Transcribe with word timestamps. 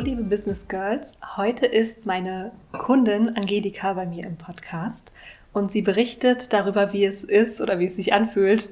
Liebe 0.00 0.24
Business 0.24 0.68
Girls, 0.68 1.06
heute 1.36 1.64
ist 1.64 2.04
meine 2.04 2.52
Kundin 2.72 3.34
Angelika 3.36 3.94
bei 3.94 4.04
mir 4.04 4.26
im 4.26 4.36
Podcast 4.36 5.10
und 5.52 5.72
sie 5.72 5.80
berichtet 5.80 6.52
darüber, 6.52 6.92
wie 6.92 7.06
es 7.06 7.24
ist 7.24 7.60
oder 7.60 7.78
wie 7.78 7.86
es 7.86 7.96
sich 7.96 8.12
anfühlt, 8.12 8.68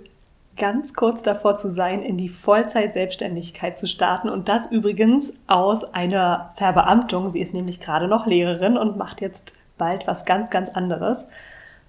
ganz 0.56 0.92
kurz 0.92 1.22
davor 1.22 1.56
zu 1.56 1.70
sein, 1.70 2.02
in 2.02 2.18
die 2.18 2.28
Vollzeit-Selbstständigkeit 2.28 3.78
zu 3.78 3.88
starten 3.88 4.28
und 4.28 4.48
das 4.48 4.70
übrigens 4.70 5.32
aus 5.46 5.82
einer 5.94 6.52
Verbeamtung. 6.56 7.32
Sie 7.32 7.40
ist 7.40 7.54
nämlich 7.54 7.80
gerade 7.80 8.06
noch 8.06 8.26
Lehrerin 8.26 8.76
und 8.76 8.96
macht 8.96 9.20
jetzt 9.20 9.52
bald 9.78 10.06
was 10.06 10.24
ganz, 10.24 10.50
ganz 10.50 10.68
anderes. 10.70 11.24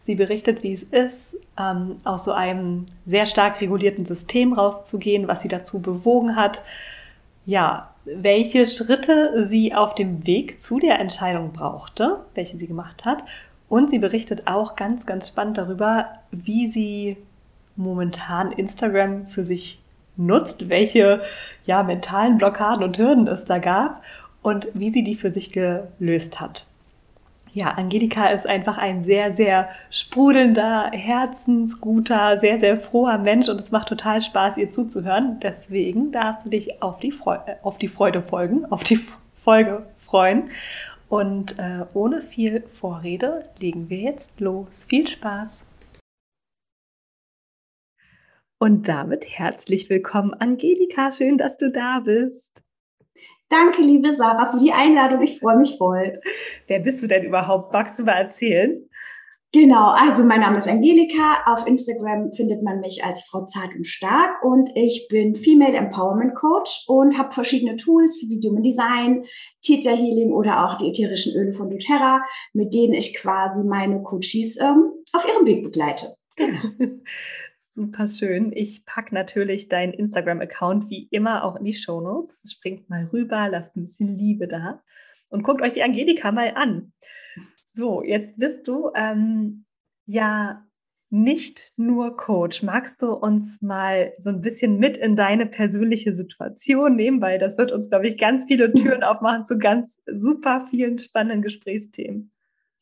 Sie 0.05 0.15
berichtet, 0.15 0.63
wie 0.63 0.73
es 0.73 0.84
ist, 0.84 1.35
ähm, 1.59 1.98
aus 2.04 2.23
so 2.23 2.31
einem 2.31 2.85
sehr 3.05 3.26
stark 3.26 3.59
regulierten 3.59 4.05
System 4.05 4.54
rauszugehen, 4.54 5.27
was 5.27 5.41
sie 5.41 5.49
dazu 5.49 5.81
bewogen 5.81 6.35
hat, 6.35 6.62
ja, 7.45 7.95
welche 8.05 8.68
Schritte 8.68 9.48
sie 9.50 9.73
auf 9.73 9.95
dem 9.95 10.26
Weg 10.27 10.62
zu 10.62 10.79
der 10.79 10.99
Entscheidung 10.99 11.52
brauchte, 11.52 12.20
welche 12.35 12.57
sie 12.57 12.68
gemacht 12.68 13.05
hat. 13.05 13.24
Und 13.68 13.90
sie 13.90 13.99
berichtet 13.99 14.46
auch 14.46 14.76
ganz, 14.76 15.05
ganz 15.05 15.27
spannend 15.27 15.57
darüber, 15.57 16.07
wie 16.32 16.70
sie 16.70 17.18
momentan 17.76 18.52
Instagram 18.52 19.27
für 19.27 19.44
sich 19.44 19.79
nutzt, 20.18 20.70
welche 20.70 21.21
ja, 21.66 21.84
mentalen 21.84 22.38
Blockaden 22.38 22.84
und 22.84 22.98
Hürden 22.98 23.27
es 23.27 23.46
da 23.46 23.57
gab 23.57 24.02
und 24.41 24.68
wie 24.74 24.91
sie 24.91 25.04
die 25.04 25.16
für 25.16 25.32
sich 25.32 25.51
gelöst 25.51 26.40
hat. 26.40 26.68
Ja, 27.55 27.71
Angelika 27.71 28.27
ist 28.31 28.45
einfach 28.45 28.77
ein 28.77 29.05
sehr, 29.05 29.34
sehr 29.34 29.70
sprudelnder, 29.89 30.91
herzensguter, 30.91 32.37
sehr, 32.41 32.59
sehr 32.59 32.77
froher 32.77 33.17
Mensch 33.17 33.48
und 33.48 33.61
es 33.61 33.71
macht 33.71 33.87
total 33.87 34.21
Spaß, 34.21 34.57
ihr 34.57 34.71
zuzuhören. 34.71 35.39
Deswegen 35.39 36.11
darfst 36.11 36.45
du 36.45 36.49
dich 36.49 36.83
auf 36.83 36.99
die, 36.99 37.13
Freude, 37.13 37.57
auf 37.63 37.77
die 37.77 37.87
Freude 37.87 38.21
folgen, 38.21 38.65
auf 38.65 38.83
die 38.83 38.99
Folge 39.41 39.85
freuen. 40.05 40.49
Und 41.07 41.57
äh, 41.57 41.85
ohne 41.93 42.21
viel 42.23 42.61
Vorrede 42.81 43.43
legen 43.57 43.89
wir 43.89 43.99
jetzt 43.99 44.37
los. 44.41 44.83
Viel 44.89 45.07
Spaß! 45.07 45.63
Und 48.59 48.89
damit 48.89 49.23
herzlich 49.29 49.89
willkommen, 49.89 50.33
Angelika. 50.33 51.13
Schön, 51.13 51.37
dass 51.37 51.55
du 51.55 51.71
da 51.71 52.01
bist. 52.01 52.65
Danke, 53.49 53.82
liebe 53.82 54.15
Sarah, 54.15 54.48
für 54.48 54.60
die 54.60 54.74
Einladung. 54.74 55.21
Ich 55.21 55.40
freue 55.40 55.57
mich 55.57 55.77
voll. 55.77 56.20
Wer 56.68 56.79
bist 56.79 57.04
du 57.04 57.07
denn 57.07 57.24
überhaupt? 57.24 57.71
Magst 57.71 57.99
du 57.99 58.04
mal 58.04 58.13
erzählen? 58.13 58.90
Genau, 59.55 59.91
also 59.91 60.26
mein 60.26 60.41
Name 60.41 60.57
ist 60.57 60.68
Angelika. 60.68 61.43
Auf 61.46 61.66
Instagram 61.66 62.34
findet 62.34 62.62
man 62.62 62.82
mich 62.82 63.05
als 63.05 63.29
Frau 63.29 63.46
Zart 63.46 63.73
und 63.73 63.88
Stark 63.88 64.44
und 64.44 64.69
ich 64.75 65.07
bin 65.09 65.35
Female 65.35 65.78
Empowerment 65.78 66.35
Coach 66.35 66.84
und 66.88 67.18
habe 67.18 67.31
verschiedene 67.31 67.78
Tools 67.78 68.25
wie 68.28 68.46
Human 68.46 68.63
Design, 68.63 69.23
Theta 69.62 69.91
Healing 69.91 70.34
oder 70.34 70.66
auch 70.66 70.75
die 70.75 70.90
ätherischen 70.90 71.40
Öle 71.40 71.53
von 71.53 71.69
doTERRA, 71.69 72.22
mit 72.51 72.73
denen 72.73 72.94
ich 72.94 73.16
quasi 73.16 73.63
meine 73.63 74.03
Coaches 74.03 74.57
ähm, 74.59 74.91
auf 75.13 75.25
ihrem 75.25 75.47
Weg 75.47 75.63
begleite. 75.63 76.16
Genau. 76.35 76.59
Super 77.75 78.08
schön. 78.08 78.53
Ich 78.53 78.86
packe 78.86 79.13
natürlich 79.13 79.68
deinen 79.68 79.91
Instagram-Account 79.91 80.90
wie 80.90 81.09
immer 81.12 81.44
auch 81.44 81.58
in 81.58 81.66
die 81.66 81.74
Show 81.74 82.00
Notes. 82.00 82.40
Springt 82.50 82.90
mal 82.90 83.09
rüber, 83.12 83.50
lasst 83.50 83.75
ein 83.75 83.81
bisschen 83.81 84.16
Liebe 84.16 84.47
da 84.47 84.81
und 85.28 85.44
guckt 85.44 85.62
euch 85.62 85.74
die 85.74 85.84
Angelika 85.84 86.31
mal 86.31 86.53
an. 86.56 86.94
So, 87.74 88.02
jetzt 88.02 88.40
bist 88.40 88.66
du 88.69 88.91
ähm, 88.96 89.66
ja 90.06 90.66
nicht 91.09 91.74
nur 91.75 92.16
Coach. 92.16 92.63
Magst 92.63 93.02
du 93.02 93.12
uns 93.12 93.62
mal 93.62 94.13
so 94.19 94.30
ein 94.30 94.40
bisschen 94.40 94.80
mit 94.80 94.96
in 94.96 95.18
deine 95.18 95.46
persönliche 95.46 96.13
Situation 96.13 96.96
nehmen, 96.96 97.19
weil 97.19 97.40
das 97.40 97.57
wird 97.57 97.74
uns, 97.74 97.90
glaube 97.90 98.07
ich, 98.07 98.18
ganz 98.18 98.46
viele 98.46 98.72
Türen 98.72 99.03
aufmachen 99.03 99.46
zu 99.46 99.57
ganz 99.57 100.00
super 100.06 100.66
vielen 100.69 100.97
spannenden 100.97 101.42
Gesprächsthemen. 101.42 102.31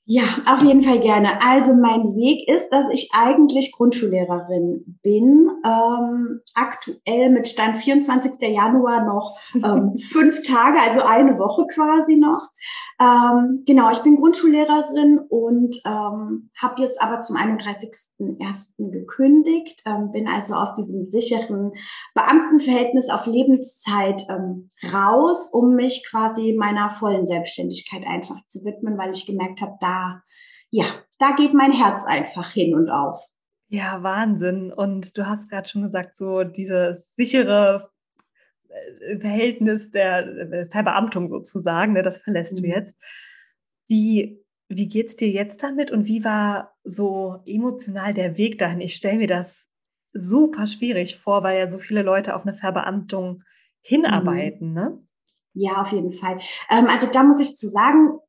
Ja, 0.05 0.23
auf 0.51 0.61
jeden 0.61 0.81
Fall 0.81 0.99
gerne. 0.99 1.29
Also 1.41 1.73
mein 1.73 2.03
Weg 2.15 2.45
ist, 2.49 2.67
dass 2.71 2.91
ich 2.91 3.09
eigentlich 3.13 3.71
Grundschullehrerin 3.71 4.99
bin. 5.01 5.49
Ähm, 5.65 6.41
aktuell 6.55 7.29
mit 7.29 7.47
Stand 7.47 7.77
24. 7.77 8.33
Januar 8.53 9.05
noch 9.05 9.33
ähm, 9.55 9.95
fünf 10.11 10.41
Tage, 10.41 10.77
also 10.85 11.03
eine 11.03 11.39
Woche 11.39 11.65
quasi 11.73 12.17
noch. 12.17 12.49
Ähm, 12.99 13.63
genau, 13.65 13.91
ich 13.91 13.99
bin 13.99 14.17
Grundschullehrerin 14.17 15.19
und 15.29 15.77
ähm, 15.85 16.49
habe 16.61 16.81
jetzt 16.81 17.01
aber 17.01 17.21
zum 17.21 17.37
31.01. 17.37 18.91
gekündigt. 18.91 19.81
Ähm, 19.85 20.11
bin 20.11 20.27
also 20.27 20.55
aus 20.55 20.73
diesem 20.73 21.09
sicheren 21.11 21.71
Beamtenverhältnis 22.13 23.09
auf 23.09 23.25
Lebenszeit 23.25 24.21
ähm, 24.29 24.67
raus, 24.93 25.49
um 25.53 25.75
mich 25.75 26.05
quasi 26.09 26.57
meiner 26.59 26.89
vollen 26.89 27.25
Selbstständigkeit 27.25 28.03
einfach 28.05 28.45
zu 28.47 28.65
widmen, 28.65 28.97
weil 28.97 29.11
ich 29.11 29.25
gemerkt 29.25 29.61
habe, 29.61 29.77
da 29.79 29.92
ja, 30.69 30.85
da 31.19 31.31
geht 31.35 31.53
mein 31.53 31.71
Herz 31.71 32.03
einfach 32.05 32.51
hin 32.51 32.75
und 32.75 32.89
auf. 32.89 33.17
Ja, 33.67 34.03
Wahnsinn. 34.03 34.71
Und 34.71 35.17
du 35.17 35.25
hast 35.27 35.49
gerade 35.49 35.67
schon 35.67 35.83
gesagt, 35.83 36.15
so 36.15 36.43
dieses 36.43 37.13
sichere 37.15 37.89
äh, 38.69 39.19
Verhältnis 39.19 39.89
der 39.91 40.27
äh, 40.27 40.67
Verbeamtung 40.67 41.27
sozusagen, 41.27 41.93
ne, 41.93 42.03
das 42.03 42.17
verlässt 42.17 42.53
mhm. 42.53 42.61
du 42.61 42.67
jetzt. 42.67 42.95
Wie, 43.87 44.43
wie 44.69 44.87
geht 44.87 45.07
es 45.07 45.15
dir 45.15 45.29
jetzt 45.29 45.63
damit 45.63 45.91
und 45.91 46.07
wie 46.07 46.23
war 46.23 46.75
so 46.83 47.41
emotional 47.45 48.13
der 48.13 48.37
Weg 48.37 48.59
dahin? 48.59 48.81
Ich 48.81 48.95
stelle 48.95 49.17
mir 49.17 49.27
das 49.27 49.67
super 50.13 50.67
schwierig 50.67 51.17
vor, 51.17 51.43
weil 51.43 51.57
ja 51.57 51.67
so 51.67 51.79
viele 51.79 52.03
Leute 52.03 52.35
auf 52.35 52.43
eine 52.43 52.53
Verbeamtung 52.53 53.43
hinarbeiten, 53.81 54.69
mhm. 54.69 54.73
ne? 54.73 54.99
Ja, 55.55 55.81
auf 55.81 55.91
jeden 55.91 56.11
Fall. 56.11 56.39
Ähm, 56.69 56.87
also 56.87 57.07
da 57.11 57.23
muss 57.23 57.39
ich 57.39 57.57
zu 57.57 57.69
sagen, 57.69 58.19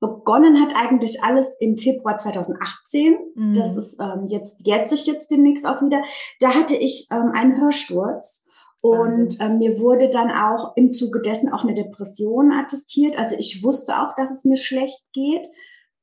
Begonnen 0.00 0.60
hat 0.60 0.74
eigentlich 0.76 1.22
alles 1.22 1.56
im 1.58 1.76
Februar 1.76 2.18
2018. 2.18 3.16
Mhm. 3.34 3.52
Das 3.52 3.76
ist 3.76 4.00
ähm, 4.00 4.26
jetzt, 4.28 4.66
jetzt 4.66 4.90
sich 4.90 5.06
jetzt 5.06 5.30
demnächst 5.30 5.66
auch 5.66 5.82
wieder. 5.82 6.02
Da 6.40 6.54
hatte 6.54 6.76
ich 6.76 7.08
ähm, 7.12 7.32
einen 7.34 7.60
Hörsturz. 7.60 8.44
Und 8.80 9.40
ähm, 9.40 9.58
mir 9.58 9.80
wurde 9.80 10.08
dann 10.08 10.30
auch 10.30 10.76
im 10.76 10.92
Zuge 10.92 11.20
dessen 11.20 11.52
auch 11.52 11.64
eine 11.64 11.74
Depression 11.74 12.52
attestiert. 12.52 13.18
Also 13.18 13.34
ich 13.36 13.64
wusste 13.64 14.00
auch, 14.00 14.14
dass 14.16 14.30
es 14.30 14.44
mir 14.44 14.56
schlecht 14.56 15.02
geht. 15.12 15.42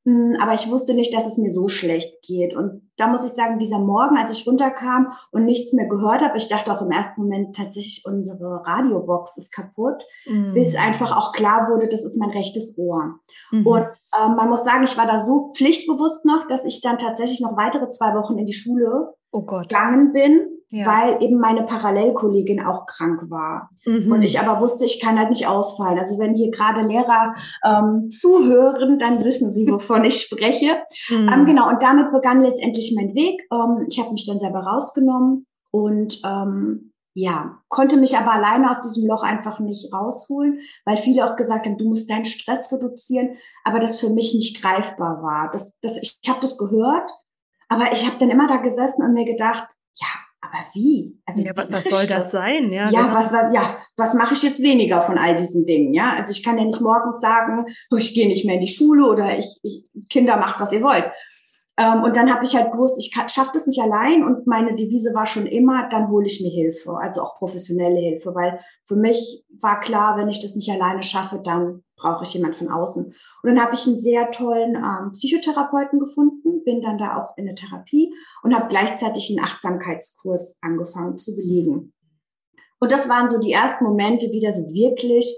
Hm, 0.06 0.36
aber 0.40 0.54
ich 0.54 0.70
wusste 0.70 0.94
nicht, 0.94 1.12
dass 1.12 1.26
es 1.26 1.36
mir 1.36 1.50
so 1.52 1.66
schlecht 1.66 2.22
geht. 2.22 2.54
Und 2.54 2.88
da 2.96 3.08
muss 3.08 3.24
ich 3.24 3.32
sagen, 3.32 3.58
dieser 3.58 3.80
Morgen, 3.80 4.16
als 4.16 4.30
ich 4.30 4.46
runterkam 4.46 5.08
und 5.32 5.44
nichts 5.44 5.72
mehr 5.72 5.88
gehört 5.88 6.22
habe, 6.22 6.38
ich 6.38 6.46
dachte 6.46 6.72
auch 6.72 6.80
im 6.80 6.92
ersten 6.92 7.22
Moment 7.22 7.56
tatsächlich, 7.56 8.04
unsere 8.06 8.62
Radiobox 8.64 9.36
ist 9.36 9.52
kaputt, 9.52 10.04
mhm. 10.24 10.54
bis 10.54 10.76
einfach 10.76 11.16
auch 11.16 11.32
klar 11.32 11.68
wurde, 11.72 11.88
das 11.88 12.04
ist 12.04 12.16
mein 12.18 12.30
rechtes 12.30 12.78
Ohr. 12.78 13.16
Mhm. 13.50 13.66
Und 13.66 13.82
äh, 13.82 14.28
man 14.28 14.48
muss 14.48 14.64
sagen, 14.64 14.84
ich 14.84 14.96
war 14.96 15.08
da 15.08 15.26
so 15.26 15.50
pflichtbewusst 15.52 16.24
noch, 16.24 16.46
dass 16.46 16.64
ich 16.64 16.80
dann 16.82 16.98
tatsächlich 16.98 17.40
noch 17.40 17.56
weitere 17.56 17.90
zwei 17.90 18.14
Wochen 18.14 18.38
in 18.38 18.46
die 18.46 18.52
Schule 18.52 19.12
oh 19.32 19.42
gegangen 19.42 20.12
bin 20.12 20.55
ja. 20.72 20.86
weil 20.86 21.22
eben 21.22 21.38
meine 21.38 21.62
Parallelkollegin 21.62 22.64
auch 22.64 22.86
krank 22.86 23.30
war. 23.30 23.70
Mhm. 23.84 24.10
Und 24.10 24.22
ich 24.22 24.40
aber 24.40 24.60
wusste, 24.60 24.84
ich 24.84 25.00
kann 25.00 25.18
halt 25.18 25.30
nicht 25.30 25.46
ausfallen. 25.46 25.98
Also 25.98 26.18
wenn 26.18 26.34
hier 26.34 26.50
gerade 26.50 26.82
Lehrer 26.82 27.34
ähm, 27.64 28.10
zuhören, 28.10 28.98
dann 28.98 29.24
wissen 29.24 29.52
sie, 29.52 29.66
wovon 29.70 30.04
ich 30.04 30.20
spreche. 30.20 30.78
Mhm. 31.08 31.30
Ähm, 31.32 31.46
genau, 31.46 31.68
und 31.68 31.82
damit 31.82 32.12
begann 32.12 32.42
letztendlich 32.42 32.94
mein 32.96 33.14
Weg. 33.14 33.42
Ähm, 33.52 33.86
ich 33.88 33.98
habe 34.00 34.12
mich 34.12 34.26
dann 34.26 34.38
selber 34.38 34.60
rausgenommen 34.60 35.46
und 35.70 36.20
ähm, 36.24 36.92
ja, 37.18 37.62
konnte 37.68 37.96
mich 37.96 38.18
aber 38.18 38.32
alleine 38.32 38.70
aus 38.70 38.82
diesem 38.82 39.08
Loch 39.08 39.22
einfach 39.22 39.58
nicht 39.58 39.90
rausholen, 39.90 40.60
weil 40.84 40.98
viele 40.98 41.24
auch 41.24 41.36
gesagt 41.36 41.66
haben, 41.66 41.78
du 41.78 41.88
musst 41.88 42.10
deinen 42.10 42.26
Stress 42.26 42.70
reduzieren, 42.70 43.38
aber 43.64 43.78
das 43.78 43.98
für 43.98 44.10
mich 44.10 44.34
nicht 44.34 44.60
greifbar 44.60 45.22
war. 45.22 45.50
Das, 45.50 45.78
das, 45.80 45.96
ich 45.96 46.18
ich 46.22 46.28
habe 46.28 46.40
das 46.42 46.58
gehört, 46.58 47.10
aber 47.68 47.90
ich 47.92 48.04
habe 48.04 48.16
dann 48.18 48.28
immer 48.28 48.46
da 48.46 48.56
gesessen 48.56 49.02
und 49.02 49.14
mir 49.14 49.24
gedacht, 49.24 49.66
ja, 49.98 50.06
aber 50.48 50.64
wie? 50.74 51.18
Also 51.26 51.42
ja, 51.42 51.52
wie 51.52 51.72
was 51.72 51.84
soll 51.84 52.06
das, 52.06 52.08
das 52.08 52.30
sein? 52.30 52.72
Ja, 52.72 52.88
ja, 52.90 53.02
genau. 53.02 53.14
was, 53.14 53.30
ja, 53.30 53.76
was 53.96 54.14
mache 54.14 54.34
ich 54.34 54.42
jetzt 54.42 54.62
weniger 54.62 55.02
von 55.02 55.18
all 55.18 55.36
diesen 55.36 55.66
Dingen? 55.66 55.92
Ja, 55.94 56.14
also 56.16 56.32
ich 56.32 56.42
kann 56.42 56.58
ja 56.58 56.64
nicht 56.64 56.80
morgens 56.80 57.20
sagen, 57.20 57.66
oh, 57.90 57.96
ich 57.96 58.14
gehe 58.14 58.28
nicht 58.28 58.44
mehr 58.44 58.56
in 58.56 58.64
die 58.64 58.72
Schule 58.72 59.06
oder 59.06 59.38
ich, 59.38 59.58
ich 59.62 59.84
Kinder 60.08 60.36
macht, 60.36 60.60
was 60.60 60.72
ihr 60.72 60.82
wollt. 60.82 61.10
Ähm, 61.78 62.02
und 62.02 62.16
dann 62.16 62.32
habe 62.32 62.44
ich 62.44 62.56
halt 62.56 62.72
gewusst, 62.72 62.96
ich 62.98 63.12
schaffe 63.30 63.50
das 63.52 63.66
nicht 63.66 63.80
allein 63.80 64.24
und 64.24 64.46
meine 64.46 64.74
Devise 64.74 65.12
war 65.14 65.26
schon 65.26 65.46
immer, 65.46 65.88
dann 65.88 66.08
hole 66.08 66.24
ich 66.24 66.40
mir 66.40 66.50
Hilfe, 66.50 66.96
also 66.98 67.20
auch 67.20 67.36
professionelle 67.36 68.00
Hilfe, 68.00 68.34
weil 68.34 68.58
für 68.84 68.96
mich 68.96 69.44
war 69.60 69.80
klar, 69.80 70.16
wenn 70.16 70.28
ich 70.28 70.40
das 70.40 70.54
nicht 70.54 70.70
alleine 70.70 71.02
schaffe, 71.02 71.40
dann 71.44 71.82
brauche 71.96 72.24
ich 72.24 72.34
jemand 72.34 72.54
von 72.56 72.68
außen. 72.68 73.04
Und 73.06 73.14
dann 73.48 73.60
habe 73.60 73.74
ich 73.74 73.86
einen 73.86 73.98
sehr 73.98 74.30
tollen 74.30 74.76
ähm, 74.76 75.12
Psychotherapeuten 75.12 75.98
gefunden, 75.98 76.62
bin 76.64 76.82
dann 76.82 76.98
da 76.98 77.16
auch 77.16 77.36
in 77.36 77.46
der 77.46 77.54
Therapie 77.54 78.14
und 78.42 78.54
habe 78.54 78.68
gleichzeitig 78.68 79.30
einen 79.30 79.44
Achtsamkeitskurs 79.44 80.58
angefangen 80.60 81.18
zu 81.18 81.34
belegen. 81.34 81.92
Und 82.78 82.92
das 82.92 83.08
waren 83.08 83.30
so 83.30 83.38
die 83.38 83.52
ersten 83.52 83.84
Momente 83.84 84.26
wieder 84.32 84.52
so 84.52 84.62
wirklich, 84.68 85.34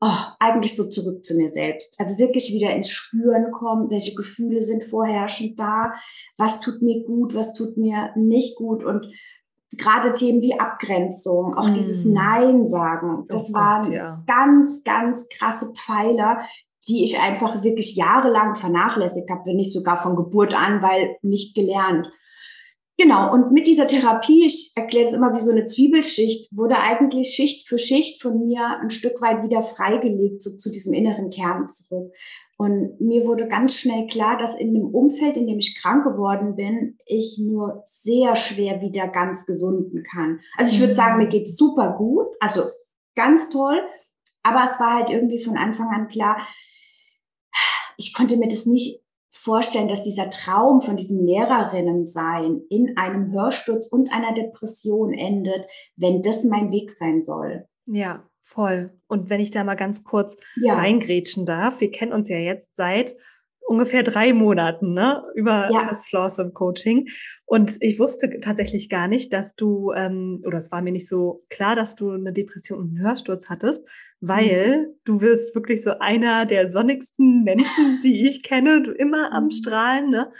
oh, 0.00 0.18
eigentlich 0.40 0.74
so 0.74 0.88
zurück 0.88 1.24
zu 1.24 1.36
mir 1.36 1.50
selbst. 1.50 1.94
Also 2.00 2.18
wirklich 2.18 2.52
wieder 2.52 2.74
ins 2.74 2.90
Spüren 2.90 3.52
kommen, 3.52 3.90
welche 3.90 4.14
Gefühle 4.14 4.62
sind 4.62 4.82
vorherrschend 4.84 5.58
da, 5.58 5.92
was 6.36 6.60
tut 6.60 6.82
mir 6.82 7.04
gut, 7.04 7.34
was 7.34 7.54
tut 7.54 7.76
mir 7.76 8.10
nicht 8.16 8.56
gut 8.56 8.82
und 8.82 9.06
gerade 9.76 10.14
Themen 10.14 10.42
wie 10.42 10.58
Abgrenzung, 10.58 11.54
auch 11.54 11.68
mm. 11.68 11.74
dieses 11.74 12.04
Nein 12.04 12.64
sagen, 12.64 13.26
das 13.28 13.50
oh 13.50 13.54
waren 13.54 13.84
Gott, 13.84 13.92
ja. 13.92 14.22
ganz, 14.26 14.82
ganz 14.84 15.28
krasse 15.28 15.72
Pfeiler, 15.74 16.40
die 16.88 17.04
ich 17.04 17.20
einfach 17.20 17.62
wirklich 17.62 17.96
jahrelang 17.96 18.54
vernachlässigt 18.54 19.30
habe, 19.30 19.42
wenn 19.46 19.56
nicht 19.56 19.72
sogar 19.72 19.96
von 19.96 20.16
Geburt 20.16 20.54
an, 20.54 20.82
weil 20.82 21.16
nicht 21.22 21.54
gelernt. 21.54 22.10
Genau, 23.00 23.32
und 23.32 23.52
mit 23.52 23.66
dieser 23.66 23.86
Therapie, 23.86 24.44
ich 24.44 24.72
erkläre 24.74 25.06
es 25.06 25.14
immer 25.14 25.32
wie 25.34 25.40
so 25.40 25.52
eine 25.52 25.64
Zwiebelschicht, 25.64 26.54
wurde 26.54 26.76
eigentlich 26.76 27.30
Schicht 27.30 27.66
für 27.66 27.78
Schicht 27.78 28.20
von 28.20 28.46
mir 28.46 28.78
ein 28.78 28.90
Stück 28.90 29.22
weit 29.22 29.42
wieder 29.42 29.62
freigelegt, 29.62 30.42
so 30.42 30.54
zu 30.54 30.70
diesem 30.70 30.92
inneren 30.92 31.30
Kern 31.30 31.66
zurück. 31.68 32.12
Und 32.60 33.00
mir 33.00 33.24
wurde 33.24 33.48
ganz 33.48 33.74
schnell 33.76 34.06
klar, 34.06 34.36
dass 34.36 34.54
in 34.54 34.74
dem 34.74 34.84
Umfeld, 34.94 35.38
in 35.38 35.46
dem 35.46 35.58
ich 35.58 35.80
krank 35.80 36.04
geworden 36.04 36.56
bin, 36.56 36.98
ich 37.06 37.38
nur 37.38 37.80
sehr 37.86 38.36
schwer 38.36 38.82
wieder 38.82 39.08
ganz 39.08 39.46
gesunden 39.46 40.02
kann. 40.02 40.40
Also 40.58 40.74
ich 40.74 40.78
würde 40.78 40.94
sagen, 40.94 41.16
mir 41.16 41.28
geht's 41.28 41.56
super 41.56 41.94
gut, 41.96 42.26
also 42.38 42.64
ganz 43.16 43.48
toll, 43.48 43.80
aber 44.42 44.62
es 44.62 44.78
war 44.78 44.92
halt 44.92 45.08
irgendwie 45.08 45.42
von 45.42 45.56
Anfang 45.56 45.88
an 45.88 46.08
klar, 46.08 46.36
ich 47.96 48.12
konnte 48.12 48.36
mir 48.36 48.48
das 48.48 48.66
nicht 48.66 49.06
vorstellen, 49.30 49.88
dass 49.88 50.02
dieser 50.02 50.28
Traum 50.28 50.82
von 50.82 50.98
diesem 50.98 51.18
Lehrerinnensein 51.18 52.60
in 52.68 52.94
einem 52.98 53.32
Hörsturz 53.32 53.88
und 53.88 54.12
einer 54.12 54.34
Depression 54.34 55.14
endet, 55.14 55.64
wenn 55.96 56.20
das 56.20 56.44
mein 56.44 56.70
Weg 56.72 56.90
sein 56.90 57.22
soll. 57.22 57.66
Ja, 57.86 58.29
voll. 58.50 58.90
Und 59.06 59.30
wenn 59.30 59.40
ich 59.40 59.50
da 59.50 59.64
mal 59.64 59.76
ganz 59.76 60.04
kurz 60.04 60.36
ja. 60.56 60.74
reingrätschen 60.74 61.46
darf, 61.46 61.80
wir 61.80 61.90
kennen 61.90 62.12
uns 62.12 62.28
ja 62.28 62.38
jetzt 62.38 62.74
seit 62.76 63.16
ungefähr 63.70 64.02
drei 64.02 64.32
Monaten 64.32 64.94
ne, 64.94 65.22
über 65.36 65.68
ja. 65.70 65.86
das 65.88 66.04
Flawsome 66.04 66.50
Coaching. 66.50 67.08
Und 67.44 67.76
ich 67.78 68.00
wusste 68.00 68.40
tatsächlich 68.40 68.88
gar 68.88 69.06
nicht, 69.06 69.32
dass 69.32 69.54
du, 69.54 69.92
ähm, 69.92 70.42
oder 70.44 70.58
es 70.58 70.72
war 70.72 70.82
mir 70.82 70.90
nicht 70.90 71.08
so 71.08 71.38
klar, 71.50 71.76
dass 71.76 71.94
du 71.94 72.10
eine 72.10 72.32
Depression 72.32 72.80
und 72.80 72.88
einen 72.88 73.06
Hörsturz 73.06 73.48
hattest, 73.48 73.86
weil 74.20 74.78
mhm. 74.78 74.86
du 75.04 75.20
wirst 75.20 75.54
wirklich 75.54 75.84
so 75.84 75.92
einer 76.00 76.46
der 76.46 76.72
sonnigsten 76.72 77.44
Menschen, 77.44 78.00
die 78.02 78.24
ich 78.24 78.42
kenne, 78.42 78.82
du 78.82 78.90
immer 78.90 79.32
am 79.32 79.44
mhm. 79.44 79.50
Strahlen. 79.50 80.10
Ne? 80.10 80.32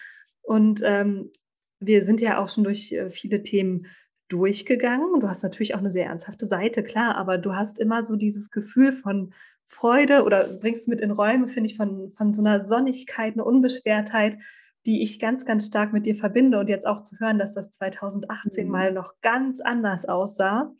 Und 0.42 0.80
ähm, 0.84 1.30
wir 1.78 2.04
sind 2.04 2.20
ja 2.20 2.42
auch 2.42 2.48
schon 2.48 2.64
durch 2.64 2.90
äh, 2.90 3.10
viele 3.10 3.44
Themen 3.44 3.86
durchgegangen. 4.30 5.20
Du 5.20 5.28
hast 5.28 5.42
natürlich 5.42 5.74
auch 5.74 5.80
eine 5.80 5.92
sehr 5.92 6.06
ernsthafte 6.06 6.46
Seite, 6.46 6.82
klar, 6.82 7.16
aber 7.16 7.36
du 7.36 7.54
hast 7.54 7.78
immer 7.78 8.04
so 8.04 8.16
dieses 8.16 8.50
Gefühl 8.50 8.92
von 8.92 9.34
Freude 9.66 10.24
oder 10.24 10.44
bringst 10.44 10.88
mit 10.88 11.00
in 11.00 11.10
Räume, 11.10 11.46
finde 11.46 11.70
ich, 11.70 11.76
von, 11.76 12.12
von 12.12 12.32
so 12.32 12.42
einer 12.42 12.64
Sonnigkeit, 12.64 13.34
eine 13.34 13.44
Unbeschwertheit, 13.44 14.38
die 14.86 15.02
ich 15.02 15.20
ganz, 15.20 15.44
ganz 15.44 15.66
stark 15.66 15.92
mit 15.92 16.06
dir 16.06 16.14
verbinde. 16.14 16.58
Und 16.58 16.68
jetzt 16.68 16.86
auch 16.86 17.00
zu 17.00 17.18
hören, 17.20 17.38
dass 17.38 17.54
das 17.54 17.70
2018 17.70 18.66
mhm. 18.66 18.72
mal 18.72 18.92
noch 18.92 19.14
ganz 19.20 19.60
anders 19.60 20.06
aussah, 20.06 20.72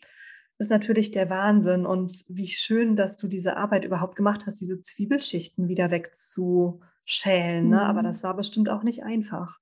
ist 0.59 0.71
natürlich 0.71 1.11
der 1.11 1.31
Wahnsinn. 1.31 1.87
Und 1.87 2.25
wie 2.29 2.47
schön, 2.47 2.97
dass 2.97 3.17
du 3.17 3.29
diese 3.29 3.57
Arbeit 3.57 3.85
überhaupt 3.85 4.17
gemacht 4.17 4.47
hast, 4.47 4.61
diese 4.61 4.81
Zwiebelschichten 4.81 5.69
wieder 5.69 5.91
wegzuschälen. 5.91 7.65
Mhm. 7.65 7.71
Ne? 7.71 7.83
Aber 7.83 8.01
mhm. 8.01 8.07
das 8.07 8.23
war 8.23 8.37
bestimmt 8.37 8.69
auch 8.69 8.83
nicht 8.83 9.05
einfach. 9.05 9.59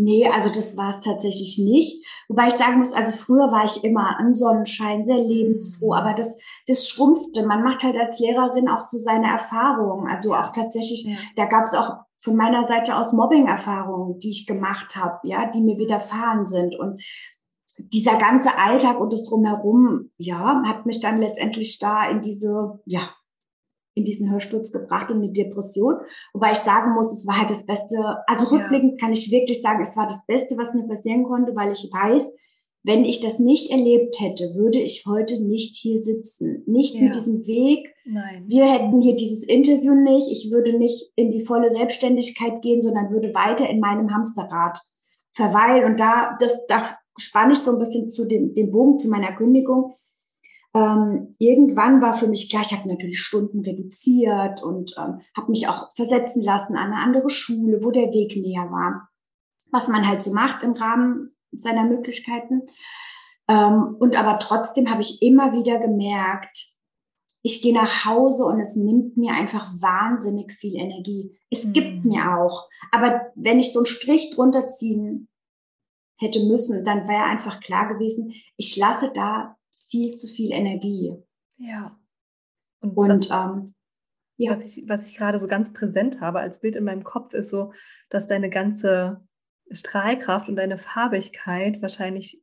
Nee, 0.00 0.28
also 0.28 0.48
das 0.48 0.76
war 0.76 0.96
es 0.96 1.04
tatsächlich 1.04 1.58
nicht. 1.58 2.06
Wobei 2.28 2.46
ich 2.46 2.54
sagen 2.54 2.78
muss, 2.78 2.92
also 2.92 3.16
früher 3.16 3.50
war 3.50 3.64
ich 3.64 3.82
immer 3.82 4.20
am 4.20 4.32
Sonnenschein, 4.32 5.04
sehr 5.04 5.18
lebensfroh, 5.18 5.92
aber 5.92 6.14
das, 6.14 6.36
das 6.68 6.88
schrumpfte. 6.88 7.44
Man 7.44 7.64
macht 7.64 7.82
halt 7.82 7.96
als 7.96 8.20
Lehrerin 8.20 8.68
auch 8.68 8.78
so 8.78 8.96
seine 8.96 9.26
Erfahrungen. 9.26 10.06
Also 10.06 10.36
auch 10.36 10.52
tatsächlich, 10.52 11.04
ja. 11.04 11.16
da 11.34 11.46
gab 11.46 11.64
es 11.64 11.74
auch 11.74 11.96
von 12.20 12.36
meiner 12.36 12.64
Seite 12.68 12.96
aus 12.96 13.12
Mobbing-Erfahrungen, 13.12 14.20
die 14.20 14.30
ich 14.30 14.46
gemacht 14.46 14.94
habe, 14.94 15.18
ja, 15.24 15.50
die 15.50 15.60
mir 15.60 15.78
widerfahren 15.78 16.46
sind. 16.46 16.78
Und 16.78 17.02
dieser 17.78 18.18
ganze 18.18 18.56
Alltag 18.56 19.00
und 19.00 19.12
das 19.12 19.24
drumherum, 19.24 20.12
ja, 20.16 20.62
hat 20.64 20.86
mich 20.86 21.00
dann 21.00 21.20
letztendlich 21.20 21.76
da 21.80 22.08
in 22.08 22.20
diese, 22.20 22.78
ja, 22.84 23.00
in 23.98 24.04
diesen 24.04 24.30
Hörsturz 24.30 24.72
gebracht 24.72 25.10
und 25.10 25.18
eine 25.18 25.32
Depression. 25.32 25.96
Wobei 26.32 26.52
ich 26.52 26.58
sagen 26.58 26.94
muss, 26.94 27.12
es 27.12 27.26
war 27.26 27.38
halt 27.38 27.50
das 27.50 27.66
Beste, 27.66 27.96
also 28.26 28.46
rückblickend 28.54 28.92
ja. 28.92 28.96
kann 28.98 29.12
ich 29.12 29.30
wirklich 29.30 29.60
sagen, 29.60 29.82
es 29.82 29.96
war 29.96 30.06
das 30.06 30.24
Beste, 30.26 30.56
was 30.56 30.74
mir 30.74 30.86
passieren 30.86 31.24
konnte, 31.24 31.54
weil 31.54 31.72
ich 31.72 31.90
weiß, 31.92 32.32
wenn 32.84 33.04
ich 33.04 33.20
das 33.20 33.38
nicht 33.38 33.70
erlebt 33.70 34.20
hätte, 34.20 34.54
würde 34.54 34.78
ich 34.78 35.04
heute 35.06 35.44
nicht 35.44 35.74
hier 35.76 36.00
sitzen. 36.02 36.62
Nicht 36.66 36.94
ja. 36.94 37.02
mit 37.02 37.14
diesem 37.14 37.46
Weg. 37.46 37.92
Nein. 38.06 38.44
Wir 38.46 38.70
hätten 38.70 39.00
hier 39.00 39.14
dieses 39.14 39.44
Interview 39.44 39.94
nicht. 39.94 40.30
Ich 40.30 40.50
würde 40.50 40.78
nicht 40.78 41.12
in 41.16 41.30
die 41.30 41.44
volle 41.44 41.70
Selbstständigkeit 41.70 42.62
gehen, 42.62 42.80
sondern 42.80 43.10
würde 43.10 43.34
weiter 43.34 43.68
in 43.68 43.80
meinem 43.80 44.14
Hamsterrad 44.14 44.78
verweilen. 45.32 45.84
Und 45.84 46.00
da, 46.00 46.36
das, 46.40 46.66
da 46.66 46.82
spanne 47.18 47.52
ich 47.52 47.58
so 47.58 47.72
ein 47.72 47.78
bisschen 47.78 48.10
zu 48.10 48.26
dem, 48.26 48.54
dem 48.54 48.70
Bogen 48.70 48.98
zu 48.98 49.10
meiner 49.10 49.34
Kündigung 49.34 49.92
ähm, 50.78 51.34
irgendwann 51.38 52.00
war 52.00 52.14
für 52.14 52.28
mich 52.28 52.50
klar, 52.50 52.62
ich 52.62 52.72
habe 52.72 52.88
natürlich 52.88 53.20
Stunden 53.20 53.60
reduziert 53.60 54.62
und 54.62 54.94
ähm, 54.96 55.20
habe 55.36 55.50
mich 55.50 55.68
auch 55.68 55.92
versetzen 55.94 56.42
lassen 56.42 56.76
an 56.76 56.92
eine 56.92 57.02
andere 57.02 57.30
Schule, 57.30 57.82
wo 57.82 57.90
der 57.90 58.12
Weg 58.12 58.36
näher 58.36 58.70
war. 58.70 59.08
Was 59.70 59.88
man 59.88 60.06
halt 60.06 60.22
so 60.22 60.32
macht 60.32 60.62
im 60.62 60.72
Rahmen 60.72 61.34
seiner 61.52 61.84
Möglichkeiten. 61.84 62.62
Ähm, 63.48 63.96
und 63.98 64.16
aber 64.16 64.38
trotzdem 64.38 64.90
habe 64.90 65.02
ich 65.02 65.20
immer 65.22 65.52
wieder 65.52 65.78
gemerkt, 65.78 66.78
ich 67.42 67.62
gehe 67.62 67.74
nach 67.74 68.04
Hause 68.04 68.44
und 68.44 68.60
es 68.60 68.76
nimmt 68.76 69.16
mir 69.16 69.32
einfach 69.32 69.72
wahnsinnig 69.80 70.52
viel 70.52 70.76
Energie. 70.76 71.38
Es 71.50 71.66
mhm. 71.66 71.72
gibt 71.72 72.04
mir 72.04 72.38
auch. 72.38 72.68
Aber 72.92 73.22
wenn 73.34 73.58
ich 73.58 73.72
so 73.72 73.80
einen 73.80 73.86
Strich 73.86 74.30
drunter 74.34 74.68
ziehen 74.68 75.28
hätte 76.20 76.44
müssen, 76.46 76.84
dann 76.84 77.08
wäre 77.08 77.24
einfach 77.24 77.60
klar 77.60 77.88
gewesen, 77.88 78.34
ich 78.56 78.76
lasse 78.76 79.10
da 79.14 79.57
viel 79.88 80.16
zu 80.16 80.26
viel 80.28 80.52
Energie. 80.52 81.14
Ja. 81.56 81.98
Und, 82.80 82.96
und 82.96 83.30
was, 83.30 83.30
ähm, 83.30 83.74
ja. 84.36 84.54
Was 84.54 84.64
ich, 84.64 84.88
was 84.88 85.08
ich 85.08 85.16
gerade 85.16 85.38
so 85.38 85.48
ganz 85.48 85.72
präsent 85.72 86.20
habe 86.20 86.38
als 86.40 86.60
Bild 86.60 86.76
in 86.76 86.84
meinem 86.84 87.02
Kopf 87.02 87.34
ist 87.34 87.50
so, 87.50 87.72
dass 88.08 88.26
deine 88.26 88.50
ganze 88.50 89.26
Strahlkraft 89.70 90.48
und 90.48 90.56
deine 90.56 90.78
Farbigkeit 90.78 91.82
wahrscheinlich 91.82 92.40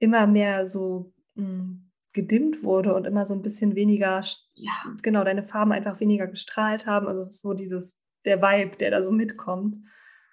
immer 0.00 0.26
mehr 0.26 0.66
so 0.66 1.12
mh, 1.34 1.44
hm, 1.44 1.90
gedimmt 2.12 2.62
wurde 2.62 2.94
und 2.94 3.04
immer 3.04 3.26
so 3.26 3.34
ein 3.34 3.42
bisschen 3.42 3.74
weniger, 3.74 4.22
ja. 4.54 4.72
genau, 5.02 5.22
deine 5.22 5.44
Farben 5.44 5.72
einfach 5.72 6.00
weniger 6.00 6.26
gestrahlt 6.26 6.86
haben. 6.86 7.06
Also 7.06 7.20
es 7.20 7.28
ist 7.28 7.42
so 7.42 7.52
dieses, 7.52 7.96
der 8.24 8.40
Vibe, 8.40 8.76
der 8.78 8.90
da 8.90 9.02
so 9.02 9.10
mitkommt. 9.10 9.76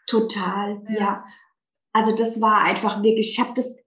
Total, 0.08 0.82
ja. 0.90 1.00
ja. 1.00 1.26
Also 1.94 2.16
das 2.16 2.42
war 2.42 2.64
einfach 2.64 3.04
wirklich, 3.04 3.38
ich 3.38 3.40
habe 3.40 3.54
das 3.56 3.78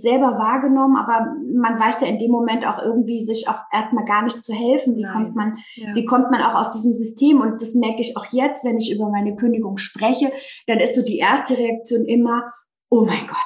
selber 0.00 0.38
wahrgenommen, 0.38 0.96
aber 0.96 1.34
man 1.52 1.78
weiß 1.78 2.00
ja 2.00 2.06
in 2.06 2.18
dem 2.18 2.30
Moment 2.30 2.66
auch 2.66 2.78
irgendwie 2.82 3.24
sich 3.24 3.48
auch 3.48 3.60
erstmal 3.72 4.04
gar 4.04 4.22
nicht 4.22 4.42
zu 4.44 4.52
helfen. 4.52 4.96
Wie 4.96 5.02
Nein. 5.02 5.12
kommt 5.12 5.36
man, 5.36 5.58
ja. 5.74 5.94
wie 5.94 6.04
kommt 6.04 6.30
man 6.30 6.42
auch 6.42 6.54
aus 6.54 6.70
diesem 6.72 6.92
System? 6.92 7.40
Und 7.40 7.60
das 7.60 7.74
merke 7.74 8.00
ich 8.00 8.16
auch 8.16 8.26
jetzt, 8.32 8.64
wenn 8.64 8.78
ich 8.78 8.94
über 8.94 9.08
meine 9.08 9.36
Kündigung 9.36 9.76
spreche, 9.76 10.32
dann 10.66 10.78
ist 10.78 10.94
so 10.94 11.02
die 11.02 11.18
erste 11.18 11.56
Reaktion 11.58 12.04
immer, 12.04 12.52
oh 12.90 13.04
mein 13.04 13.26
Gott, 13.26 13.38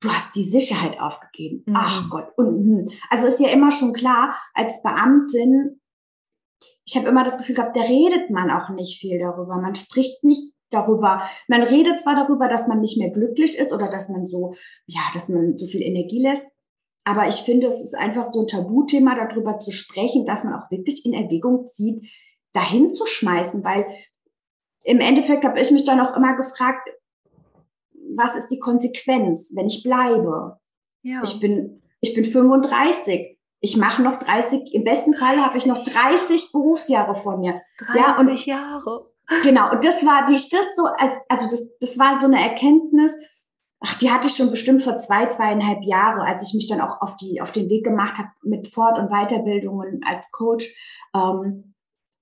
du 0.00 0.08
hast 0.10 0.34
die 0.34 0.44
Sicherheit 0.44 1.00
aufgegeben. 1.00 1.64
Mhm. 1.66 1.74
Ach 1.76 2.10
Gott. 2.10 2.28
Und, 2.36 2.64
hm. 2.64 2.88
also 3.10 3.26
ist 3.26 3.40
ja 3.40 3.48
immer 3.48 3.70
schon 3.70 3.92
klar, 3.92 4.34
als 4.54 4.82
Beamtin, 4.82 5.80
ich 6.84 6.96
habe 6.96 7.08
immer 7.08 7.22
das 7.22 7.38
Gefühl 7.38 7.56
gehabt, 7.56 7.76
da 7.76 7.82
redet 7.82 8.30
man 8.30 8.50
auch 8.50 8.70
nicht 8.70 9.00
viel 9.00 9.18
darüber. 9.18 9.60
Man 9.60 9.74
spricht 9.74 10.24
nicht 10.24 10.54
darüber. 10.70 11.22
Man 11.48 11.62
redet 11.62 12.00
zwar 12.00 12.14
darüber, 12.14 12.48
dass 12.48 12.68
man 12.68 12.80
nicht 12.80 12.98
mehr 12.98 13.10
glücklich 13.10 13.58
ist 13.58 13.72
oder 13.72 13.88
dass 13.88 14.08
man 14.08 14.26
so, 14.26 14.54
ja, 14.86 15.00
dass 15.14 15.28
man 15.28 15.56
so 15.56 15.66
viel 15.66 15.82
Energie 15.82 16.22
lässt. 16.22 16.46
Aber 17.04 17.26
ich 17.26 17.36
finde, 17.36 17.68
es 17.68 17.82
ist 17.82 17.94
einfach 17.94 18.30
so 18.30 18.40
ein 18.42 18.46
Tabuthema, 18.46 19.14
darüber 19.14 19.58
zu 19.58 19.70
sprechen, 19.70 20.26
dass 20.26 20.44
man 20.44 20.54
auch 20.54 20.70
wirklich 20.70 21.06
in 21.06 21.14
Erwägung 21.14 21.66
zieht, 21.66 22.06
dahin 22.52 22.92
zu 22.92 23.06
schmeißen, 23.06 23.64
weil 23.64 23.86
im 24.84 25.00
Endeffekt 25.00 25.44
habe 25.44 25.60
ich 25.60 25.70
mich 25.70 25.84
dann 25.84 26.00
auch 26.00 26.14
immer 26.16 26.36
gefragt, 26.36 26.88
was 28.14 28.36
ist 28.36 28.48
die 28.48 28.58
Konsequenz, 28.58 29.52
wenn 29.54 29.66
ich 29.66 29.82
bleibe? 29.82 30.58
Ja. 31.02 31.22
Ich 31.22 31.40
bin, 31.40 31.82
ich 32.00 32.14
bin 32.14 32.24
35. 32.24 33.38
Ich 33.60 33.76
mache 33.76 34.02
noch 34.02 34.18
30, 34.18 34.72
im 34.72 34.84
besten 34.84 35.14
Fall 35.14 35.38
habe 35.38 35.58
ich 35.58 35.66
noch 35.66 35.82
30 35.82 36.52
Berufsjahre 36.52 37.16
vor 37.16 37.38
mir. 37.38 37.60
30 37.78 38.00
ja, 38.00 38.20
und, 38.20 38.46
Jahre. 38.46 39.10
Genau, 39.42 39.72
und 39.72 39.84
das 39.84 40.04
war, 40.06 40.28
wie 40.28 40.36
ich 40.36 40.48
das 40.48 40.74
so, 40.74 40.86
als, 40.86 41.14
also 41.28 41.48
das, 41.50 41.76
das 41.80 41.98
war 41.98 42.20
so 42.20 42.26
eine 42.26 42.42
Erkenntnis, 42.42 43.12
ach, 43.80 43.94
die 43.98 44.10
hatte 44.10 44.28
ich 44.28 44.36
schon 44.36 44.50
bestimmt 44.50 44.82
vor 44.82 44.98
zwei, 44.98 45.26
zweieinhalb 45.26 45.84
Jahre, 45.84 46.22
als 46.22 46.48
ich 46.48 46.54
mich 46.54 46.66
dann 46.66 46.80
auch 46.80 47.00
auf 47.00 47.16
die, 47.16 47.40
auf 47.40 47.52
den 47.52 47.68
Weg 47.68 47.84
gemacht 47.84 48.18
habe 48.18 48.28
mit 48.42 48.68
Fort- 48.68 48.98
und 48.98 49.10
Weiterbildungen 49.10 50.00
als 50.04 50.30
Coach. 50.30 50.74
Ähm, 51.14 51.74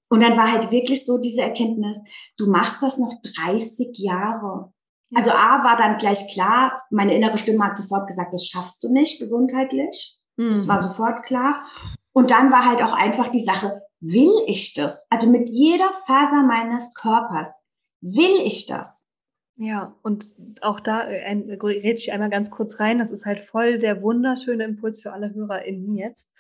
und 0.09 0.21
dann 0.21 0.37
war 0.37 0.51
halt 0.51 0.71
wirklich 0.71 1.05
so 1.05 1.19
diese 1.19 1.43
Erkenntnis, 1.43 1.99
du 2.37 2.49
machst 2.49 2.83
das 2.83 2.99
noch 2.99 3.13
30 3.47 3.91
Jahre. 3.99 4.73
Also 5.15 5.31
A 5.31 5.65
war 5.65 5.77
dann 5.77 5.99
gleich 5.99 6.33
klar, 6.33 6.81
meine 6.91 7.15
innere 7.15 7.39
Stimme 7.39 7.65
hat 7.65 7.77
sofort 7.77 8.07
gesagt, 8.07 8.33
das 8.33 8.47
schaffst 8.47 8.83
du 8.83 8.93
nicht 8.93 9.21
gesundheitlich. 9.21 10.19
Mhm. 10.37 10.51
Das 10.51 10.69
war 10.69 10.81
sofort 10.81 11.25
klar. 11.25 11.61
Und 12.13 12.31
dann 12.31 12.51
war 12.51 12.65
halt 12.65 12.83
auch 12.83 12.93
einfach 12.93 13.29
die 13.29 13.43
Sache, 13.43 13.83
will 14.01 14.33
ich 14.47 14.75
das? 14.75 15.07
Also 15.11 15.31
mit 15.31 15.49
jeder 15.49 15.93
Faser 15.93 16.43
meines 16.43 16.95
Körpers, 16.95 17.49
will 18.01 18.41
ich 18.45 18.67
das? 18.67 19.11
Ja, 19.59 19.97
und 20.03 20.37
auch 20.61 20.81
da 20.81 21.05
äh, 21.09 21.33
rede 21.33 21.99
ich 21.99 22.13
einmal 22.13 22.29
ganz 22.29 22.51
kurz 22.51 22.79
rein. 22.79 22.99
Das 22.99 23.11
ist 23.11 23.25
halt 23.25 23.41
voll 23.41 23.79
der 23.79 24.03
wunderschöne 24.03 24.65
Impuls 24.65 25.01
für 25.01 25.13
alle 25.13 25.33
HörerInnen 25.33 25.97
jetzt. 25.97 26.31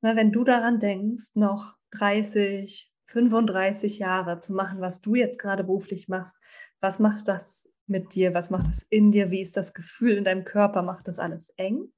Na, 0.00 0.14
wenn 0.14 0.30
du 0.30 0.44
daran 0.44 0.78
denkst, 0.78 1.34
noch 1.34 1.74
30, 1.90 2.92
35 3.06 3.98
Jahre 3.98 4.38
zu 4.38 4.52
machen, 4.54 4.80
was 4.80 5.00
du 5.00 5.16
jetzt 5.16 5.38
gerade 5.38 5.64
beruflich 5.64 6.08
machst, 6.08 6.36
was 6.80 7.00
macht 7.00 7.26
das 7.26 7.68
mit 7.86 8.14
dir? 8.14 8.32
Was 8.32 8.50
macht 8.50 8.68
das 8.68 8.86
in 8.90 9.10
dir? 9.10 9.30
Wie 9.30 9.40
ist 9.40 9.56
das 9.56 9.74
Gefühl 9.74 10.16
in 10.16 10.24
deinem 10.24 10.44
Körper? 10.44 10.82
Macht 10.82 11.08
das 11.08 11.18
alles 11.18 11.50
eng? 11.56 11.92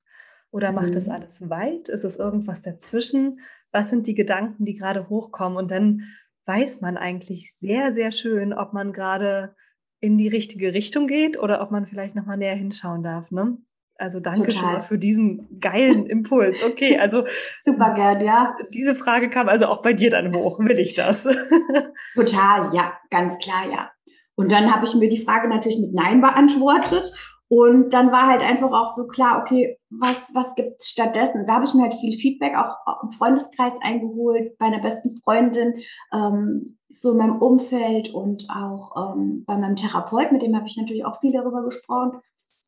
Oder 0.54 0.70
macht 0.70 0.90
mhm. 0.90 0.92
das 0.92 1.08
alles 1.08 1.50
weit? 1.50 1.88
Ist 1.88 2.04
es 2.04 2.16
irgendwas 2.16 2.62
dazwischen? 2.62 3.40
Was 3.72 3.90
sind 3.90 4.06
die 4.06 4.14
Gedanken, 4.14 4.64
die 4.64 4.74
gerade 4.74 5.08
hochkommen? 5.08 5.58
Und 5.58 5.72
dann 5.72 6.04
weiß 6.46 6.80
man 6.80 6.96
eigentlich 6.96 7.56
sehr, 7.58 7.92
sehr 7.92 8.12
schön, 8.12 8.52
ob 8.52 8.72
man 8.72 8.92
gerade 8.92 9.56
in 9.98 10.16
die 10.16 10.28
richtige 10.28 10.72
Richtung 10.72 11.08
geht 11.08 11.36
oder 11.36 11.60
ob 11.60 11.72
man 11.72 11.86
vielleicht 11.86 12.14
nochmal 12.14 12.36
näher 12.36 12.54
hinschauen 12.54 13.02
darf. 13.02 13.32
Ne? 13.32 13.58
Also 13.96 14.20
danke 14.20 14.42
Total. 14.42 14.54
schon 14.54 14.72
mal 14.74 14.82
für 14.82 14.96
diesen 14.96 15.58
geilen 15.58 16.06
Impuls. 16.06 16.62
Okay, 16.62 16.98
also 17.00 17.24
super 17.64 17.92
gern, 17.94 18.20
ja. 18.20 18.56
Diese 18.72 18.94
Frage 18.94 19.30
kam 19.30 19.48
also 19.48 19.66
auch 19.66 19.82
bei 19.82 19.92
dir 19.92 20.10
dann 20.10 20.32
hoch. 20.36 20.60
Will 20.60 20.78
ich 20.78 20.94
das? 20.94 21.24
Total, 22.14 22.72
ja, 22.72 22.96
ganz 23.10 23.38
klar, 23.38 23.68
ja. 23.72 23.90
Und 24.36 24.52
dann 24.52 24.72
habe 24.72 24.84
ich 24.84 24.94
mir 24.94 25.08
die 25.08 25.18
Frage 25.18 25.48
natürlich 25.48 25.80
mit 25.80 25.94
Nein 25.94 26.20
beantwortet. 26.20 27.12
Und 27.56 27.92
dann 27.92 28.10
war 28.10 28.26
halt 28.26 28.42
einfach 28.42 28.72
auch 28.72 28.92
so 28.92 29.06
klar, 29.06 29.40
okay, 29.40 29.78
was, 29.88 30.34
was 30.34 30.56
gibt's 30.56 30.88
stattdessen? 30.88 31.46
Da 31.46 31.54
habe 31.54 31.64
ich 31.64 31.72
mir 31.72 31.82
halt 31.82 31.94
viel 31.94 32.12
Feedback 32.12 32.56
auch 32.56 33.04
im 33.04 33.12
Freundeskreis 33.12 33.74
eingeholt, 33.80 34.58
bei 34.58 34.66
einer 34.66 34.80
besten 34.80 35.20
Freundin, 35.22 35.74
ähm, 36.12 36.78
so 36.88 37.12
in 37.12 37.18
meinem 37.18 37.40
Umfeld 37.40 38.12
und 38.12 38.48
auch 38.50 39.14
ähm, 39.14 39.44
bei 39.46 39.56
meinem 39.56 39.76
Therapeut, 39.76 40.32
mit 40.32 40.42
dem 40.42 40.56
habe 40.56 40.66
ich 40.66 40.76
natürlich 40.76 41.04
auch 41.04 41.20
viel 41.20 41.32
darüber 41.32 41.62
gesprochen. 41.62 42.18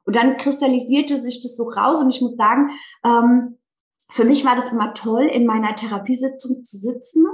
Und 0.05 0.15
dann 0.15 0.37
kristallisierte 0.37 1.21
sich 1.21 1.43
das 1.43 1.57
so 1.57 1.65
raus 1.65 2.01
und 2.01 2.11
ich 2.11 2.21
muss 2.21 2.37
sagen, 2.37 2.71
ähm, 3.05 3.59
für 4.09 4.25
mich 4.25 4.45
war 4.45 4.55
das 4.55 4.71
immer 4.71 4.95
toll, 4.95 5.25
in 5.25 5.47
meiner 5.47 5.75
Therapiesitzung 5.75 6.65
zu 6.65 6.79
sitzen 6.79 7.27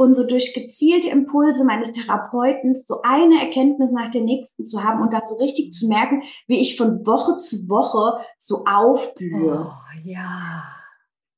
und 0.00 0.14
so 0.14 0.26
durch 0.26 0.54
gezielte 0.54 1.10
Impulse 1.10 1.62
meines 1.62 1.92
Therapeuten 1.92 2.74
so 2.74 3.02
eine 3.02 3.38
Erkenntnis 3.38 3.92
nach 3.92 4.10
der 4.10 4.22
nächsten 4.22 4.64
zu 4.64 4.82
haben 4.82 5.02
und 5.02 5.12
dann 5.12 5.26
so 5.26 5.36
richtig 5.36 5.74
zu 5.74 5.88
merken, 5.88 6.22
wie 6.46 6.58
ich 6.58 6.78
von 6.78 7.04
Woche 7.04 7.36
zu 7.36 7.68
Woche 7.68 8.24
so 8.38 8.64
aufblühe. 8.64 9.66
Oh, 9.66 10.08
ja. 10.08 10.64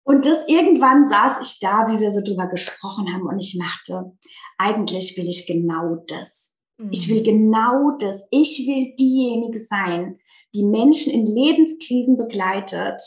Und 0.04 0.26
das 0.26 0.46
irgendwann 0.46 1.06
saß 1.08 1.38
ich 1.42 1.58
da, 1.58 1.88
wie 1.88 1.98
wir 1.98 2.12
so 2.12 2.20
drüber 2.20 2.46
gesprochen 2.46 3.12
haben 3.12 3.26
und 3.26 3.40
ich 3.40 3.58
machte, 3.58 4.12
eigentlich 4.58 5.16
will 5.16 5.28
ich 5.28 5.44
genau 5.48 5.96
das. 6.06 6.54
Mhm. 6.78 6.90
Ich 6.92 7.08
will 7.08 7.24
genau 7.24 7.96
das. 7.98 8.22
Ich 8.30 8.68
will 8.68 8.94
diejenige 8.94 9.58
sein, 9.58 10.20
die 10.54 10.62
Menschen 10.62 11.12
in 11.12 11.26
Lebenskrisen 11.26 12.16
begleitet 12.16 13.02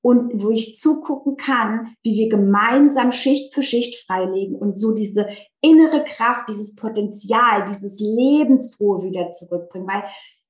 und 0.00 0.42
wo 0.42 0.50
ich 0.50 0.78
zugucken 0.78 1.36
kann, 1.36 1.94
wie 2.02 2.14
wir 2.14 2.28
gemeinsam 2.28 3.12
Schicht 3.12 3.52
für 3.52 3.62
Schicht 3.62 4.06
freilegen 4.06 4.56
und 4.56 4.78
so 4.78 4.92
diese 4.92 5.26
innere 5.60 6.04
Kraft, 6.04 6.48
dieses 6.48 6.76
Potenzial, 6.76 7.66
dieses 7.68 7.98
Lebensfrohe 7.98 9.02
wieder 9.02 9.32
zurückbringen. 9.32 9.88
Weil 9.88 10.04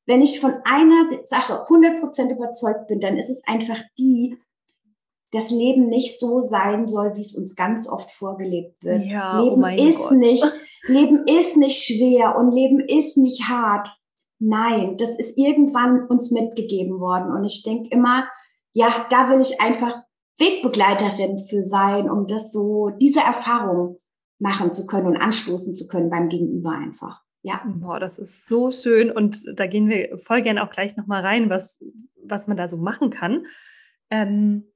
wenn 0.07 0.23
ich 0.23 0.41
von 0.41 0.53
einer 0.65 1.09
Sache 1.25 1.65
100% 1.67 2.33
überzeugt 2.33 2.89
bin, 2.89 3.01
dann 3.01 3.17
ist 3.17 3.31
es 3.31 3.43
einfach 3.47 3.79
die, 3.99 4.37
das 5.33 5.51
Leben 5.51 5.87
nicht 5.87 6.19
so 6.19 6.41
sein 6.41 6.87
soll, 6.87 7.15
wie 7.17 7.21
es 7.21 7.37
uns 7.37 7.55
ganz 7.55 7.89
oft 7.89 8.11
vorgelebt 8.11 8.83
wird. 8.83 9.05
Ja, 9.05 9.39
oh 9.39 9.45
Leben 9.45 9.63
oh 9.63 9.89
ist 9.89 10.09
Gott. 10.09 10.19
nicht, 10.19 10.45
Leben 10.87 11.27
ist 11.27 11.57
nicht 11.57 11.83
schwer 11.83 12.37
und 12.39 12.53
Leben 12.53 12.81
ist 12.81 13.17
nicht 13.17 13.49
hart. 13.49 13.89
Nein, 14.39 14.97
das 14.97 15.11
ist 15.11 15.37
irgendwann 15.37 16.07
uns 16.07 16.31
mitgegeben 16.31 17.01
worden. 17.01 17.33
Und 17.33 17.45
ich 17.45 17.63
denke 17.63 17.89
immer, 17.91 18.29
ja, 18.79 19.07
da 19.11 19.29
will 19.29 19.41
ich 19.41 19.61
einfach 19.61 20.05
Wegbegleiterin 20.39 21.41
für 21.41 21.63
sein, 21.63 22.09
um 22.09 22.29
das 22.29 22.53
so, 22.53 22.91
diese 22.91 23.19
Erfahrung 23.19 23.99
machen 24.39 24.73
zu 24.73 24.87
können 24.87 25.09
und 25.09 25.17
anstoßen 25.17 25.75
zu 25.75 25.89
können 25.89 26.11
beim 26.11 26.29
Gegenüber 26.29 26.71
einfach. 26.71 27.23
Ja. 27.43 27.61
Boah, 27.67 27.99
das 27.99 28.21
ist 28.21 28.47
so 28.47 28.71
schön 28.71 29.11
und 29.11 29.43
da 29.57 29.67
gehen 29.67 29.89
wir 29.89 30.17
voll 30.19 30.43
gerne 30.43 30.63
auch 30.63 30.71
gleich 30.71 30.97
nochmal 30.97 31.23
rein, 31.23 31.51
was, 31.51 31.85
was 32.23 32.47
man 32.47 32.57
da 32.57 32.69
so 32.69 32.77
machen 32.77 33.11
kann. 33.11 33.47
Ähm, 34.11 34.71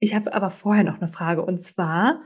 ich 0.00 0.16
habe 0.16 0.34
aber 0.34 0.50
vorher 0.50 0.82
noch 0.82 1.00
eine 1.00 1.08
Frage 1.08 1.44
und 1.44 1.58
zwar, 1.58 2.22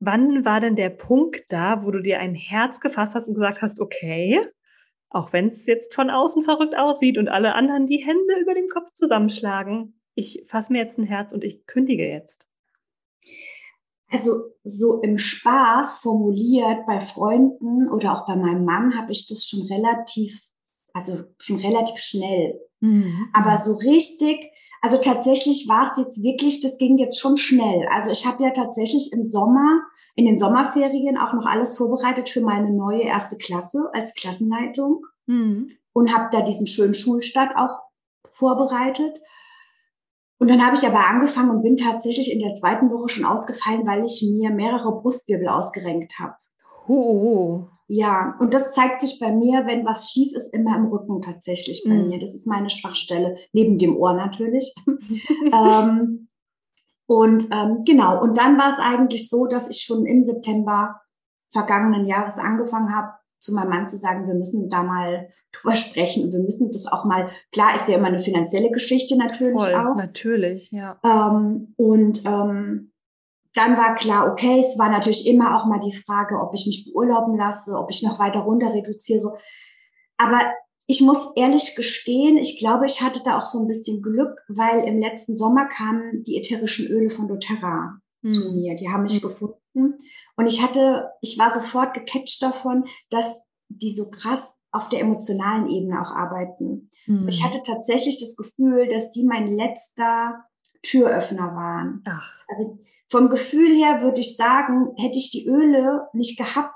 wann 0.00 0.46
war 0.46 0.60
denn 0.60 0.76
der 0.76 0.90
Punkt 0.90 1.42
da, 1.50 1.84
wo 1.84 1.90
du 1.90 2.00
dir 2.00 2.20
ein 2.20 2.34
Herz 2.34 2.80
gefasst 2.80 3.14
hast 3.14 3.28
und 3.28 3.34
gesagt 3.34 3.60
hast, 3.60 3.80
okay, 3.82 4.40
auch 5.16 5.32
wenn 5.32 5.48
es 5.48 5.66
jetzt 5.66 5.94
von 5.94 6.10
außen 6.10 6.42
verrückt 6.42 6.76
aussieht 6.76 7.18
und 7.18 7.28
alle 7.28 7.54
anderen 7.54 7.86
die 7.86 8.04
Hände 8.04 8.38
über 8.40 8.54
den 8.54 8.68
Kopf 8.68 8.92
zusammenschlagen. 8.94 10.00
Ich 10.14 10.44
fasse 10.46 10.72
mir 10.72 10.78
jetzt 10.78 10.98
ein 10.98 11.04
Herz 11.04 11.32
und 11.32 11.42
ich 11.42 11.66
kündige 11.66 12.06
jetzt. 12.06 12.46
Also 14.10 14.52
so 14.62 15.00
im 15.00 15.18
Spaß 15.18 15.98
formuliert 15.98 16.86
bei 16.86 17.00
Freunden 17.00 17.88
oder 17.88 18.12
auch 18.12 18.26
bei 18.26 18.36
meinem 18.36 18.64
Mann 18.64 18.96
habe 18.96 19.10
ich 19.10 19.26
das 19.26 19.46
schon 19.46 19.62
relativ, 19.62 20.48
also 20.92 21.24
schon 21.38 21.56
relativ 21.56 21.98
schnell. 21.98 22.60
Mhm. 22.80 23.28
Aber 23.32 23.56
so 23.56 23.74
richtig, 23.74 24.38
also 24.80 24.98
tatsächlich 24.98 25.66
war 25.68 25.90
es 25.90 25.98
jetzt 25.98 26.22
wirklich, 26.22 26.60
das 26.60 26.78
ging 26.78 26.98
jetzt 26.98 27.18
schon 27.18 27.36
schnell. 27.36 27.86
Also 27.90 28.12
ich 28.12 28.26
habe 28.26 28.44
ja 28.44 28.50
tatsächlich 28.50 29.12
im 29.12 29.30
Sommer 29.30 29.80
in 30.16 30.24
den 30.24 30.38
Sommerferien 30.38 31.18
auch 31.18 31.34
noch 31.34 31.46
alles 31.46 31.76
vorbereitet 31.76 32.28
für 32.28 32.40
meine 32.40 32.70
neue 32.70 33.02
erste 33.02 33.36
Klasse 33.36 33.90
als 33.92 34.14
Klassenleitung 34.14 35.04
mhm. 35.26 35.70
und 35.92 36.14
habe 36.14 36.28
da 36.32 36.40
diesen 36.40 36.66
schönen 36.66 36.94
Schulstart 36.94 37.54
auch 37.54 37.78
vorbereitet. 38.30 39.20
Und 40.38 40.50
dann 40.50 40.64
habe 40.64 40.74
ich 40.74 40.86
aber 40.86 41.06
angefangen 41.06 41.50
und 41.50 41.62
bin 41.62 41.76
tatsächlich 41.76 42.32
in 42.32 42.40
der 42.40 42.54
zweiten 42.54 42.90
Woche 42.90 43.08
schon 43.08 43.24
ausgefallen, 43.24 43.86
weil 43.86 44.04
ich 44.04 44.22
mir 44.36 44.50
mehrere 44.50 45.00
Brustwirbel 45.00 45.48
ausgerenkt 45.48 46.18
habe. 46.18 46.34
Oh. 46.88 47.64
Ja, 47.88 48.36
und 48.40 48.54
das 48.54 48.72
zeigt 48.72 49.00
sich 49.00 49.18
bei 49.18 49.32
mir, 49.32 49.66
wenn 49.66 49.84
was 49.84 50.10
schief 50.10 50.34
ist, 50.34 50.52
immer 50.52 50.76
im 50.76 50.86
Rücken 50.86 51.20
tatsächlich 51.20 51.82
bei 51.86 51.94
mm. 51.94 52.06
mir. 52.06 52.20
Das 52.20 52.34
ist 52.34 52.46
meine 52.46 52.70
Schwachstelle, 52.70 53.36
neben 53.52 53.78
dem 53.78 53.96
Ohr 53.96 54.12
natürlich. 54.12 54.74
ähm, 55.52 56.28
und 57.06 57.44
ähm, 57.52 57.82
genau, 57.86 58.20
und 58.20 58.36
dann 58.36 58.58
war 58.58 58.72
es 58.72 58.78
eigentlich 58.78 59.28
so, 59.28 59.46
dass 59.46 59.68
ich 59.68 59.82
schon 59.82 60.06
im 60.06 60.24
September 60.24 61.00
vergangenen 61.50 62.06
Jahres 62.06 62.38
angefangen 62.38 62.94
habe, 62.94 63.12
zu 63.38 63.54
meinem 63.54 63.70
Mann 63.70 63.88
zu 63.88 63.96
sagen, 63.96 64.26
wir 64.26 64.34
müssen 64.34 64.68
da 64.68 64.82
mal 64.82 65.28
drüber 65.52 65.76
sprechen 65.76 66.24
und 66.24 66.32
wir 66.32 66.40
müssen 66.40 66.70
das 66.70 66.86
auch 66.86 67.04
mal, 67.04 67.30
klar 67.52 67.76
ist 67.76 67.88
ja 67.88 67.96
immer 67.96 68.08
eine 68.08 68.18
finanzielle 68.18 68.70
Geschichte 68.70 69.16
natürlich 69.16 69.62
Voll, 69.62 69.74
auch. 69.74 69.96
Natürlich, 69.96 70.70
ja. 70.72 70.98
Ähm, 71.04 71.74
und 71.76 72.24
ähm, 72.26 72.92
dann 73.54 73.76
war 73.78 73.94
klar, 73.94 74.30
okay, 74.30 74.60
es 74.60 74.78
war 74.78 74.90
natürlich 74.90 75.26
immer 75.26 75.56
auch 75.56 75.64
mal 75.66 75.80
die 75.80 75.96
Frage, 75.96 76.38
ob 76.40 76.52
ich 76.54 76.66
mich 76.66 76.90
beurlauben 76.92 77.36
lasse, 77.36 77.72
ob 77.72 77.90
ich 77.90 78.02
noch 78.02 78.18
weiter 78.18 78.40
runter 78.40 78.74
reduziere. 78.74 79.38
Aber 80.18 80.40
ich 80.86 81.00
muss 81.02 81.30
ehrlich 81.34 81.74
gestehen, 81.74 82.36
ich 82.36 82.58
glaube, 82.58 82.86
ich 82.86 83.02
hatte 83.02 83.20
da 83.24 83.38
auch 83.38 83.46
so 83.46 83.58
ein 83.58 83.66
bisschen 83.66 84.02
Glück, 84.02 84.38
weil 84.48 84.84
im 84.84 84.98
letzten 84.98 85.36
Sommer 85.36 85.66
kamen 85.66 86.22
die 86.22 86.36
ätherischen 86.36 86.86
Öle 86.86 87.10
von 87.10 87.26
doTERRA 87.28 88.00
mhm. 88.22 88.30
zu 88.30 88.52
mir. 88.52 88.76
Die 88.76 88.88
haben 88.88 89.02
mich 89.02 89.22
mhm. 89.22 89.28
gefunden. 89.28 89.98
Und 90.36 90.46
ich 90.46 90.62
hatte, 90.62 91.10
ich 91.20 91.38
war 91.38 91.52
sofort 91.52 91.94
gecatcht 91.94 92.42
davon, 92.42 92.84
dass 93.10 93.42
die 93.68 93.92
so 93.92 94.10
krass 94.10 94.54
auf 94.70 94.88
der 94.88 95.00
emotionalen 95.00 95.68
Ebene 95.70 96.00
auch 96.00 96.12
arbeiten. 96.12 96.88
Mhm. 97.06 97.26
Ich 97.28 97.42
hatte 97.42 97.58
tatsächlich 97.64 98.20
das 98.20 98.36
Gefühl, 98.36 98.86
dass 98.86 99.10
die 99.10 99.24
mein 99.24 99.48
letzter 99.48 100.44
Türöffner 100.82 101.56
waren. 101.56 102.04
Ach. 102.06 102.32
Also 102.48 102.78
vom 103.08 103.28
Gefühl 103.28 103.74
her 103.76 104.02
würde 104.02 104.20
ich 104.20 104.36
sagen, 104.36 104.92
hätte 104.98 105.18
ich 105.18 105.30
die 105.30 105.46
Öle 105.46 106.08
nicht 106.12 106.38
gehabt, 106.38 106.75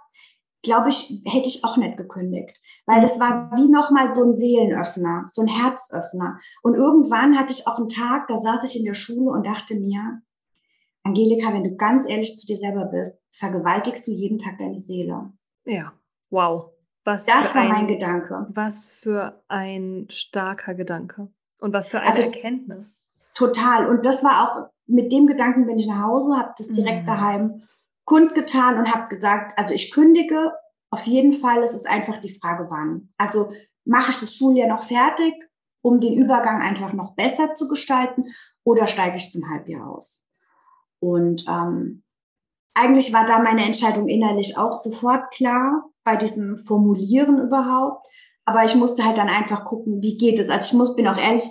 glaube 0.62 0.90
ich, 0.90 1.22
hätte 1.24 1.48
ich 1.48 1.64
auch 1.64 1.76
nicht 1.76 1.96
gekündigt. 1.96 2.58
Weil 2.86 3.00
das 3.00 3.18
war 3.18 3.50
wie 3.56 3.68
nochmal 3.68 4.14
so 4.14 4.24
ein 4.24 4.34
Seelenöffner, 4.34 5.26
so 5.30 5.42
ein 5.42 5.48
Herzöffner. 5.48 6.38
Und 6.62 6.74
irgendwann 6.74 7.38
hatte 7.38 7.52
ich 7.52 7.66
auch 7.66 7.78
einen 7.78 7.88
Tag, 7.88 8.28
da 8.28 8.36
saß 8.36 8.64
ich 8.64 8.78
in 8.78 8.84
der 8.84 8.94
Schule 8.94 9.30
und 9.30 9.46
dachte 9.46 9.74
mir, 9.74 10.22
Angelika, 11.02 11.52
wenn 11.52 11.64
du 11.64 11.76
ganz 11.76 12.06
ehrlich 12.06 12.38
zu 12.38 12.46
dir 12.46 12.58
selber 12.58 12.86
bist, 12.86 13.20
vergewaltigst 13.30 14.06
du 14.06 14.12
jeden 14.12 14.38
Tag 14.38 14.58
deine 14.58 14.78
Seele. 14.78 15.32
Ja, 15.64 15.92
wow. 16.28 16.70
Was 17.04 17.24
das 17.24 17.54
war 17.54 17.62
ein, 17.62 17.68
mein 17.68 17.86
Gedanke. 17.86 18.46
Was 18.50 18.92
für 18.92 19.42
ein 19.48 20.06
starker 20.10 20.74
Gedanke. 20.74 21.28
Und 21.60 21.72
was 21.72 21.88
für 21.88 22.00
eine 22.00 22.10
also, 22.10 22.22
Erkenntnis. 22.22 22.98
Total. 23.34 23.88
Und 23.88 24.04
das 24.04 24.22
war 24.22 24.42
auch, 24.42 24.70
mit 24.86 25.12
dem 25.12 25.26
Gedanken 25.26 25.66
bin 25.66 25.78
ich 25.78 25.86
nach 25.86 26.02
Hause, 26.02 26.36
habe 26.36 26.52
das 26.58 26.68
direkt 26.68 27.02
mhm. 27.02 27.06
daheim 27.06 27.62
kundgetan 28.10 28.76
und 28.76 28.92
habe 28.92 29.06
gesagt, 29.06 29.56
also 29.56 29.72
ich 29.72 29.92
kündige 29.92 30.52
auf 30.90 31.06
jeden 31.06 31.32
Fall. 31.32 31.62
Es 31.62 31.76
ist 31.76 31.88
einfach 31.88 32.20
die 32.20 32.36
Frage, 32.40 32.66
wann. 32.68 33.10
Also 33.16 33.52
mache 33.84 34.10
ich 34.10 34.18
das 34.18 34.34
Schuljahr 34.34 34.66
noch 34.66 34.82
fertig, 34.82 35.32
um 35.80 36.00
den 36.00 36.18
Übergang 36.18 36.60
einfach 36.60 36.92
noch 36.92 37.14
besser 37.14 37.54
zu 37.54 37.68
gestalten, 37.68 38.24
oder 38.64 38.88
steige 38.88 39.16
ich 39.16 39.30
zum 39.30 39.48
Halbjahr 39.48 39.88
aus? 39.88 40.24
Und 40.98 41.44
ähm, 41.48 42.02
eigentlich 42.74 43.12
war 43.12 43.24
da 43.26 43.38
meine 43.38 43.64
Entscheidung 43.64 44.08
innerlich 44.08 44.58
auch 44.58 44.76
sofort 44.76 45.32
klar 45.32 45.84
bei 46.02 46.16
diesem 46.16 46.56
Formulieren 46.66 47.38
überhaupt. 47.38 48.04
Aber 48.44 48.64
ich 48.64 48.74
musste 48.74 49.04
halt 49.04 49.18
dann 49.18 49.28
einfach 49.28 49.64
gucken, 49.64 50.02
wie 50.02 50.16
geht 50.16 50.40
es. 50.40 50.50
Also 50.50 50.66
ich 50.66 50.78
muss, 50.78 50.96
bin 50.96 51.06
auch 51.06 51.16
ehrlich, 51.16 51.44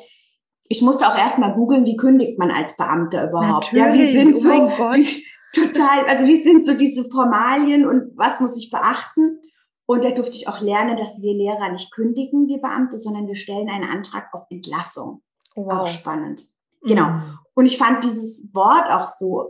ich 0.67 0.81
musste 0.81 1.07
auch 1.07 1.17
erstmal 1.17 1.53
googeln, 1.53 1.85
wie 1.85 1.95
kündigt 1.95 2.37
man 2.37 2.51
als 2.51 2.75
Beamter 2.75 3.29
überhaupt. 3.29 3.71
Natürlich. 3.71 3.77
Ja, 3.77 3.93
wie 3.93 4.13
sind 4.13 4.35
oh 4.35 4.39
so, 4.39 5.01
total, 5.53 6.05
also 6.07 6.25
wie 6.25 6.43
sind 6.43 6.65
so 6.65 6.73
diese 6.73 7.09
Formalien 7.09 7.87
und 7.87 8.11
was 8.15 8.39
muss 8.39 8.57
ich 8.57 8.69
beachten? 8.71 9.39
Und 9.85 10.03
da 10.03 10.11
durfte 10.11 10.35
ich 10.35 10.47
auch 10.47 10.61
lernen, 10.61 10.97
dass 10.97 11.21
wir 11.21 11.33
Lehrer 11.33 11.71
nicht 11.71 11.91
kündigen, 11.91 12.47
wir 12.47 12.59
Beamte, 12.59 12.99
sondern 12.99 13.27
wir 13.27 13.35
stellen 13.35 13.69
einen 13.69 13.89
Antrag 13.89 14.29
auf 14.33 14.45
Entlassung. 14.49 15.23
Wow. 15.55 15.81
Auch 15.81 15.87
spannend. 15.87 16.43
Genau. 16.81 17.09
Mhm. 17.09 17.39
Und 17.55 17.65
ich 17.65 17.77
fand 17.77 18.03
dieses 18.03 18.53
Wort 18.53 18.89
auch 18.91 19.07
so 19.07 19.49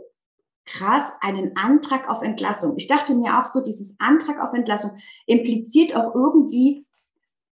krass, 0.64 1.12
einen 1.20 1.56
Antrag 1.56 2.08
auf 2.08 2.22
Entlassung. 2.22 2.74
Ich 2.76 2.86
dachte 2.86 3.14
mir 3.14 3.38
auch 3.38 3.46
so, 3.46 3.60
dieses 3.60 3.96
Antrag 3.98 4.40
auf 4.40 4.54
Entlassung 4.54 4.92
impliziert 5.26 5.94
auch 5.94 6.14
irgendwie, 6.14 6.86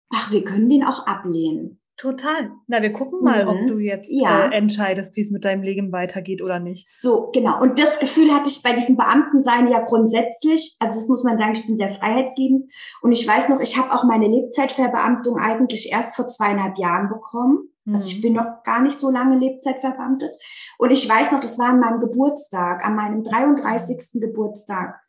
ach, 0.09 0.31
wir 0.31 0.43
können 0.43 0.69
den 0.69 0.83
auch 0.83 1.07
ablehnen. 1.07 1.81
Total. 1.97 2.51
Na, 2.67 2.81
wir 2.81 2.91
gucken 2.91 3.21
mal, 3.21 3.45
mhm. 3.45 3.49
ob 3.49 3.67
du 3.67 3.77
jetzt 3.79 4.11
ja. 4.11 4.47
äh, 4.47 4.55
entscheidest, 4.55 5.15
wie 5.15 5.21
es 5.21 5.31
mit 5.31 5.45
deinem 5.45 5.63
Leben 5.63 5.93
weitergeht 5.93 6.41
oder 6.41 6.59
nicht. 6.59 6.85
So, 6.87 7.29
genau. 7.31 7.61
Und 7.61 7.79
das 7.79 7.99
Gefühl 7.99 8.33
hatte 8.33 8.49
ich 8.49 8.61
bei 8.63 8.73
diesem 8.73 8.97
Beamtensein 8.97 9.69
ja 9.69 9.79
grundsätzlich. 9.79 10.75
Also 10.79 10.99
das 10.99 11.07
muss 11.07 11.23
man 11.23 11.37
sagen, 11.37 11.53
ich 11.53 11.65
bin 11.65 11.77
sehr 11.77 11.89
freiheitsliebend. 11.89 12.69
Und 13.01 13.11
ich 13.13 13.25
weiß 13.25 13.47
noch, 13.47 13.61
ich 13.61 13.77
habe 13.77 13.93
auch 13.93 14.03
meine 14.03 14.27
Lebzeitverbeamtung 14.27 15.37
eigentlich 15.37 15.91
erst 15.93 16.17
vor 16.17 16.27
zweieinhalb 16.27 16.77
Jahren 16.77 17.07
bekommen. 17.07 17.69
Also 17.87 18.07
ich 18.07 18.17
mhm. 18.17 18.21
bin 18.21 18.33
noch 18.33 18.63
gar 18.63 18.81
nicht 18.81 18.97
so 18.97 19.09
lange 19.09 19.37
Lebzeitverbeamtet. 19.37 20.31
Und 20.77 20.91
ich 20.91 21.07
weiß 21.07 21.31
noch, 21.31 21.39
das 21.39 21.57
war 21.59 21.69
an 21.69 21.79
meinem 21.79 22.01
Geburtstag, 22.01 22.85
an 22.85 22.95
meinem 22.95 23.23
33. 23.23 24.19
Geburtstag. 24.21 24.99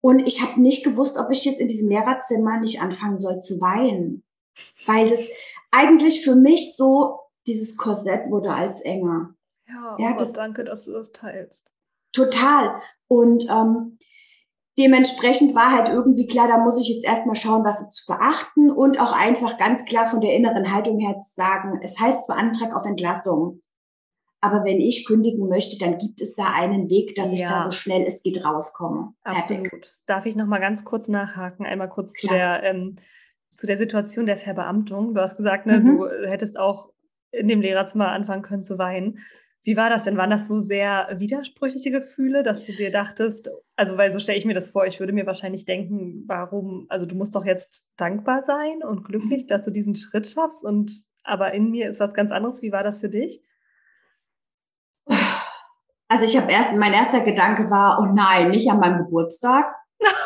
Und 0.00 0.18
ich 0.26 0.42
habe 0.42 0.60
nicht 0.60 0.84
gewusst, 0.84 1.16
ob 1.16 1.30
ich 1.30 1.44
jetzt 1.44 1.60
in 1.60 1.68
diesem 1.68 1.88
Lehrerzimmer 1.90 2.58
nicht 2.58 2.82
anfangen 2.82 3.20
soll 3.20 3.38
zu 3.40 3.60
weinen. 3.60 4.24
Weil 4.86 5.08
das 5.08 5.28
eigentlich 5.72 6.24
für 6.24 6.36
mich 6.36 6.76
so, 6.76 7.18
dieses 7.46 7.76
Korsett 7.76 8.30
wurde 8.30 8.52
als 8.52 8.80
enger. 8.82 9.34
Ja, 9.66 9.96
oh 9.98 10.02
ja 10.02 10.12
Gott, 10.12 10.36
danke, 10.36 10.64
dass 10.64 10.84
du 10.84 10.92
das 10.92 11.10
teilst. 11.10 11.72
Total. 12.12 12.80
Und 13.08 13.48
ähm, 13.50 13.98
dementsprechend 14.78 15.54
war 15.54 15.72
halt 15.72 15.88
irgendwie 15.88 16.26
klar, 16.26 16.46
da 16.46 16.58
muss 16.58 16.80
ich 16.80 16.88
jetzt 16.88 17.04
erstmal 17.04 17.36
schauen, 17.36 17.64
was 17.64 17.80
ist 17.80 17.92
zu 17.92 18.06
beachten 18.06 18.70
und 18.70 19.00
auch 19.00 19.12
einfach 19.12 19.56
ganz 19.56 19.84
klar 19.84 20.06
von 20.06 20.20
der 20.20 20.34
inneren 20.34 20.72
Haltung 20.72 20.98
her 21.00 21.20
zu 21.20 21.32
sagen, 21.34 21.80
es 21.82 21.98
heißt 21.98 22.26
zwar 22.26 22.36
Antrag 22.36 22.74
auf 22.74 22.84
Entlassung, 22.84 23.62
aber 24.40 24.64
wenn 24.64 24.80
ich 24.80 25.06
kündigen 25.06 25.48
möchte, 25.48 25.78
dann 25.78 25.98
gibt 25.98 26.20
es 26.20 26.34
da 26.34 26.46
einen 26.52 26.90
Weg, 26.90 27.14
dass 27.14 27.28
ja. 27.28 27.34
ich 27.34 27.44
da 27.44 27.62
so 27.62 27.70
schnell 27.70 28.02
es 28.02 28.22
geht 28.22 28.44
rauskomme. 28.44 29.14
Fertig. 29.24 29.58
Absolut. 29.58 29.98
Darf 30.06 30.26
ich 30.26 30.36
noch 30.36 30.46
mal 30.46 30.58
ganz 30.58 30.84
kurz 30.84 31.08
nachhaken, 31.08 31.64
einmal 31.64 31.88
kurz 31.88 32.12
klar. 32.12 32.30
zu 32.30 32.36
der 32.36 32.62
ähm, 32.64 32.96
zu 33.56 33.66
der 33.66 33.76
Situation 33.76 34.26
der 34.26 34.36
Verbeamtung. 34.36 35.14
Du 35.14 35.20
hast 35.20 35.36
gesagt, 35.36 35.66
ne, 35.66 35.78
mhm. 35.80 35.98
du 35.98 36.28
hättest 36.28 36.58
auch 36.58 36.92
in 37.30 37.48
dem 37.48 37.60
Lehrerzimmer 37.60 38.08
anfangen 38.08 38.42
können 38.42 38.62
zu 38.62 38.78
weinen. 38.78 39.18
Wie 39.64 39.76
war 39.76 39.90
das 39.90 40.04
denn? 40.04 40.16
Waren 40.16 40.30
das 40.30 40.48
so 40.48 40.58
sehr 40.58 41.08
widersprüchliche 41.16 41.92
Gefühle, 41.92 42.42
dass 42.42 42.66
du 42.66 42.72
dir 42.72 42.90
dachtest, 42.90 43.48
also 43.76 43.96
weil 43.96 44.10
so 44.10 44.18
stelle 44.18 44.38
ich 44.38 44.44
mir 44.44 44.54
das 44.54 44.68
vor, 44.68 44.86
ich 44.86 44.98
würde 44.98 45.12
mir 45.12 45.26
wahrscheinlich 45.26 45.64
denken, 45.64 46.24
warum, 46.26 46.86
also 46.88 47.06
du 47.06 47.14
musst 47.14 47.36
doch 47.36 47.44
jetzt 47.44 47.86
dankbar 47.96 48.42
sein 48.42 48.82
und 48.82 49.04
glücklich, 49.04 49.46
dass 49.46 49.64
du 49.64 49.70
diesen 49.70 49.94
Schritt 49.94 50.26
schaffst 50.26 50.64
und 50.64 51.04
aber 51.22 51.54
in 51.54 51.70
mir 51.70 51.88
ist 51.88 52.00
was 52.00 52.14
ganz 52.14 52.32
anderes. 52.32 52.62
Wie 52.62 52.72
war 52.72 52.82
das 52.82 52.98
für 52.98 53.08
dich? 53.08 53.40
Also 56.08 56.26
ich 56.26 56.36
habe 56.36 56.50
erst, 56.50 56.74
mein 56.76 56.92
erster 56.92 57.20
Gedanke 57.20 57.70
war, 57.70 57.98
oh 58.00 58.12
nein, 58.12 58.50
nicht 58.50 58.70
an 58.70 58.80
meinem 58.80 58.98
Geburtstag. 58.98 59.72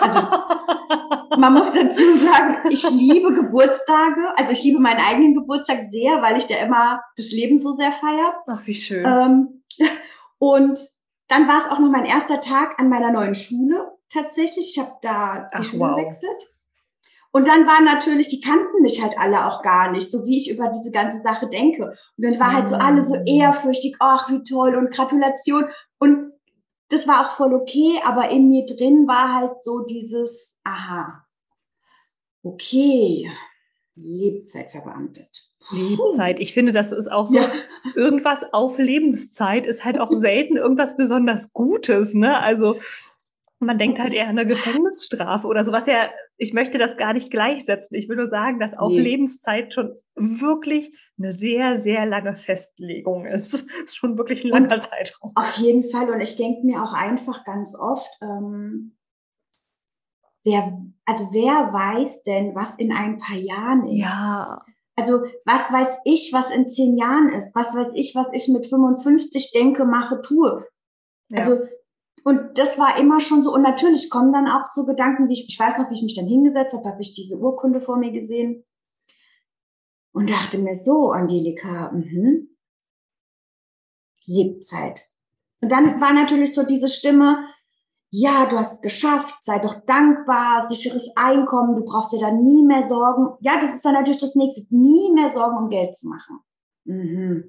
Also 0.00 0.20
man 1.38 1.53
muss 1.55 1.72
dazu 1.72 2.03
sagen, 2.16 2.68
ich 2.70 2.88
liebe 2.90 3.35
Geburtstage. 3.35 4.33
Also 4.37 4.53
ich 4.53 4.64
liebe 4.64 4.81
meinen 4.81 5.01
eigenen 5.01 5.35
Geburtstag 5.35 5.90
sehr, 5.90 6.22
weil 6.22 6.37
ich 6.38 6.46
da 6.46 6.57
immer 6.57 7.01
das 7.16 7.31
Leben 7.31 7.61
so 7.61 7.72
sehr 7.72 7.92
feiere. 7.92 8.35
Ach, 8.46 8.61
wie 8.64 8.75
schön. 8.75 9.05
Ähm, 9.07 9.62
und 10.38 10.79
dann 11.29 11.49
war 11.49 11.59
es 11.59 11.70
auch 11.70 11.79
noch 11.79 11.90
mein 11.90 12.05
erster 12.05 12.40
Tag 12.40 12.79
an 12.79 12.88
meiner 12.88 13.11
neuen 13.11 13.35
Schule 13.35 13.92
tatsächlich. 14.09 14.77
Ich 14.77 14.79
habe 14.79 14.92
da 15.03 15.49
die 15.53 15.57
Ach, 15.59 15.64
Schule 15.64 15.81
wow. 15.81 15.96
gewechselt. 15.96 16.57
Und 17.33 17.46
dann 17.49 17.66
waren 17.66 17.85
natürlich, 17.85 18.29
die 18.29 18.40
kannten 18.40 18.81
mich 18.81 19.03
halt 19.03 19.12
alle 19.18 19.46
auch 19.46 19.61
gar 19.61 19.92
nicht, 19.92 20.11
so 20.11 20.25
wie 20.25 20.38
ich 20.38 20.51
über 20.51 20.68
diese 20.68 20.90
ganze 20.90 21.20
Sache 21.20 21.46
denke. 21.49 21.85
Und 21.85 22.25
dann 22.25 22.40
war 22.40 22.55
halt 22.55 22.70
so 22.70 22.77
alle 22.77 23.03
so 23.03 23.14
mm. 23.14 23.27
ehrfürchtig, 23.27 23.96
ach, 23.99 24.31
wie 24.31 24.42
toll 24.42 24.75
und 24.75 24.90
Gratulation. 24.90 25.66
Und 25.99 26.33
das 26.88 27.07
war 27.07 27.20
auch 27.20 27.33
voll 27.33 27.53
okay, 27.53 28.01
aber 28.07 28.31
in 28.31 28.49
mir 28.49 28.64
drin 28.64 29.07
war 29.07 29.35
halt 29.35 29.62
so 29.62 29.81
dieses, 29.81 30.59
aha, 30.64 31.25
okay, 32.46 33.30
Lebzeit 33.94 34.70
verbeamtet. 34.70 35.46
Lebenszeit. 35.72 36.38
Ich 36.38 36.54
finde, 36.54 36.72
das 36.72 36.92
ist 36.92 37.11
auch 37.11 37.26
so, 37.26 37.38
ja. 37.38 37.50
irgendwas 37.96 38.44
auf 38.52 38.78
Lebenszeit 38.78 39.66
ist 39.66 39.85
halt 39.85 39.98
auch 39.98 40.11
selten 40.12 40.56
irgendwas 40.56 40.96
besonders 40.96 41.52
Gutes, 41.52 42.14
ne? 42.14 42.38
Also, 42.38 42.76
man 43.59 43.78
denkt 43.78 43.98
halt 43.98 44.12
eher 44.12 44.28
an 44.28 44.38
eine 44.38 44.46
Gefängnisstrafe 44.46 45.46
oder 45.46 45.64
sowas. 45.64 45.87
Ja, 45.87 46.11
ich 46.37 46.52
möchte 46.52 46.78
das 46.78 46.96
gar 46.96 47.14
nicht 47.14 47.30
gleichsetzen. 47.30 47.96
Ich 47.96 48.09
will 48.09 48.16
nur 48.16 48.28
sagen, 48.28 48.61
dass 48.61 48.76
auf 48.76 48.92
nee. 48.92 49.00
Lebenszeit 49.00 49.72
schon 49.72 49.96
wirklich 50.14 50.94
eine 51.18 51.32
sehr, 51.32 51.80
sehr 51.80 52.04
lange 52.04 52.37
Festlegung 52.37 53.24
ist. 53.26 53.54
Das 53.54 53.62
ist 53.85 53.96
schon 53.96 54.18
wirklich 54.18 54.44
ein 54.44 54.50
langer 54.50 54.74
Und 54.74 54.82
Zeitraum. 54.82 55.32
Auf 55.35 55.56
jeden 55.56 55.85
Fall. 55.85 56.11
Und 56.11 56.20
ich 56.20 56.37
denke 56.37 56.66
mir 56.66 56.82
auch 56.82 56.92
einfach 56.92 57.44
ganz 57.44 57.74
oft, 57.74 58.11
ähm, 58.22 58.96
wer, 60.46 60.78
also 61.04 61.28
wer 61.32 61.72
weiß 61.72 62.22
denn, 62.22 62.54
was 62.54 62.76
in 62.78 62.92
ein 62.92 63.18
paar 63.18 63.37
Jahren 63.37 63.87
ist? 63.87 64.04
Ja. 64.04 64.64
Also 64.96 65.24
was 65.44 65.70
weiß 65.70 65.98
ich, 66.04 66.32
was 66.32 66.50
in 66.50 66.70
zehn 66.70 66.96
Jahren 66.96 67.28
ist? 67.28 67.54
Was 67.54 67.74
weiß 67.74 67.88
ich, 67.94 68.14
was 68.14 68.28
ich 68.32 68.48
mit 68.54 68.66
55 68.66 69.52
denke, 69.52 69.85
mache, 69.85 70.22
tue? 70.22 70.66
Ja. 71.28 71.40
Also 71.40 71.59
und 72.24 72.59
das 72.59 72.76
war 72.76 72.98
immer 72.98 73.20
schon 73.20 73.44
so. 73.44 73.52
Und 73.52 73.62
natürlich 73.62 74.11
kommen 74.11 74.32
dann 74.32 74.48
auch 74.48 74.66
so 74.66 74.85
Gedanken, 74.85 75.28
wie 75.28 75.35
ich, 75.35 75.46
ich 75.48 75.61
weiß 75.61 75.78
noch, 75.78 75.88
wie 75.90 75.94
ich 75.94 76.02
mich 76.02 76.16
dann 76.16 76.26
hingesetzt 76.26 76.74
habe, 76.74 76.88
habe 76.88 77.00
ich 77.00 77.14
diese 77.14 77.38
Urkunde 77.38 77.80
vor 77.80 77.98
mir 77.98 78.11
gesehen 78.11 78.64
und 80.12 80.28
dachte 80.28 80.59
mir 80.59 80.74
so, 80.74 81.12
Angelika, 81.12 81.92
mhm, 81.92 82.48
Lebzeit. 84.26 85.02
Und 85.61 85.70
dann 85.70 86.00
war 86.00 86.12
natürlich 86.12 86.52
so 86.52 86.64
diese 86.64 86.88
Stimme, 86.88 87.46
ja, 88.18 88.46
du 88.46 88.57
hast 88.59 88.72
es 88.74 88.81
geschafft, 88.81 89.37
sei 89.42 89.59
doch 89.59 89.74
dankbar, 89.85 90.66
sicheres 90.70 91.12
Einkommen, 91.16 91.76
du 91.76 91.85
brauchst 91.85 92.14
dir 92.14 92.20
dann 92.20 92.42
nie 92.42 92.64
mehr 92.64 92.88
Sorgen. 92.88 93.37
Ja, 93.40 93.57
das 93.57 93.74
ist 93.74 93.85
dann 93.85 93.92
natürlich 93.92 94.20
das 94.20 94.35
nächste, 94.35 94.74
nie 94.74 95.12
mehr 95.12 95.29
Sorgen 95.29 95.59
um 95.59 95.68
Geld 95.68 95.98
zu 95.98 96.09
machen. 96.09 96.38
Mhm. 96.85 97.44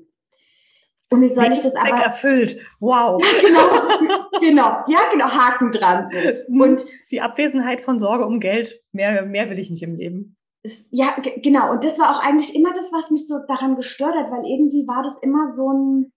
Und 1.09 1.21
wie 1.21 1.29
soll 1.29 1.53
ich 1.53 1.61
das 1.61 1.75
aber 1.77 2.03
erfüllt? 2.03 2.57
Wow. 2.81 3.23
genau, 3.41 4.29
genau, 4.41 4.83
ja, 4.87 4.99
genau, 5.09 5.29
Haken 5.29 5.71
dran 5.71 6.05
so. 6.05 6.17
Mhm. 6.49 6.61
Und 6.61 6.81
die 7.11 7.21
Abwesenheit 7.21 7.79
von 7.79 7.97
Sorge 7.97 8.25
um 8.25 8.41
Geld, 8.41 8.83
mehr, 8.91 9.25
mehr 9.25 9.49
will 9.49 9.59
ich 9.59 9.69
nicht 9.69 9.83
im 9.83 9.95
Leben. 9.95 10.35
Ist, 10.63 10.89
ja, 10.91 11.15
genau. 11.43 11.71
Und 11.71 11.85
das 11.85 11.97
war 11.97 12.11
auch 12.11 12.21
eigentlich 12.27 12.53
immer 12.55 12.73
das, 12.73 12.91
was 12.91 13.09
mich 13.09 13.25
so 13.25 13.35
daran 13.47 13.77
gestört 13.77 14.15
hat, 14.15 14.31
weil 14.31 14.45
irgendwie 14.45 14.85
war 14.85 15.01
das 15.01 15.17
immer 15.21 15.53
so 15.55 15.71
ein, 15.71 16.11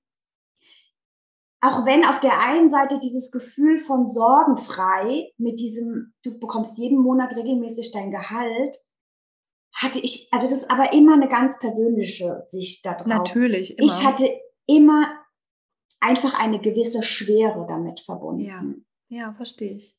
auch 1.60 1.84
wenn 1.84 2.04
auf 2.04 2.20
der 2.20 2.40
einen 2.46 2.70
Seite 2.70 2.98
dieses 2.98 3.30
Gefühl 3.30 3.78
von 3.78 4.08
sorgenfrei 4.08 5.30
mit 5.36 5.60
diesem, 5.60 6.14
du 6.22 6.38
bekommst 6.38 6.78
jeden 6.78 6.98
Monat 6.98 7.36
regelmäßig 7.36 7.92
dein 7.92 8.10
Gehalt, 8.10 8.76
hatte 9.74 9.98
ich, 10.00 10.28
also 10.32 10.48
das 10.48 10.60
ist 10.60 10.70
aber 10.70 10.92
immer 10.92 11.14
eine 11.14 11.28
ganz 11.28 11.58
persönliche 11.58 12.46
Sicht 12.50 12.84
darauf. 12.84 13.06
Natürlich. 13.06 13.78
Immer. 13.78 13.86
Ich 13.86 14.04
hatte 14.04 14.26
immer 14.66 15.06
einfach 16.00 16.40
eine 16.40 16.60
gewisse 16.60 17.02
Schwere 17.02 17.66
damit 17.68 18.00
verbunden. 18.00 18.40
Ja, 18.40 18.64
ja 19.08 19.34
verstehe 19.34 19.76
ich. 19.76 19.96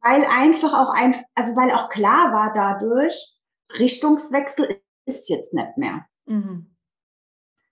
Weil 0.00 0.24
einfach 0.24 0.74
auch 0.74 0.90
ein, 0.94 1.14
also 1.34 1.56
weil 1.56 1.70
auch 1.70 1.88
klar 1.88 2.32
war 2.32 2.52
dadurch, 2.52 3.36
Richtungswechsel 3.78 4.80
ist 5.06 5.28
jetzt 5.28 5.54
nicht 5.54 5.76
mehr. 5.76 6.06
Mhm. 6.26 6.76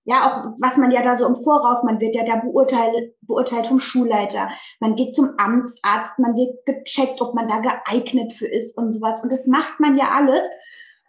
Ja, 0.09 0.27
auch 0.27 0.55
was 0.61 0.77
man 0.77 0.93
ja 0.93 1.03
da 1.03 1.17
so 1.17 1.27
im 1.27 1.35
Voraus, 1.35 1.83
man 1.83 2.01
wird 2.01 2.15
ja 2.15 2.25
da 2.25 2.37
beurteilt, 2.37 3.17
beurteilt 3.23 3.67
vom 3.67 3.81
Schulleiter. 3.81 4.49
Man 4.79 4.95
geht 4.95 5.13
zum 5.13 5.35
Amtsarzt, 5.37 6.19
man 6.19 6.37
wird 6.37 6.65
gecheckt, 6.65 7.21
ob 7.21 7.35
man 7.35 7.49
da 7.49 7.59
geeignet 7.59 8.33
für 8.33 8.47
ist 8.47 8.79
und 8.79 8.93
sowas. 8.93 9.23
Und 9.25 9.33
das 9.33 9.49
macht 9.49 9.81
man 9.81 9.97
ja 9.97 10.13
alles. 10.13 10.45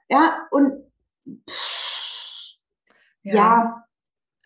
Ja, 0.10 0.47
und 0.49 0.73
ja, 3.21 3.36
ja 3.36 3.88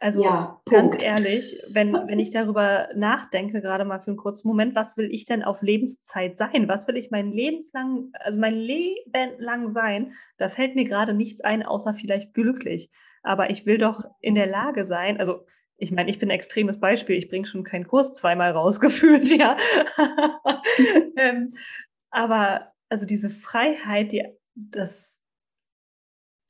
also 0.02 0.24
ja, 0.24 0.60
ganz 0.66 1.04
ehrlich, 1.04 1.62
wenn, 1.70 1.94
wenn 2.08 2.18
ich 2.18 2.32
darüber 2.32 2.90
nachdenke, 2.96 3.62
gerade 3.62 3.86
mal 3.86 4.00
für 4.00 4.08
einen 4.08 4.18
kurzen 4.18 4.48
Moment, 4.48 4.74
was 4.74 4.98
will 4.98 5.10
ich 5.12 5.26
denn 5.26 5.44
auf 5.44 5.62
Lebenszeit 5.62 6.40
sein? 6.40 6.68
Was 6.68 6.88
will 6.88 6.98
ich 6.98 7.12
mein 7.12 7.32
Lebenslang, 7.32 8.12
also 8.14 8.40
mein 8.40 8.56
Leben 8.56 9.32
lang 9.38 9.72
sein? 9.72 10.14
Da 10.38 10.50
fällt 10.50 10.76
mir 10.76 10.86
gerade 10.86 11.14
nichts 11.14 11.42
ein, 11.42 11.64
außer 11.64 11.94
vielleicht 11.94 12.34
glücklich. 12.34 12.90
Aber 13.24 13.50
ich 13.50 13.66
will 13.66 13.78
doch 13.78 14.04
in 14.20 14.36
der 14.36 14.48
Lage 14.48 14.86
sein, 14.86 15.20
also 15.20 15.46
ich 15.78 15.92
meine, 15.92 16.10
ich 16.10 16.20
bin 16.20 16.30
ein 16.30 16.36
extremes 16.36 16.80
Beispiel, 16.80 17.16
ich 17.16 17.28
bringe 17.28 17.48
schon 17.48 17.64
keinen 17.64 17.88
Kurs 17.88 18.14
zweimal 18.14 18.52
rausgefühlt, 18.52 19.28
ja. 19.38 19.58
ähm, 21.18 21.56
aber 22.12 22.72
also 22.90 23.06
diese 23.06 23.30
Freiheit, 23.30 24.12
die, 24.12 24.24
das 24.54 25.18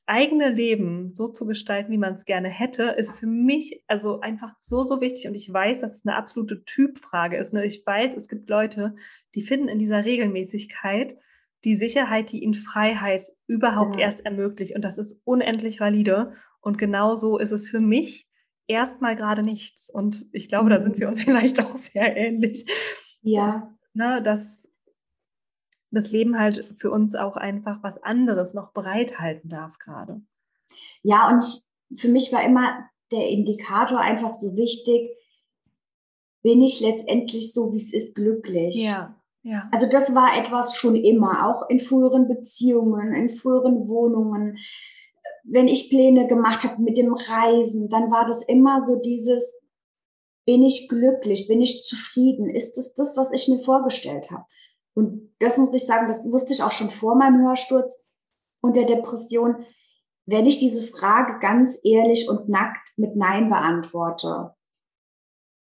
eigene 0.06 0.50
Leben 0.50 1.14
so 1.14 1.28
zu 1.28 1.46
gestalten, 1.46 1.92
wie 1.92 1.98
man 1.98 2.16
es 2.16 2.26
gerne 2.26 2.50
hätte, 2.50 2.96
ist 2.98 3.18
für 3.18 3.28
mich 3.28 3.84
also 3.88 4.20
einfach 4.20 4.54
so, 4.58 4.84
so 4.84 5.00
wichtig. 5.00 5.28
Und 5.28 5.36
ich 5.36 5.52
weiß, 5.52 5.80
dass 5.80 5.96
es 5.96 6.06
eine 6.06 6.18
absolute 6.18 6.66
Typfrage 6.66 7.38
ist. 7.38 7.54
Ne? 7.54 7.64
Ich 7.64 7.86
weiß, 7.86 8.18
es 8.18 8.28
gibt 8.28 8.50
Leute, 8.50 8.96
die 9.36 9.42
finden 9.42 9.70
in 9.70 9.80
dieser 9.80 10.04
Regelmäßigkeit 10.04 11.18
die 11.64 11.78
Sicherheit, 11.78 12.32
die 12.32 12.44
ihnen 12.44 12.56
Freiheit 12.56 13.32
überhaupt 13.48 13.96
ja. 13.96 14.02
erst 14.02 14.26
ermöglicht. 14.26 14.76
Und 14.76 14.82
das 14.82 14.98
ist 14.98 15.22
unendlich 15.24 15.80
valide. 15.80 16.34
Und 16.62 16.78
genauso 16.78 17.38
ist 17.38 17.52
es 17.52 17.68
für 17.68 17.80
mich 17.80 18.28
erstmal 18.68 19.16
gerade 19.16 19.44
nichts. 19.44 19.90
Und 19.90 20.26
ich 20.32 20.48
glaube, 20.48 20.70
da 20.70 20.82
sind 20.82 20.98
wir 20.98 21.08
uns 21.08 21.24
vielleicht 21.26 21.60
auch 21.60 21.76
sehr 21.76 22.16
ähnlich. 22.16 22.66
Ja. 23.22 23.52
Dass, 23.52 23.70
ne, 23.94 24.24
dass 24.24 24.68
das 25.92 26.12
Leben 26.12 26.40
halt 26.40 26.74
für 26.78 26.90
uns 26.92 27.16
auch 27.16 27.36
einfach 27.36 27.84
was 27.84 28.02
anderes 28.02 28.54
noch 28.54 28.72
bereithalten 28.72 29.50
darf 29.50 29.78
gerade. 29.78 30.22
Ja, 31.04 31.30
und 31.30 31.44
ich, 31.44 32.00
für 32.00 32.08
mich 32.08 32.32
war 32.32 32.44
immer 32.44 32.90
der 33.12 33.28
Indikator 33.28 34.00
einfach 34.00 34.34
so 34.34 34.56
wichtig, 34.56 35.18
bin 36.42 36.62
ich 36.62 36.80
letztendlich 36.80 37.54
so, 37.54 37.74
wie 37.74 37.78
es 37.78 37.94
ist, 37.94 38.16
glücklich. 38.16 38.84
Ja. 38.84 39.22
Ja. 39.44 39.68
Also 39.72 39.88
das 39.90 40.14
war 40.14 40.38
etwas 40.38 40.78
schon 40.78 40.96
immer, 40.96 41.48
auch 41.48 41.68
in 41.70 41.80
früheren 41.80 42.28
Beziehungen, 42.28 43.14
in 43.14 43.28
früheren 43.28 43.88
Wohnungen. 43.88 44.58
Wenn 45.44 45.68
ich 45.68 45.90
Pläne 45.90 46.28
gemacht 46.28 46.64
habe 46.64 46.82
mit 46.82 46.98
dem 46.98 47.14
Reisen, 47.14 47.90
dann 47.90 48.12
war 48.12 48.28
das 48.28 48.44
immer 48.44 48.86
so 48.86 48.98
dieses, 48.98 49.56
bin 50.46 50.64
ich 50.64 50.88
glücklich, 50.90 51.48
bin 51.48 51.62
ich 51.62 51.86
zufrieden, 51.86 52.50
ist 52.50 52.78
es 52.78 52.94
das, 52.94 53.18
was 53.18 53.32
ich 53.32 53.48
mir 53.48 53.60
vorgestellt 53.60 54.32
habe? 54.32 54.46
Und 54.94 55.34
das 55.40 55.58
muss 55.58 55.74
ich 55.74 55.86
sagen, 55.86 56.08
das 56.08 56.26
wusste 56.32 56.54
ich 56.54 56.64
auch 56.64 56.72
schon 56.72 56.90
vor 56.90 57.16
meinem 57.16 57.42
Hörsturz 57.46 58.18
und 58.62 58.76
der 58.76 58.86
Depression. 58.86 59.66
Wenn 60.26 60.46
ich 60.46 60.58
diese 60.58 60.84
Frage 60.84 61.40
ganz 61.40 61.80
ehrlich 61.84 62.30
und 62.30 62.50
nackt 62.50 62.90
mit 62.98 63.16
Nein 63.16 63.50
beantworte, 63.50 64.54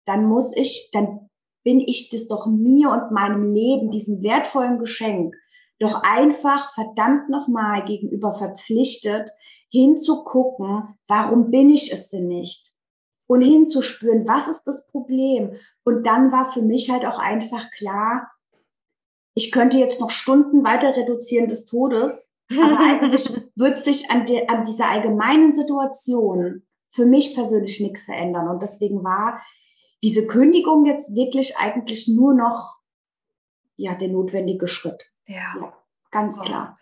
dann 0.05 0.27
muss 0.27 0.55
ich, 0.57 0.91
dann 0.93 1.31
bin 1.65 1.81
ich 1.81 2.11
das 2.11 2.27
doch 2.27 2.47
mir 2.47 2.91
und 2.91 3.13
meinem 3.13 3.45
Leben, 3.45 3.91
diesem 3.91 4.23
wertvollen 4.23 4.79
Geschenk, 4.79 5.35
doch 5.79 6.03
einfach 6.03 6.73
verdammt 6.75 7.29
nochmal 7.29 7.85
gegenüber 7.85 8.35
verpflichtet, 8.35 9.31
hinzugucken, 9.73 10.99
warum 11.09 11.51
bin 11.51 11.71
ich 11.71 11.91
es 11.93 12.11
denn 12.11 12.29
nicht? 12.29 12.73
Und 13.27 13.41
hinzuspüren, 13.41 14.29
was 14.29 14.47
ist 14.47 14.65
das 14.65 14.87
Problem? 14.87 15.55
Und 15.85 16.07
dann 16.07 16.31
war 16.31 16.51
für 16.51 16.61
mich 16.61 16.91
halt 16.91 17.07
auch 17.07 17.19
einfach 17.19 17.71
klar, 17.71 18.31
ich 19.35 19.51
könnte 19.51 19.79
jetzt 19.79 20.01
noch 20.01 20.11
Stunden 20.11 20.63
weiter 20.63 20.95
reduzieren 20.95 21.49
des 21.49 21.65
Todes, 21.65 22.35
aber 22.51 22.79
eigentlich 22.81 23.31
wird 23.57 23.81
sich 23.81 24.11
an, 24.11 24.27
de, 24.27 24.47
an 24.49 24.67
dieser 24.67 24.91
allgemeinen 24.91 25.55
Situation 25.55 26.67
für 26.91 27.07
mich 27.07 27.35
persönlich 27.35 27.81
nichts 27.81 28.05
verändern. 28.05 28.49
Und 28.49 28.63
deswegen 28.63 29.03
war 29.03 29.43
diese 30.03 30.27
Kündigung 30.27 30.85
jetzt 30.85 31.17
wirklich 31.17 31.57
eigentlich 31.57 32.09
nur 32.09 32.35
noch 32.35 32.81
ja, 33.77 33.95
der 33.95 34.09
notwendige 34.09 34.69
Schritt. 34.69 35.03
Ja. 35.27 35.57
ja 35.59 35.73
ganz 36.11 36.39
wow. 36.39 36.45
klar. 36.45 36.79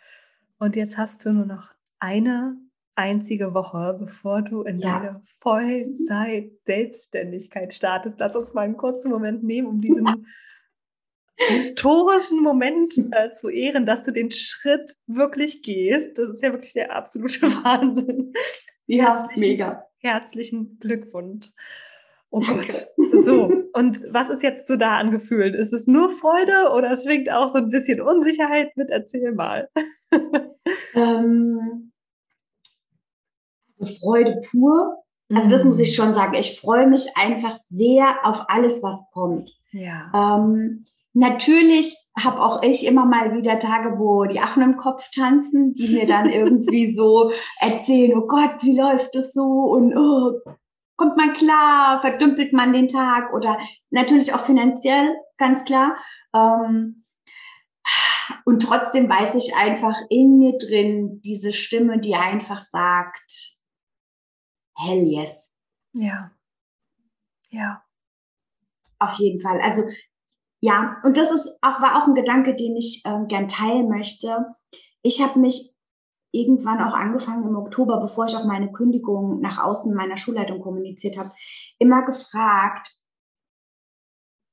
Und 0.59 0.75
jetzt 0.75 0.99
hast 0.99 1.25
du 1.25 1.33
nur 1.33 1.47
noch 1.47 1.71
eine 2.01 2.57
einzige 3.01 3.55
Woche, 3.55 3.97
bevor 3.99 4.43
du 4.43 4.63
in 4.63 4.79
ja. 4.79 4.99
deine 4.99 5.23
Vollzeit-Selbstständigkeit 5.41 7.73
startest. 7.73 8.21
Lass 8.21 8.37
uns 8.37 8.53
mal 8.55 8.63
einen 8.63 8.77
kurzen 8.77 9.11
Moment 9.11 9.43
nehmen, 9.43 9.67
um 9.69 9.81
diesen 9.81 10.07
historischen 11.37 12.43
Moment 12.43 12.93
äh, 13.13 13.33
zu 13.33 13.49
ehren, 13.49 13.87
dass 13.87 14.05
du 14.05 14.13
den 14.13 14.31
Schritt 14.31 14.97
wirklich 15.07 15.63
gehst. 15.63 16.19
Das 16.19 16.29
ist 16.31 16.43
ja 16.43 16.53
wirklich 16.53 16.75
der 16.75 16.95
absolute 16.95 17.41
Wahnsinn. 17.65 18.35
Ja, 18.87 19.17
herzlichen, 19.17 19.41
mega. 19.41 19.87
Herzlichen 19.99 20.79
Glückwunsch. 20.79 21.49
Oh 22.31 22.41
Gott. 22.41 22.89
So, 23.23 23.51
und 23.75 24.03
was 24.11 24.31
ist 24.31 24.43
jetzt 24.43 24.67
so 24.67 24.77
da 24.77 24.97
an 24.97 25.11
Gefühlen? 25.11 25.53
Ist 25.53 25.75
es 25.75 25.87
nur 25.87 26.09
Freude 26.11 26.71
oder 26.75 26.97
schwingt 26.97 27.31
auch 27.31 27.49
so 27.49 27.59
ein 27.59 27.69
bisschen 27.69 28.01
Unsicherheit 28.01 28.75
mit? 28.77 28.89
Erzähl 28.89 29.33
mal. 29.33 29.69
Ähm, 30.95 31.90
Freude 33.85 34.41
pur. 34.51 34.97
Also 35.33 35.49
das 35.49 35.65
muss 35.65 35.79
ich 35.79 35.91
mhm. 35.91 36.03
schon 36.03 36.15
sagen. 36.15 36.35
Ich 36.35 36.61
freue 36.61 36.87
mich 36.87 37.07
einfach 37.17 37.57
sehr 37.71 38.17
auf 38.25 38.45
alles, 38.49 38.83
was 38.83 39.05
kommt. 39.13 39.51
Ja. 39.73 40.11
Ähm, 40.15 40.85
Natürlich 41.13 41.97
habe 42.17 42.41
auch 42.41 42.63
ich 42.63 42.87
immer 42.87 43.05
mal 43.05 43.35
wieder 43.35 43.59
Tage, 43.59 43.99
wo 43.99 44.27
die 44.27 44.39
Affen 44.39 44.63
im 44.63 44.77
Kopf 44.77 45.11
tanzen, 45.13 45.73
die 45.75 45.89
mir 45.89 46.07
dann 46.07 46.31
irgendwie 46.31 46.93
so 46.93 47.33
erzählen, 47.61 48.17
oh 48.17 48.27
Gott, 48.27 48.63
wie 48.63 48.79
läuft 48.79 49.15
das 49.17 49.33
so 49.33 49.43
und 49.43 49.97
oh, 49.97 50.39
kommt 50.97 51.17
man 51.17 51.33
klar, 51.33 51.99
verdümpelt 51.99 52.53
man 52.53 52.73
den 52.73 52.87
Tag 52.87 53.33
oder 53.35 53.59
natürlich 53.91 54.33
auch 54.35 54.41
finanziell, 54.41 55.17
ganz 55.37 55.65
klar. 55.65 55.97
Ähm, 56.35 57.05
und 58.45 58.63
trotzdem 58.63 59.09
weiß 59.09 59.35
ich 59.35 59.57
einfach 59.57 59.97
in 60.11 60.39
mir 60.39 60.57
drin 60.59 61.21
diese 61.25 61.51
Stimme, 61.51 61.99
die 61.99 62.15
einfach 62.15 62.63
sagt, 62.63 63.60
hell 64.81 65.07
yes. 65.07 65.57
Ja. 65.95 66.31
Ja. 67.51 67.85
Auf 68.99 69.19
jeden 69.19 69.41
Fall. 69.41 69.61
Also 69.61 69.83
ja, 70.61 71.01
und 71.05 71.17
das 71.17 71.31
ist 71.31 71.49
auch, 71.63 71.81
war 71.81 72.03
auch 72.03 72.07
ein 72.07 72.15
Gedanke, 72.15 72.55
den 72.55 72.77
ich 72.77 73.03
ähm, 73.07 73.29
gern 73.29 73.49
teilen 73.49 73.89
möchte. 73.89 74.47
Ich 75.03 75.23
habe 75.23 75.39
mich 75.41 75.75
irgendwann 76.33 76.83
auch 76.83 76.95
angefangen 76.95 77.49
im 77.49 77.57
Oktober, 77.57 77.99
bevor 78.01 78.27
ich 78.27 78.37
auch 78.37 78.45
meine 78.45 78.71
Kündigung 78.71 79.41
nach 79.41 79.59
außen 79.59 79.95
meiner 79.95 80.17
Schulleitung 80.17 80.61
kommuniziert 80.61 81.17
habe, 81.17 81.33
immer 81.79 82.05
gefragt, 82.05 82.95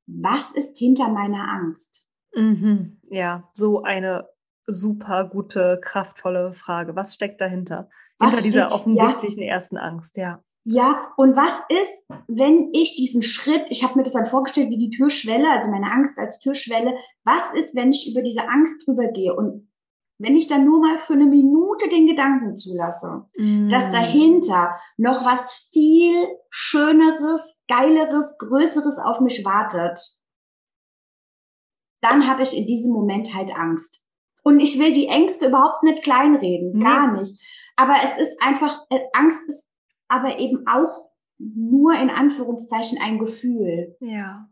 was 0.07 0.53
ist 0.53 0.77
hinter 0.77 1.09
meiner 1.09 1.49
Angst? 1.49 2.07
Mhm, 2.33 3.01
ja, 3.03 3.47
so 3.51 3.83
eine 3.83 4.29
super 4.65 5.25
gute, 5.25 5.79
kraftvolle 5.81 6.53
Frage. 6.53 6.95
Was 6.95 7.13
steckt 7.13 7.41
dahinter? 7.41 7.89
Hinter 8.19 8.41
dieser 8.41 8.71
offensichtlichen 8.71 9.41
ja. 9.41 9.53
ersten 9.53 9.77
Angst, 9.77 10.17
ja. 10.17 10.43
Ja, 10.69 11.13
und 11.15 11.37
was 11.37 11.61
ist, 11.69 12.05
wenn 12.27 12.71
ich 12.73 12.97
diesen 12.97 13.21
Schritt, 13.21 13.67
ich 13.69 13.83
habe 13.83 13.95
mir 13.95 14.03
das 14.03 14.11
dann 14.11 14.25
vorgestellt 14.25 14.69
wie 14.69 14.77
die 14.77 14.89
Türschwelle, 14.89 15.49
also 15.49 15.69
meine 15.69 15.89
Angst 15.89 16.19
als 16.19 16.39
Türschwelle, 16.39 16.97
was 17.23 17.53
ist, 17.53 17.73
wenn 17.73 17.91
ich 17.91 18.11
über 18.11 18.21
diese 18.21 18.49
Angst 18.49 18.85
drüber 18.85 19.07
gehe 19.07 19.33
und 19.33 19.69
wenn 20.19 20.35
ich 20.35 20.47
dann 20.47 20.65
nur 20.65 20.81
mal 20.81 20.97
für 20.97 21.13
eine 21.13 21.25
Minute 21.25 21.87
den 21.89 22.07
Gedanken 22.07 22.57
zulasse, 22.57 23.27
mm. 23.37 23.69
dass 23.69 23.91
dahinter 23.91 24.77
noch 24.97 25.23
was 25.25 25.69
viel 25.71 26.27
Schöneres, 26.49 27.61
Geileres, 27.69 28.37
Größeres 28.39 28.99
auf 28.99 29.21
mich 29.21 29.45
wartet, 29.45 29.99
dann 32.01 32.27
habe 32.27 32.43
ich 32.43 32.57
in 32.57 32.67
diesem 32.67 32.91
Moment 32.91 33.33
halt 33.33 33.55
Angst. 33.55 34.06
Und 34.47 34.61
ich 34.61 34.79
will 34.79 34.93
die 34.93 35.09
Ängste 35.09 35.47
überhaupt 35.47 35.83
nicht 35.83 36.03
kleinreden, 36.03 36.71
nee. 36.71 36.81
gar 36.81 37.11
nicht. 37.11 37.37
Aber 37.75 37.95
es 38.01 38.17
ist 38.17 38.41
einfach, 38.41 38.77
äh, 38.89 39.01
Angst 39.11 39.45
ist 39.49 39.69
aber 40.07 40.39
eben 40.39 40.65
auch 40.67 41.11
nur 41.37 41.93
in 41.95 42.09
Anführungszeichen 42.09 42.97
ein 43.03 43.19
Gefühl. 43.19 43.97
Ja, 43.99 44.47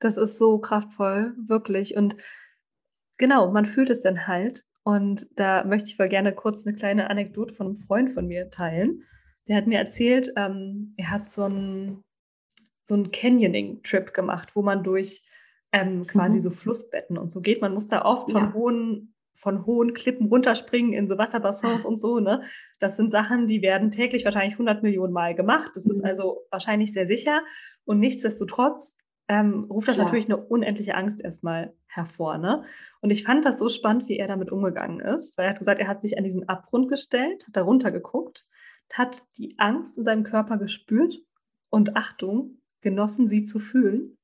das 0.00 0.16
ist 0.16 0.38
so 0.38 0.58
kraftvoll, 0.58 1.36
wirklich. 1.46 1.94
Und 1.94 2.16
genau, 3.18 3.50
man 3.50 3.66
fühlt 3.66 3.90
es 3.90 4.00
dann 4.00 4.26
halt. 4.26 4.64
Und 4.82 5.28
da 5.36 5.62
möchte 5.64 5.90
ich 5.90 5.96
voll 5.96 6.08
gerne 6.08 6.34
kurz 6.34 6.66
eine 6.66 6.74
kleine 6.74 7.10
Anekdote 7.10 7.52
von 7.52 7.66
einem 7.66 7.76
Freund 7.76 8.12
von 8.12 8.26
mir 8.26 8.48
teilen. 8.48 9.02
Der 9.46 9.58
hat 9.58 9.66
mir 9.66 9.78
erzählt, 9.78 10.32
ähm, 10.36 10.94
er 10.96 11.10
hat 11.10 11.30
so 11.30 11.44
einen 11.44 12.02
so 12.80 12.94
einen 12.94 13.10
Canyoning-Trip 13.10 14.14
gemacht, 14.14 14.56
wo 14.56 14.62
man 14.62 14.82
durch 14.82 15.22
ähm, 15.72 16.06
quasi 16.06 16.38
mhm. 16.38 16.42
so 16.42 16.50
Flussbetten 16.50 17.18
und 17.18 17.32
so 17.32 17.40
geht. 17.40 17.60
Man 17.60 17.74
muss 17.74 17.88
da 17.88 18.04
oft 18.04 18.30
von 18.30 18.42
ja. 18.42 18.52
hohen 18.54 19.14
von 19.34 19.66
hohen 19.66 19.92
Klippen 19.92 20.28
runterspringen 20.28 20.92
in 20.92 21.08
so 21.08 21.18
Wasserbassins 21.18 21.84
und 21.84 21.98
so, 21.98 22.20
ne? 22.20 22.42
Das 22.78 22.96
sind 22.96 23.10
Sachen, 23.10 23.48
die 23.48 23.60
werden 23.60 23.90
täglich 23.90 24.24
wahrscheinlich 24.24 24.54
100 24.54 24.84
Millionen 24.84 25.12
Mal 25.12 25.34
gemacht. 25.34 25.72
Das 25.74 25.84
ist 25.84 25.98
mhm. 25.98 26.04
also 26.04 26.46
wahrscheinlich 26.50 26.92
sehr 26.92 27.08
sicher. 27.08 27.42
Und 27.84 27.98
nichtsdestotrotz 27.98 28.96
ähm, 29.26 29.66
ruft 29.68 29.88
das 29.88 29.96
Klar. 29.96 30.06
natürlich 30.06 30.26
eine 30.26 30.36
unendliche 30.36 30.94
Angst 30.94 31.20
erstmal 31.20 31.74
hervor. 31.86 32.38
Ne? 32.38 32.62
Und 33.00 33.10
ich 33.10 33.24
fand 33.24 33.44
das 33.44 33.58
so 33.58 33.68
spannend, 33.68 34.08
wie 34.08 34.16
er 34.16 34.28
damit 34.28 34.52
umgegangen 34.52 35.00
ist, 35.00 35.36
weil 35.36 35.46
er 35.46 35.50
hat 35.50 35.58
gesagt, 35.58 35.80
er 35.80 35.88
hat 35.88 36.02
sich 36.02 36.18
an 36.18 36.24
diesen 36.24 36.48
Abgrund 36.48 36.88
gestellt, 36.88 37.44
hat 37.46 37.56
da 37.56 37.62
runtergeguckt, 37.62 38.46
hat 38.92 39.24
die 39.38 39.58
Angst 39.58 39.98
in 39.98 40.04
seinem 40.04 40.22
Körper 40.22 40.56
gespürt 40.56 41.18
und 41.68 41.96
Achtung, 41.96 42.58
genossen 42.80 43.26
sie 43.26 43.42
zu 43.42 43.58
fühlen, 43.58 44.18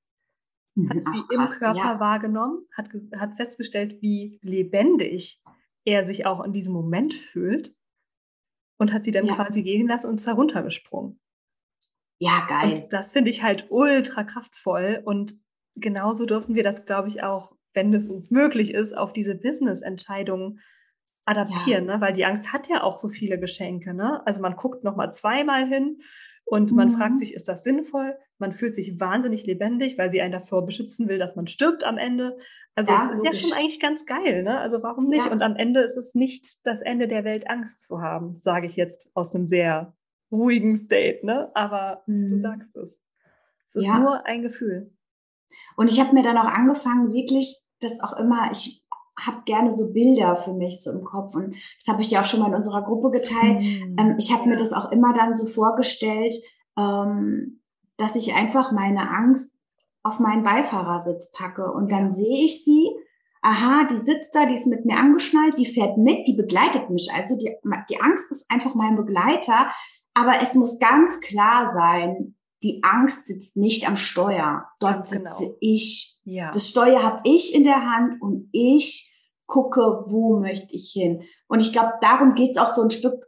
hat 0.87 0.97
mhm. 0.97 1.15
sie 1.15 1.37
krass, 1.37 1.55
im 1.55 1.59
Körper 1.59 1.79
ja. 1.79 2.01
wahrgenommen, 2.01 2.67
hat, 2.77 2.89
hat 3.17 3.37
festgestellt, 3.37 4.01
wie 4.01 4.39
lebendig 4.43 5.43
er 5.85 6.05
sich 6.05 6.27
auch 6.27 6.45
in 6.45 6.53
diesem 6.53 6.75
Moment 6.75 7.15
fühlt 7.15 7.75
und 8.79 8.93
hat 8.93 9.05
sie 9.05 9.11
dann 9.11 9.27
ja. 9.27 9.35
quasi 9.35 9.63
gehen 9.63 9.89
lassen 9.89 10.09
und 10.09 10.15
ist 10.15 10.27
heruntergesprungen. 10.27 11.21
Ja, 12.21 12.47
geil. 12.49 12.83
Und 12.83 12.93
das 12.93 13.13
finde 13.13 13.31
ich 13.31 13.43
halt 13.43 13.67
ultra 13.71 14.25
kraftvoll 14.25 15.03
und 15.05 15.39
genauso 15.77 16.27
dürfen 16.27 16.55
wir 16.55 16.63
das, 16.63 16.85
glaube 16.85 17.09
ich, 17.09 17.23
auch, 17.23 17.55
wenn 17.75 17.95
es 17.95 18.07
uns 18.07 18.31
möglich 18.31 18.75
ist, 18.75 18.97
auf 18.97 19.13
diese 19.13 19.37
Business-Entscheidungen 19.37 20.61
adaptieren, 21.25 21.87
ja. 21.87 21.97
ne? 21.97 22.01
weil 22.01 22.15
die 22.15 22.25
Angst 22.25 22.53
hat 22.53 22.69
ja 22.69 22.83
auch 22.83 22.99
so 22.99 23.09
viele 23.09 23.39
Geschenke. 23.39 23.95
Ne? 23.95 24.27
Also 24.27 24.41
man 24.41 24.57
guckt 24.57 24.83
nochmal 24.83 25.13
zweimal 25.13 25.67
hin 25.67 26.01
und 26.45 26.73
man 26.73 26.89
mhm. 26.89 26.97
fragt 26.97 27.19
sich, 27.21 27.35
ist 27.35 27.49
das 27.49 27.63
sinnvoll? 27.63 28.17
Man 28.39 28.53
fühlt 28.53 28.75
sich 28.75 29.01
wahnsinnig 29.01 29.47
lebendig, 29.47 29.99
weil 29.99 30.11
sie 30.11 30.21
einen 30.21 30.33
davor 30.33 30.65
beschützen 30.65 31.09
will, 31.09 31.19
dass 31.19 31.37
man 31.37 31.47
stirbt 31.47 31.85
am 31.85 31.99
Ende. 31.99 32.39
Also 32.75 32.93
ja, 32.93 33.07
es 33.07 33.17
ist 33.17 33.25
logisch. 33.25 33.43
ja 33.43 33.49
schon 33.49 33.59
eigentlich 33.59 33.81
ganz 33.81 34.07
geil, 34.07 34.43
ne? 34.43 34.61
Also 34.61 34.83
warum 34.83 35.09
nicht? 35.09 35.27
Ja. 35.27 35.33
Und 35.33 35.43
am 35.43 35.57
Ende 35.57 35.81
ist 35.81 35.97
es 35.97 36.15
nicht 36.15 36.65
das 36.65 36.81
Ende 36.81 37.09
der 37.09 37.25
Welt, 37.25 37.51
Angst 37.51 37.87
zu 37.87 38.01
haben, 38.01 38.37
sage 38.41 38.67
ich 38.67 38.77
jetzt 38.77 39.11
aus 39.15 39.35
einem 39.35 39.47
sehr 39.47 39.95
ruhigen 40.31 40.77
State, 40.77 41.25
ne? 41.27 41.51
Aber 41.55 42.03
mhm. 42.07 42.31
du 42.31 42.41
sagst 42.41 42.77
es. 42.77 43.01
Es 43.67 43.77
ist 43.77 43.87
ja. 43.87 43.99
nur 43.99 44.25
ein 44.27 44.43
Gefühl. 44.43 44.93
Und 45.77 45.91
ich 45.91 46.01
habe 46.01 46.15
mir 46.15 46.23
dann 46.23 46.39
auch 46.39 46.49
angefangen, 46.49 47.13
wirklich 47.13 47.55
das 47.81 48.01
auch 48.01 48.17
immer, 48.17 48.51
ich 48.53 48.85
habe 49.19 49.43
gerne 49.45 49.71
so 49.71 49.93
Bilder 49.93 50.37
für 50.37 50.53
mich 50.53 50.81
so 50.81 50.93
im 50.93 51.05
Kopf 51.05 51.35
und 51.35 51.55
das 51.55 51.89
habe 51.89 52.03
ich 52.03 52.11
ja 52.11 52.21
auch 52.21 52.25
schon 52.25 52.41
mal 52.41 52.49
in 52.49 52.55
unserer 52.55 52.83
Gruppe 52.83 53.11
geteilt. 53.11 53.61
Mhm. 53.61 53.97
Ähm, 53.99 54.17
ich 54.19 54.33
habe 54.33 54.49
mir 54.49 54.57
das 54.57 54.73
auch 54.73 54.93
immer 54.93 55.13
dann 55.13 55.37
so 55.37 55.47
vorgestellt, 55.47 56.35
ähm, 56.79 57.61
dass 57.99 58.17
ich 58.17 58.35
einfach 58.35 58.73
meine 58.73 59.11
Angst 59.11 59.55
auf 60.03 60.21
meinen 60.21 60.43
Beifahrersitz 60.43 61.33
packe 61.33 61.71
und 61.71 61.93
dann 61.93 62.11
sehe 62.11 62.45
ich 62.45 62.65
sie. 62.65 62.91
Aha, 63.43 63.85
die 63.85 63.97
sitzt 63.97 64.35
da, 64.35 64.47
die 64.47 64.55
ist 64.55 64.67
mit 64.67 64.85
mir 64.85 64.97
angeschnallt, 64.97 65.59
die 65.59 65.67
fährt 65.67 65.97
mit, 65.97 66.27
die 66.27 66.33
begleitet 66.33 66.91
mich. 66.91 67.11
Also 67.15 67.37
die, 67.37 67.55
die 67.91 68.01
Angst 68.01 68.33
ist 68.33 68.51
einfach 68.51 68.75
mein 68.75 68.97
Begleiter. 68.97 69.69
Aber 70.15 70.41
es 70.43 70.55
muss 70.55 70.79
ganz 70.79 71.21
klar 71.21 71.73
sein, 71.73 72.37
die 72.63 72.83
Angst 72.83 73.27
sitzt 73.27 73.57
nicht 73.57 73.87
am 73.89 73.97
Steuer. 73.97 74.67
Dort 74.81 75.09
genau. 75.09 75.31
sitze 75.37 75.57
ich. 75.61 76.21
Ja. 76.25 76.51
Das 76.51 76.69
Steuer 76.69 77.03
habe 77.03 77.21
ich 77.25 77.55
in 77.55 77.65
der 77.65 77.87
Hand 77.87 78.21
und 78.21 78.49
ich 78.53 79.15
gucke, 79.47 79.81
wo 80.07 80.41
möchte 80.41 80.75
ich 80.75 80.91
hin. 80.93 81.23
Und 81.47 81.61
ich 81.61 81.73
glaube, 81.73 81.93
darum 82.01 82.35
geht 82.35 82.53
es 82.53 82.59
auch 82.59 82.75
so 82.75 82.83
ein 82.83 82.91
Stück 82.91 83.25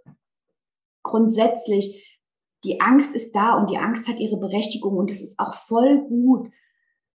grundsätzlich. 1.02 2.09
Die 2.64 2.80
Angst 2.80 3.14
ist 3.14 3.34
da 3.34 3.56
und 3.58 3.70
die 3.70 3.78
Angst 3.78 4.08
hat 4.08 4.18
ihre 4.18 4.38
Berechtigung 4.38 4.96
und 4.96 5.10
es 5.10 5.22
ist 5.22 5.38
auch 5.38 5.54
voll 5.54 6.02
gut. 6.08 6.50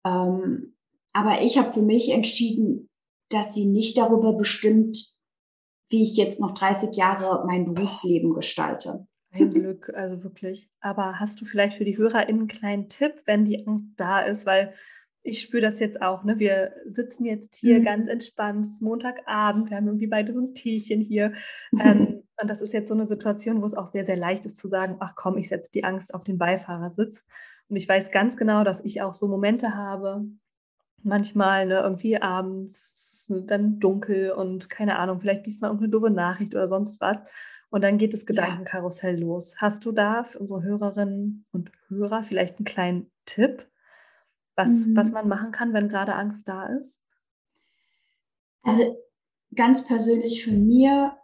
Ähm, 0.07 0.77
aber 1.13 1.43
ich 1.43 1.59
habe 1.59 1.73
für 1.73 1.83
mich 1.83 2.11
entschieden, 2.11 2.89
dass 3.31 3.55
sie 3.55 3.67
nicht 3.67 3.97
darüber 3.97 4.35
bestimmt, 4.35 4.97
wie 5.89 6.03
ich 6.03 6.17
jetzt 6.17 6.41
noch 6.41 6.53
30 6.53 6.97
Jahre 6.97 7.45
mein 7.47 7.73
Berufsleben 7.73 8.35
gestalte. 8.35 9.07
Ein 9.33 9.55
Glück, 9.55 9.93
also 9.95 10.25
wirklich. 10.25 10.69
Aber 10.81 11.21
hast 11.21 11.41
du 11.41 11.45
vielleicht 11.45 11.77
für 11.77 11.85
die 11.85 11.97
HörerInnen 11.97 12.41
einen 12.41 12.49
kleinen 12.49 12.89
Tipp, 12.89 13.23
wenn 13.27 13.45
die 13.45 13.67
Angst 13.67 13.91
da 13.97 14.21
ist? 14.21 14.45
Weil 14.45 14.75
ich 15.23 15.41
spüre 15.41 15.63
das 15.63 15.79
jetzt 15.79 16.03
auch, 16.03 16.25
ne? 16.25 16.39
Wir 16.39 16.73
sitzen 16.87 17.25
jetzt 17.25 17.55
hier 17.57 17.79
mhm. 17.79 17.85
ganz 17.85 18.09
entspannt, 18.09 18.69
Montagabend, 18.81 19.71
wir 19.71 19.77
haben 19.77 19.87
irgendwie 19.87 20.07
beide 20.07 20.33
so 20.33 20.41
ein 20.41 20.55
Teechen 20.55 21.01
hier. 21.01 21.35
Ähm, 21.79 22.23
und 22.41 22.49
das 22.49 22.61
ist 22.61 22.73
jetzt 22.73 22.89
so 22.89 22.95
eine 22.95 23.07
Situation, 23.07 23.61
wo 23.61 23.67
es 23.67 23.75
auch 23.75 23.89
sehr, 23.89 24.05
sehr 24.05 24.17
leicht 24.17 24.47
ist 24.47 24.57
zu 24.57 24.69
sagen, 24.69 24.97
ach 25.01 25.15
komm, 25.17 25.37
ich 25.39 25.49
setze 25.49 25.71
die 25.73 25.85
Angst 25.85 26.15
auf 26.15 26.25
den 26.25 26.39
Beifahrersitz. 26.39 27.25
Und 27.69 27.77
ich 27.77 27.89
weiß 27.89 28.11
ganz 28.11 28.37
genau, 28.37 28.65
dass 28.65 28.85
ich 28.85 29.03
auch 29.03 29.15
so 29.15 29.29
Momente 29.29 29.75
habe, 29.75 30.25
manchmal 31.03 31.67
ne, 31.67 31.81
irgendwie 31.81 32.21
abends, 32.21 33.33
dann 33.47 33.79
dunkel 33.81 34.33
und 34.33 34.69
keine 34.69 34.99
Ahnung, 34.99 35.21
vielleicht 35.21 35.47
liest 35.47 35.61
man 35.61 35.71
irgendeine 35.71 35.91
doofe 35.91 36.11
Nachricht 36.11 36.55
oder 36.55 36.69
sonst 36.69 37.01
was. 37.01 37.19
Und 37.71 37.83
dann 37.85 37.99
geht 37.99 38.15
das 38.15 38.27
Gedankenkarussell 38.27 39.15
ja. 39.15 39.21
los. 39.21 39.57
Hast 39.59 39.85
du 39.85 39.93
da 39.93 40.25
für 40.25 40.39
unsere 40.39 40.63
Hörerinnen 40.63 41.47
und 41.53 41.71
Hörer 41.89 42.25
vielleicht 42.25 42.59
einen 42.59 42.65
kleinen 42.65 43.11
Tipp, 43.25 43.69
was, 44.57 44.87
mhm. 44.87 44.97
was 44.97 45.13
man 45.13 45.29
machen 45.29 45.53
kann, 45.53 45.73
wenn 45.73 45.89
gerade 45.89 46.15
Angst 46.15 46.49
da 46.49 46.67
ist? 46.67 47.01
Also 48.63 48.97
ganz 49.55 49.87
persönlich 49.87 50.45
für 50.45 50.53
mir, 50.53 51.17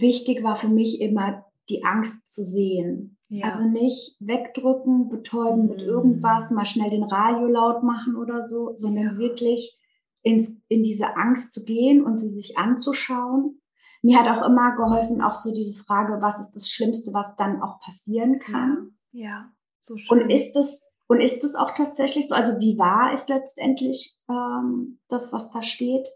wichtig 0.00 0.42
war 0.42 0.56
für 0.56 0.68
mich 0.68 1.00
immer 1.00 1.44
die 1.68 1.84
Angst 1.84 2.30
zu 2.32 2.44
sehen. 2.44 3.18
Ja. 3.28 3.48
Also 3.48 3.68
nicht 3.68 4.16
wegdrücken, 4.20 5.08
betäuben 5.08 5.62
mhm. 5.62 5.68
mit 5.68 5.82
irgendwas, 5.82 6.50
mal 6.50 6.66
schnell 6.66 6.90
den 6.90 7.04
Radio 7.04 7.46
laut 7.46 7.82
machen 7.82 8.16
oder 8.16 8.46
so, 8.46 8.72
sondern 8.76 9.14
ja. 9.14 9.18
wirklich 9.18 9.80
ins, 10.22 10.62
in 10.68 10.82
diese 10.82 11.16
Angst 11.16 11.52
zu 11.52 11.64
gehen 11.64 12.04
und 12.04 12.18
sie 12.18 12.30
sich 12.30 12.58
anzuschauen 12.58 13.60
mir 14.04 14.20
hat 14.20 14.28
auch 14.28 14.46
immer 14.46 14.76
geholfen, 14.76 15.22
auch 15.22 15.32
so 15.32 15.54
diese 15.54 15.82
Frage, 15.82 16.20
was 16.20 16.38
ist 16.38 16.52
das 16.54 16.68
Schlimmste, 16.68 17.14
was 17.14 17.36
dann 17.36 17.62
auch 17.62 17.80
passieren 17.80 18.38
kann? 18.38 18.98
Ja, 19.12 19.24
ja 19.24 19.52
so 19.80 19.96
schön. 19.96 20.20
Und 20.20 20.30
ist 20.30 20.54
es 20.56 20.90
und 21.06 21.20
ist 21.20 21.42
es 21.42 21.54
auch 21.54 21.70
tatsächlich 21.70 22.28
so? 22.28 22.34
Also 22.34 22.60
wie 22.60 22.78
wahr 22.78 23.14
ist 23.14 23.30
letztendlich 23.30 24.18
ähm, 24.28 25.00
das, 25.08 25.32
was 25.32 25.50
da 25.50 25.62
steht? 25.62 26.06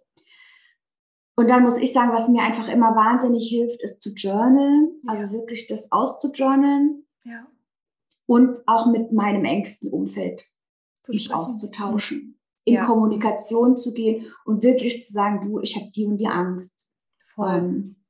Und 1.39 1.47
dann 1.47 1.63
muss 1.63 1.77
ich 1.77 1.93
sagen, 1.93 2.11
was 2.13 2.27
mir 2.27 2.43
einfach 2.43 2.67
immer 2.67 2.97
wahnsinnig 2.97 3.49
hilft, 3.49 3.81
ist 3.81 4.03
zu 4.03 4.11
journalen, 4.13 4.91
ja. 5.05 5.13
also 5.13 5.31
wirklich 5.31 5.69
das 5.69 5.93
auszujournalen. 5.93 7.07
Ja. 7.23 7.47
Und 8.27 8.59
auch 8.67 8.91
mit 8.91 9.13
meinem 9.13 9.45
engsten 9.45 9.93
Umfeld 9.93 10.51
zu 11.01 11.13
mich 11.13 11.27
sprechen. 11.27 11.39
auszutauschen, 11.39 12.41
in 12.65 12.75
ja. 12.75 12.87
Kommunikation 12.87 13.77
zu 13.77 13.95
gehen 13.95 14.27
und 14.47 14.65
wirklich 14.65 15.05
zu 15.05 15.13
sagen, 15.13 15.47
du, 15.47 15.61
ich 15.61 15.77
habe 15.77 15.87
die 15.95 16.07
und 16.07 16.17
die 16.17 16.27
Angst. 16.27 16.91
Ähm, 17.39 18.05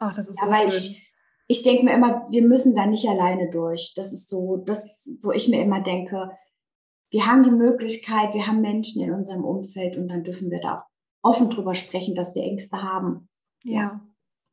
Ach, 0.00 0.16
das 0.16 0.28
ist 0.28 0.40
ja, 0.40 0.46
so 0.46 0.50
weil 0.50 0.68
schön. 0.68 0.80
ich, 0.80 1.14
ich 1.46 1.62
denke 1.62 1.84
mir 1.84 1.94
immer, 1.94 2.26
wir 2.32 2.42
müssen 2.42 2.74
da 2.74 2.86
nicht 2.86 3.08
alleine 3.08 3.50
durch. 3.50 3.92
Das 3.94 4.12
ist 4.12 4.28
so, 4.28 4.56
das, 4.56 5.08
wo 5.22 5.30
ich 5.30 5.48
mir 5.48 5.62
immer 5.62 5.80
denke, 5.80 6.32
wir 7.10 7.24
haben 7.24 7.44
die 7.44 7.52
Möglichkeit, 7.52 8.34
wir 8.34 8.48
haben 8.48 8.60
Menschen 8.60 9.00
in 9.04 9.14
unserem 9.14 9.44
Umfeld 9.44 9.96
und 9.96 10.08
dann 10.08 10.24
dürfen 10.24 10.50
wir 10.50 10.60
da 10.60 10.78
auch 10.78 10.93
offen 11.24 11.50
drüber 11.50 11.74
sprechen, 11.74 12.14
dass 12.14 12.34
wir 12.34 12.42
Ängste 12.42 12.82
haben. 12.82 13.28
Ja. 13.64 13.80
ja. 13.80 14.00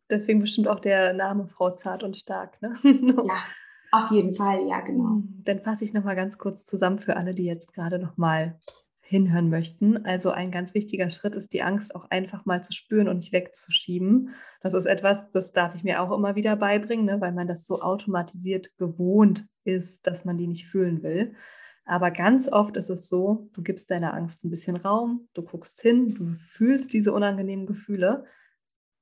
Deswegen 0.10 0.40
bestimmt 0.40 0.68
auch 0.68 0.80
der 0.80 1.14
Name 1.14 1.48
Frau 1.48 1.72
Zart 1.72 2.04
und 2.04 2.18
Stark, 2.18 2.62
ne? 2.62 2.74
ja, 2.84 3.44
auf 3.92 4.12
jeden 4.12 4.34
Fall, 4.34 4.68
ja, 4.68 4.82
genau. 4.82 5.10
Hm, 5.10 5.42
dann 5.44 5.62
fasse 5.62 5.86
ich 5.86 5.94
nochmal 5.94 6.16
ganz 6.16 6.38
kurz 6.38 6.66
zusammen 6.66 7.00
für 7.00 7.16
alle, 7.16 7.34
die 7.34 7.46
jetzt 7.46 7.74
gerade 7.74 8.00
nochmal 8.00 8.60
hinhören 9.02 9.50
möchten. 9.50 10.06
Also 10.06 10.32
ein 10.32 10.52
ganz 10.52 10.74
wichtiger 10.74 11.10
Schritt 11.12 11.36
ist, 11.36 11.52
die 11.52 11.64
Angst 11.64 11.94
auch 11.96 12.10
einfach 12.10 12.46
mal 12.46 12.64
zu 12.64 12.72
spüren 12.72 13.10
und 13.10 13.18
nicht 13.18 13.34
wegzuschieben. 13.34 14.30
Das 14.62 14.74
ist 14.74 14.86
etwas, 14.86 15.30
das 15.32 15.52
darf 15.52 15.76
ich 15.76 15.84
mir 15.84 16.02
auch 16.02 16.12
immer 16.12 16.36
wieder 16.36 16.56
beibringen, 16.56 17.06
ne, 17.06 17.20
weil 17.20 17.34
man 17.34 17.48
das 17.48 17.66
so 17.66 17.82
automatisiert 17.82 18.78
gewohnt 18.78 19.46
ist, 19.66 20.08
dass 20.08 20.24
man 20.24 20.38
die 20.38 20.48
nicht 20.48 20.68
fühlen 20.68 21.04
will. 21.04 21.36
Aber 21.86 22.12
ganz 22.12 22.48
oft 22.48 22.78
ist 22.78 22.90
es 22.90 23.10
so, 23.10 23.50
du 23.54 23.62
gibst 23.62 23.90
deiner 23.92 24.14
Angst 24.14 24.44
ein 24.44 24.50
bisschen 24.50 24.76
Raum, 24.76 25.28
du 25.34 25.42
guckst 25.42 25.82
hin, 25.82 26.14
du 26.14 26.36
fühlst 26.38 26.94
diese 26.94 27.12
unangenehmen 27.12 27.66
Gefühle 27.66 28.26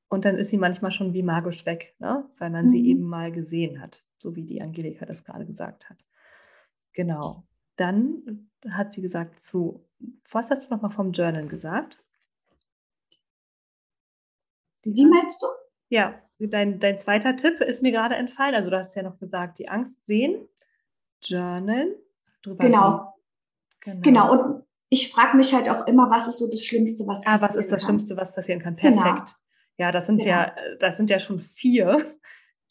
und 0.07 0.25
dann 0.25 0.37
ist 0.37 0.49
sie 0.49 0.57
manchmal 0.57 0.91
schon 0.91 1.13
wie 1.13 1.23
magisch 1.23 1.65
weg, 1.65 1.95
ne? 1.99 2.29
weil 2.37 2.49
man 2.49 2.65
mhm. 2.65 2.69
sie 2.69 2.87
eben 2.87 3.03
mal 3.03 3.31
gesehen 3.31 3.81
hat, 3.81 4.03
so 4.17 4.35
wie 4.35 4.43
die 4.43 4.61
Angelika 4.61 5.05
das 5.05 5.23
gerade 5.23 5.45
gesagt 5.45 5.89
hat. 5.89 5.97
Genau. 6.93 7.43
Dann 7.75 8.49
hat 8.67 8.93
sie 8.93 9.01
gesagt 9.01 9.43
zu 9.43 9.85
was 10.31 10.49
hast 10.49 10.69
du 10.69 10.75
nochmal 10.75 10.91
vom 10.91 11.11
Journal 11.11 11.47
gesagt? 11.47 11.97
Wie 14.83 15.05
meinst 15.05 15.41
du? 15.41 15.47
Ja, 15.89 16.21
dein, 16.39 16.79
dein 16.79 16.97
zweiter 16.97 17.35
Tipp 17.35 17.61
ist 17.61 17.81
mir 17.81 17.91
gerade 17.91 18.15
entfallen. 18.15 18.55
Also 18.55 18.69
du 18.69 18.77
hast 18.77 18.95
ja 18.95 19.03
noch 19.03 19.19
gesagt, 19.19 19.59
die 19.59 19.69
Angst 19.69 20.05
sehen, 20.05 20.47
Journal. 22.43 22.67
Genau. 22.69 23.13
genau. 23.81 24.01
Genau. 24.01 24.31
Und 24.31 24.63
ich 24.89 25.11
frage 25.11 25.37
mich 25.37 25.53
halt 25.53 25.69
auch 25.69 25.85
immer, 25.87 26.09
was 26.09 26.27
ist 26.27 26.39
so 26.39 26.47
das 26.49 26.65
Schlimmste, 26.65 27.05
was. 27.07 27.25
Ah, 27.25 27.39
was 27.41 27.55
ist 27.55 27.71
das 27.71 27.81
kann. 27.81 27.99
Schlimmste, 27.99 28.17
was 28.17 28.33
passieren 28.33 28.61
kann? 28.61 28.75
Perfekt. 28.75 29.03
Genau. 29.03 29.25
Ja, 29.77 29.91
das 29.91 30.07
sind 30.07 30.21
genau. 30.21 30.35
ja, 30.35 30.55
das 30.79 30.97
sind 30.97 31.09
ja 31.09 31.19
schon 31.19 31.39
vier. 31.39 31.97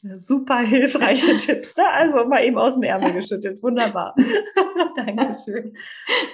Super 0.18 0.60
hilfreiche 0.60 1.36
Tipps. 1.38 1.76
Ne? 1.76 1.84
Also 1.88 2.24
mal 2.24 2.44
eben 2.44 2.56
aus 2.56 2.74
dem 2.74 2.84
Ärmel 2.84 3.12
geschüttelt. 3.14 3.62
Wunderbar. 3.62 4.14
Dankeschön. 4.96 5.76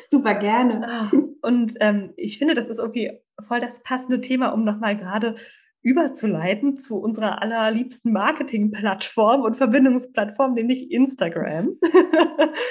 Super 0.09 0.35
gerne. 0.35 0.87
Ah, 0.87 1.11
und 1.43 1.75
ähm, 1.81 2.13
ich 2.17 2.39
finde, 2.39 2.55
das 2.55 2.69
ist 2.69 2.79
irgendwie 2.79 3.13
voll 3.47 3.61
das 3.61 3.83
passende 3.83 4.21
Thema, 4.21 4.49
um 4.49 4.65
nochmal 4.65 4.97
gerade 4.99 5.37
überzuleiten 5.85 6.79
zu 6.79 6.99
unserer 6.99 7.43
allerliebsten 7.43 8.11
Marketingplattform 8.11 9.43
und 9.43 9.57
Verbindungsplattform, 9.57 10.55
nämlich 10.55 10.91
Instagram. 10.91 11.77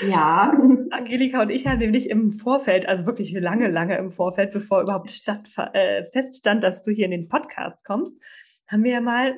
Ja. 0.09 0.51
Angelika 0.91 1.43
und 1.43 1.51
ich 1.51 1.67
haben 1.67 1.77
nämlich 1.77 2.09
im 2.09 2.33
Vorfeld, 2.33 2.87
also 2.87 3.05
wirklich 3.05 3.31
lange, 3.31 3.69
lange 3.69 3.97
im 3.97 4.09
Vorfeld, 4.09 4.51
bevor 4.51 4.81
überhaupt 4.81 5.11
statt, 5.11 5.47
äh, 5.73 6.05
feststand, 6.11 6.63
dass 6.63 6.81
du 6.81 6.91
hier 6.91 7.05
in 7.05 7.11
den 7.11 7.27
Podcast 7.27 7.85
kommst, 7.85 8.19
haben 8.67 8.83
wir 8.83 8.93
ja 8.93 9.01
mal 9.01 9.35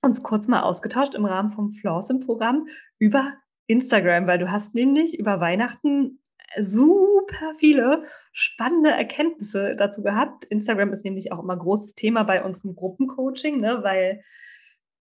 uns 0.00 0.22
kurz 0.22 0.48
mal 0.48 0.62
ausgetauscht 0.62 1.14
im 1.14 1.26
Rahmen 1.26 1.50
vom 1.50 1.72
Flawsome-Programm 1.72 2.68
über 2.98 3.34
Instagram, 3.66 4.26
weil 4.26 4.38
du 4.38 4.50
hast 4.50 4.74
nämlich 4.74 5.18
über 5.18 5.40
Weihnachten 5.40 6.19
super 6.58 7.54
viele 7.58 8.04
spannende 8.32 8.90
Erkenntnisse 8.90 9.76
dazu 9.76 10.02
gehabt. 10.02 10.44
Instagram 10.44 10.92
ist 10.92 11.04
nämlich 11.04 11.32
auch 11.32 11.42
immer 11.42 11.56
großes 11.56 11.94
Thema 11.94 12.22
bei 12.24 12.42
unserem 12.42 12.74
Gruppencoaching, 12.74 13.60
ne, 13.60 13.82
weil 13.82 14.22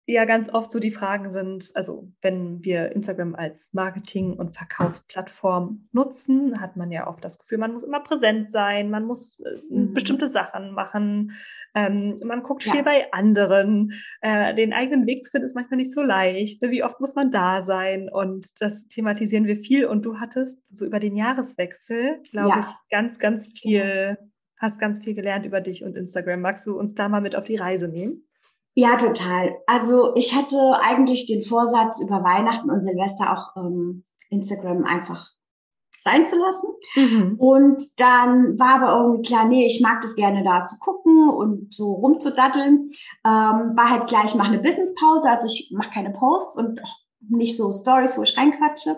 ja 0.06 0.26
ganz 0.26 0.50
oft 0.50 0.70
so 0.70 0.80
die 0.80 0.90
Fragen 0.90 1.30
sind, 1.30 1.70
also 1.74 2.12
wenn 2.20 2.62
wir 2.62 2.92
Instagram 2.92 3.34
als 3.34 3.70
Marketing- 3.72 4.34
und 4.34 4.54
Verkaufsplattform 4.54 5.88
nutzen, 5.92 6.60
hat 6.60 6.76
man 6.76 6.90
ja 6.90 7.06
oft 7.06 7.24
das 7.24 7.38
Gefühl, 7.38 7.58
man 7.58 7.72
muss 7.72 7.84
immer 7.84 8.00
präsent 8.00 8.52
sein, 8.52 8.90
man 8.90 9.06
muss 9.06 9.40
äh, 9.40 9.56
mhm. 9.70 9.94
bestimmte 9.94 10.28
Sachen 10.28 10.72
machen, 10.72 11.32
ähm, 11.74 12.16
man 12.22 12.42
guckt 12.42 12.64
ja. 12.66 12.72
viel 12.72 12.82
bei 12.82 13.10
anderen, 13.12 13.92
äh, 14.20 14.54
den 14.54 14.74
eigenen 14.74 15.06
Weg 15.06 15.24
zu 15.24 15.30
finden 15.30 15.46
ist 15.46 15.54
manchmal 15.54 15.78
nicht 15.78 15.92
so 15.92 16.02
leicht, 16.02 16.60
wie 16.60 16.84
oft 16.84 17.00
muss 17.00 17.14
man 17.14 17.30
da 17.30 17.62
sein 17.62 18.10
und 18.10 18.60
das 18.60 18.86
thematisieren 18.88 19.46
wir 19.46 19.56
viel 19.56 19.86
und 19.86 20.04
du 20.04 20.20
hattest 20.20 20.76
so 20.76 20.84
über 20.84 21.00
den 21.00 21.16
Jahreswechsel, 21.16 22.20
glaube 22.30 22.50
ja. 22.50 22.60
ich, 22.60 22.66
ganz, 22.90 23.18
ganz 23.18 23.46
viel, 23.58 24.18
hast 24.58 24.78
ganz 24.78 25.02
viel 25.02 25.14
gelernt 25.14 25.46
über 25.46 25.62
dich 25.62 25.82
und 25.82 25.96
Instagram. 25.96 26.42
Magst 26.42 26.66
du 26.66 26.78
uns 26.78 26.94
da 26.94 27.08
mal 27.08 27.22
mit 27.22 27.36
auf 27.36 27.44
die 27.44 27.56
Reise 27.56 27.88
nehmen? 27.88 28.26
Ja, 28.74 28.96
total. 28.96 29.56
Also 29.66 30.14
ich 30.16 30.34
hatte 30.34 30.56
eigentlich 30.82 31.26
den 31.26 31.44
Vorsatz, 31.44 32.00
über 32.00 32.24
Weihnachten 32.24 32.70
und 32.70 32.82
Silvester 32.82 33.32
auch 33.32 33.56
ähm, 33.56 34.04
Instagram 34.30 34.84
einfach 34.84 35.24
sein 36.04 36.26
zu 36.26 36.36
lassen. 36.36 36.68
Mhm. 36.96 37.34
Und 37.38 37.82
dann 37.98 38.58
war 38.58 38.82
aber 38.82 39.00
irgendwie 39.00 39.22
klar, 39.22 39.48
nee, 39.48 39.66
ich 39.66 39.80
mag 39.80 40.02
das 40.02 40.14
gerne 40.14 40.44
da 40.44 40.64
zu 40.64 40.76
gucken 40.78 41.30
und 41.30 41.74
so 41.74 41.92
rumzudaddeln. 41.92 42.90
Ähm, 43.24 43.76
war 43.76 43.90
halt 43.90 44.06
gleich, 44.06 44.26
ich 44.26 44.34
mache 44.34 44.48
eine 44.48 44.62
Businesspause, 44.62 45.30
also 45.30 45.46
ich 45.46 45.72
mache 45.74 45.90
keine 45.90 46.10
Posts 46.10 46.58
und 46.58 46.80
nicht 47.30 47.56
so 47.56 47.72
Stories, 47.72 48.18
wo 48.18 48.22
ich 48.22 48.36
reinquatsche. 48.36 48.96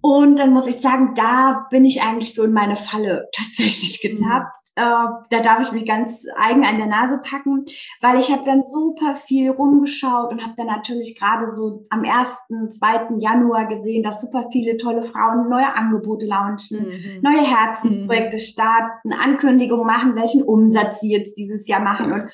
Und 0.00 0.38
dann 0.38 0.52
muss 0.52 0.66
ich 0.66 0.80
sagen, 0.80 1.14
da 1.14 1.66
bin 1.70 1.84
ich 1.84 2.02
eigentlich 2.02 2.34
so 2.34 2.44
in 2.44 2.52
meine 2.52 2.76
Falle 2.76 3.28
tatsächlich 3.34 4.00
getappt. 4.00 4.52
Äh, 4.74 4.82
da 4.82 5.40
darf 5.42 5.60
ich 5.60 5.72
mich 5.72 5.86
ganz 5.86 6.24
eigen 6.34 6.64
an 6.64 6.78
der 6.78 6.86
Nase 6.86 7.20
packen, 7.22 7.64
weil 8.00 8.18
ich 8.18 8.32
habe 8.32 8.42
dann 8.46 8.64
super 8.64 9.16
viel 9.16 9.50
rumgeschaut 9.50 10.32
und 10.32 10.42
habe 10.42 10.54
dann 10.56 10.66
natürlich 10.66 11.18
gerade 11.18 11.46
so 11.46 11.84
am 11.90 12.04
1., 12.04 12.78
2. 12.78 13.18
Januar 13.18 13.66
gesehen, 13.66 14.02
dass 14.02 14.22
super 14.22 14.48
viele 14.50 14.78
tolle 14.78 15.02
Frauen 15.02 15.50
neue 15.50 15.76
Angebote 15.76 16.24
launchen, 16.24 16.86
mhm. 16.86 17.20
neue 17.20 17.42
Herzensprojekte 17.42 18.38
mhm. 18.38 18.40
starten, 18.40 19.12
Ankündigungen 19.12 19.86
machen, 19.86 20.16
welchen 20.16 20.42
Umsatz 20.42 21.00
sie 21.00 21.12
jetzt 21.12 21.36
dieses 21.36 21.68
Jahr 21.68 21.80
machen 21.80 22.12
und 22.12 22.30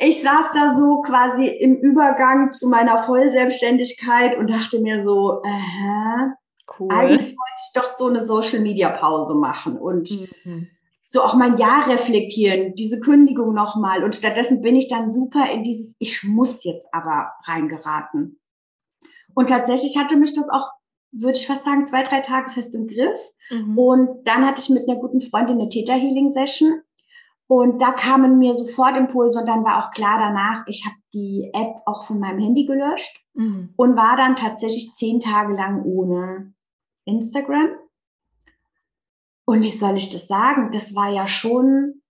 ich 0.00 0.22
saß 0.22 0.52
da 0.54 0.76
so 0.76 1.02
quasi 1.02 1.48
im 1.48 1.74
Übergang 1.74 2.52
zu 2.52 2.68
meiner 2.68 2.98
Vollselbstständigkeit 2.98 4.38
und 4.38 4.48
dachte 4.48 4.80
mir 4.80 5.02
so, 5.02 5.42
äh, 5.42 6.28
cool. 6.78 6.88
eigentlich 6.92 7.34
wollte 7.36 7.60
ich 7.60 7.72
doch 7.74 7.96
so 7.96 8.06
eine 8.06 8.24
Social 8.24 8.60
Media 8.60 8.90
Pause 8.90 9.34
machen 9.34 9.76
und 9.76 10.08
mhm 10.44 10.68
so 11.10 11.22
auch 11.22 11.34
mein 11.34 11.56
Jahr 11.56 11.88
reflektieren, 11.88 12.74
diese 12.74 13.00
Kündigung 13.00 13.54
nochmal. 13.54 14.04
Und 14.04 14.14
stattdessen 14.14 14.60
bin 14.60 14.76
ich 14.76 14.88
dann 14.88 15.10
super 15.10 15.50
in 15.50 15.64
dieses, 15.64 15.94
ich 15.98 16.22
muss 16.24 16.64
jetzt 16.64 16.86
aber 16.92 17.32
reingeraten. 17.44 18.38
Und 19.34 19.48
tatsächlich 19.48 19.96
hatte 19.96 20.16
mich 20.16 20.34
das 20.34 20.48
auch, 20.50 20.70
würde 21.12 21.38
ich 21.38 21.46
fast 21.46 21.64
sagen, 21.64 21.86
zwei, 21.86 22.02
drei 22.02 22.20
Tage 22.20 22.50
fest 22.50 22.74
im 22.74 22.86
Griff. 22.86 23.18
Mhm. 23.50 23.78
Und 23.78 24.28
dann 24.28 24.46
hatte 24.46 24.60
ich 24.60 24.68
mit 24.68 24.86
einer 24.86 25.00
guten 25.00 25.22
Freundin 25.22 25.58
eine 25.58 25.70
Theta 25.70 25.94
Healing 25.94 26.30
Session. 26.30 26.82
Und 27.46 27.80
da 27.80 27.92
kamen 27.92 28.38
mir 28.38 28.58
sofort 28.58 28.94
Impulse 28.94 29.38
und 29.40 29.46
dann 29.46 29.64
war 29.64 29.78
auch 29.78 29.90
klar 29.92 30.18
danach, 30.18 30.66
ich 30.66 30.84
habe 30.84 30.96
die 31.14 31.50
App 31.54 31.80
auch 31.86 32.04
von 32.04 32.20
meinem 32.20 32.40
Handy 32.40 32.66
gelöscht 32.66 33.24
mhm. 33.32 33.72
und 33.76 33.96
war 33.96 34.18
dann 34.18 34.36
tatsächlich 34.36 34.92
zehn 34.94 35.18
Tage 35.18 35.54
lang 35.54 35.82
ohne 35.84 36.52
Instagram. 37.06 37.70
Und 39.48 39.62
wie 39.62 39.70
soll 39.70 39.96
ich 39.96 40.10
das 40.10 40.26
sagen? 40.26 40.72
Das 40.72 40.94
war 40.94 41.08
ja 41.08 41.26
schon, 41.26 42.02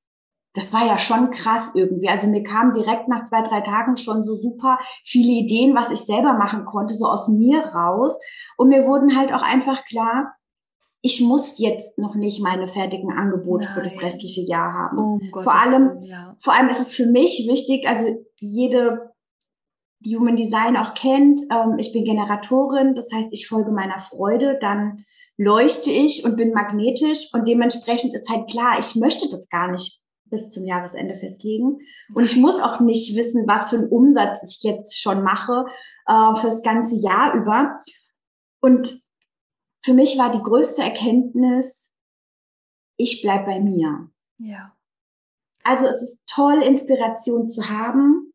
das 0.55 0.73
war 0.73 0.85
ja 0.85 0.99
schon 0.99 1.31
krass 1.31 1.71
irgendwie. 1.73 2.09
Also 2.09 2.27
mir 2.27 2.43
kamen 2.43 2.73
direkt 2.73 3.07
nach 3.07 3.23
zwei, 3.23 3.43
drei 3.43 3.61
Tagen 3.61 3.97
schon 3.97 4.25
so 4.25 4.35
super 4.41 4.81
viele 5.05 5.45
Ideen, 5.45 5.73
was 5.77 5.93
ich 5.93 6.01
selber 6.01 6.33
machen 6.33 6.65
konnte, 6.65 6.95
so 6.95 7.07
aus 7.07 7.29
mir 7.29 7.61
raus. 7.65 8.19
Und 8.57 8.71
mir 8.71 8.89
wurden 8.89 9.17
halt 9.17 9.33
auch 9.33 9.43
einfach 9.43 9.85
klar, 9.85 10.35
ich 11.01 11.21
muss 11.21 11.61
jetzt 11.61 11.97
noch 11.97 12.17
nicht 12.17 12.43
meine 12.43 12.67
fertigen 12.67 13.13
Angebote 13.13 13.67
Nein. 13.67 13.73
für 13.73 13.83
das 13.85 14.03
restliche 14.03 14.43
Jahr 14.43 14.73
haben. 14.73 14.99
Oh, 14.99 15.41
vor 15.41 15.55
allem, 15.55 16.01
ja. 16.01 16.37
vor 16.41 16.55
allem 16.55 16.69
ist 16.71 16.81
es 16.81 16.93
für 16.93 17.07
mich 17.07 17.47
wichtig, 17.49 17.87
also 17.87 18.21
jede, 18.41 19.13
die 20.01 20.17
Human 20.17 20.35
Design 20.35 20.77
auch 20.77 20.93
kennt, 20.95 21.39
ähm, 21.53 21.77
ich 21.79 21.93
bin 21.93 22.03
Generatorin, 22.03 22.97
das 22.97 23.13
heißt, 23.15 23.29
ich 23.31 23.47
folge 23.47 23.71
meiner 23.71 24.01
Freude, 24.01 24.59
dann 24.61 25.05
leuchte 25.39 25.91
ich 25.91 26.25
und 26.25 26.37
bin 26.37 26.53
magnetisch 26.53 27.33
und 27.33 27.47
dementsprechend 27.49 28.13
ist 28.15 28.29
halt 28.29 28.51
klar, 28.51 28.79
ich 28.79 28.97
möchte 28.97 29.31
das 29.31 29.49
gar 29.49 29.71
nicht 29.71 30.03
bis 30.25 30.51
zum 30.51 30.67
Jahresende 30.67 31.15
festlegen. 31.15 31.79
Und 32.15 32.25
ich 32.25 32.37
muss 32.37 32.61
auch 32.61 32.81
nicht 32.81 33.17
wissen, 33.17 33.47
was 33.47 33.71
für 33.71 33.77
einen 33.77 33.89
Umsatz 33.89 34.41
ich 34.43 34.63
jetzt 34.63 35.01
schon 35.01 35.23
mache 35.23 35.65
äh, 36.07 36.35
fürs 36.41 36.63
ganze 36.63 36.97
Jahr 36.97 37.35
über. 37.35 37.81
Und 38.61 38.93
für 39.83 39.95
mich 39.95 40.19
war 40.19 40.31
die 40.31 40.43
größte 40.43 40.83
Erkenntnis, 40.83 41.95
ich 42.97 43.23
bleib 43.23 43.47
bei 43.47 43.61
mir. 43.61 44.11
Ja. 44.39 44.77
Also 45.63 45.87
es 45.87 46.03
ist 46.03 46.27
toll, 46.27 46.63
Inspiration 46.63 47.49
zu 47.49 47.71
haben 47.71 48.33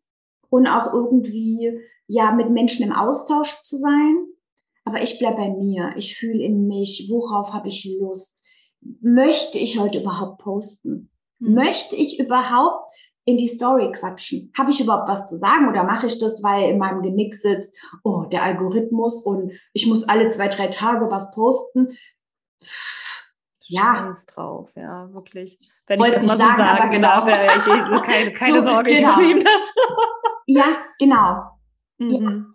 und 0.49 0.67
auch 0.67 0.93
irgendwie 0.93 1.79
ja 2.07 2.31
mit 2.31 2.49
Menschen 2.49 2.85
im 2.85 2.93
Austausch 2.93 3.61
zu 3.63 3.77
sein. 3.77 4.27
Aber 4.85 5.01
ich 5.01 5.17
bleib 5.19 5.37
bei 5.37 5.49
mir. 5.49 5.93
Ich 5.95 6.17
fühle 6.17 6.43
in 6.43 6.67
mich, 6.67 7.07
worauf 7.09 7.53
habe 7.53 7.69
ich 7.69 7.85
Lust? 7.99 8.43
Möchte 9.01 9.57
ich 9.57 9.79
heute 9.79 10.01
überhaupt 10.01 10.41
posten? 10.41 11.09
Mhm. 11.39 11.53
Möchte 11.53 11.95
ich 11.95 12.19
überhaupt 12.19 12.91
in 13.25 13.37
die 13.37 13.47
Story 13.47 13.91
quatschen? 13.91 14.51
Habe 14.57 14.71
ich 14.71 14.81
überhaupt 14.81 15.07
was 15.07 15.27
zu 15.27 15.37
sagen 15.37 15.69
oder 15.69 15.83
mache 15.83 16.07
ich 16.07 16.19
das, 16.19 16.43
weil 16.43 16.69
in 16.69 16.77
meinem 16.77 17.01
Genick 17.01 17.33
sitzt, 17.33 17.77
oh, 18.03 18.23
der 18.25 18.43
Algorithmus 18.43 19.25
und 19.25 19.53
ich 19.71 19.87
muss 19.87 20.07
alle 20.09 20.29
zwei, 20.29 20.47
drei 20.49 20.67
Tage 20.67 21.09
was 21.09 21.31
posten? 21.31 21.97
ja. 23.67 24.13
drauf, 24.33 24.71
ja, 24.75 25.11
wirklich. 25.13 25.57
Wenn 25.87 25.99
Wollte 25.99 26.15
ich 26.15 26.21
das 26.21 26.25
mal 26.27 26.37
sagen, 26.37 26.51
so 26.51 26.77
sagen 26.77 26.91
genau. 26.91 27.25
wäre 27.25 27.45
ich, 27.45 28.03
keine, 28.03 28.31
keine 28.33 28.63
so, 28.63 28.69
Sorge, 28.69 28.93
genau. 28.93 29.11
ich 29.11 29.17
nehme 29.17 29.39
das. 29.39 29.73
ja, 30.47 30.65
genau. 30.99 31.43
Mhm. 31.97 32.11
Ja. 32.11 32.52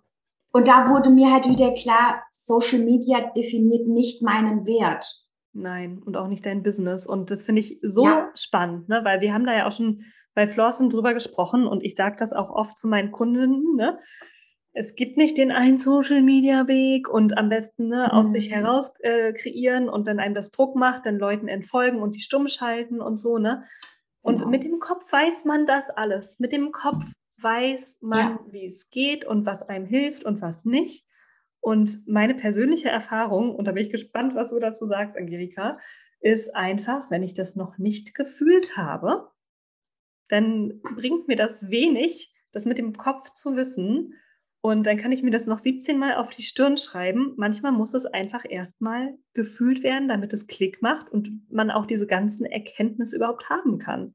Und 0.53 0.69
da 0.69 0.89
wurde 0.89 1.11
mir 1.11 1.33
halt 1.33 1.49
wieder 1.49 1.73
klar, 1.75 2.23
Social 2.33 2.81
Media 2.81 3.31
definiert 3.37 3.87
nicht 3.87 4.23
meinen 4.23 4.67
Wert. 4.67 5.29
Nein, 5.53 6.03
und 6.05 6.17
auch 6.17 6.29
nicht 6.29 6.47
dein 6.47 6.63
Business. 6.63 7.07
Und 7.07 7.31
das 7.31 7.45
finde 7.45 7.61
ich 7.61 7.79
so 7.83 8.05
ja. 8.05 8.31
spannend, 8.35 8.89
ne? 8.89 9.01
weil 9.05 9.21
wir 9.21 9.35
haben 9.35 9.45
da 9.45 9.55
ja 9.55 9.67
auch 9.67 9.73
schon 9.73 10.03
bei 10.35 10.47
Flossen 10.47 10.89
drüber 10.89 11.15
gesprochen 11.15 11.67
und 11.67 11.83
ich 11.83 11.97
sage 11.97 12.17
das 12.19 12.33
auch 12.33 12.51
oft 12.51 12.79
zu 12.79 12.87
meinen 12.87 13.11
Kunden. 13.11 13.75
Ne? 13.77 13.99
Es 14.73 14.95
gibt 14.95 15.17
nicht 15.17 15.37
den 15.37 15.51
einen 15.51 15.79
Social 15.79 16.23
Media 16.23 16.69
Weg 16.69 17.09
und 17.09 17.37
am 17.37 17.49
besten 17.49 17.89
ne, 17.89 18.13
aus 18.13 18.29
mhm. 18.29 18.33
sich 18.33 18.53
heraus 18.53 18.95
äh, 19.01 19.33
kreieren 19.33 19.89
und 19.89 20.07
wenn 20.07 20.21
einem 20.21 20.35
das 20.35 20.51
Druck 20.51 20.77
macht, 20.77 21.07
dann 21.07 21.19
Leuten 21.19 21.49
entfolgen 21.49 22.01
und 22.01 22.15
die 22.15 22.21
stumm 22.21 22.47
schalten 22.47 23.01
und 23.01 23.17
so. 23.17 23.39
Ne? 23.39 23.65
Und 24.23 24.39
genau. 24.39 24.51
mit 24.51 24.63
dem 24.63 24.79
Kopf 24.79 25.13
weiß 25.13 25.45
man 25.45 25.67
das 25.67 25.91
alles. 25.91 26.39
Mit 26.39 26.53
dem 26.53 26.71
Kopf 26.71 27.05
weiß 27.41 27.99
man, 28.01 28.19
ja. 28.19 28.41
wie 28.51 28.67
es 28.67 28.91
geht 28.91 29.25
und 29.25 29.47
was 29.47 29.63
einem 29.63 29.87
hilft 29.87 30.25
und 30.25 30.41
was 30.41 30.65
nicht. 30.65 31.05
Und 31.61 32.07
meine 32.07 32.35
persönliche 32.35 32.89
Erfahrung, 32.89 33.55
und 33.55 33.65
da 33.67 33.73
bin 33.73 33.83
ich 33.83 33.91
gespannt, 33.91 34.35
was 34.35 34.51
du 34.51 34.59
dazu 34.59 34.87
sagst, 34.87 35.17
Angelika, 35.17 35.73
ist 36.21 36.55
einfach, 36.55 37.11
wenn 37.11 37.23
ich 37.23 37.35
das 37.35 37.57
noch 37.57 37.79
nicht 37.79 38.15
gefühlt 38.15 38.77
habe, 38.77 39.31
dann 40.29 40.81
bringt 40.97 41.29
mir 41.29 41.37
das 41.37 41.69
wenig, 41.71 42.33
das 42.53 42.65
mit 42.65 42.79
dem 42.79 42.97
Kopf 42.97 43.33
zu 43.33 43.57
wissen. 43.57 44.15
Und 44.61 44.85
dann 44.87 44.97
kann 44.97 45.13
ich 45.13 45.23
mir 45.23 45.31
das 45.31 45.47
noch 45.47 45.59
17 45.59 45.99
Mal 45.99 46.17
auf 46.17 46.31
die 46.31 46.43
Stirn 46.43 46.77
schreiben. 46.77 47.35
Manchmal 47.37 47.73
muss 47.73 47.95
es 47.95 48.05
einfach 48.05 48.45
erstmal 48.49 49.17
gefühlt 49.33 49.83
werden, 49.83 50.09
damit 50.09 50.33
es 50.33 50.47
Klick 50.47 50.83
macht 50.83 51.11
und 51.11 51.51
man 51.51 51.71
auch 51.71 51.87
diese 51.87 52.07
ganzen 52.07 52.45
Erkenntnisse 52.45 53.17
überhaupt 53.17 53.49
haben 53.49 53.79
kann. 53.79 54.15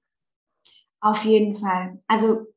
Auf 0.99 1.23
jeden 1.23 1.55
Fall. 1.55 2.01
Also 2.07 2.47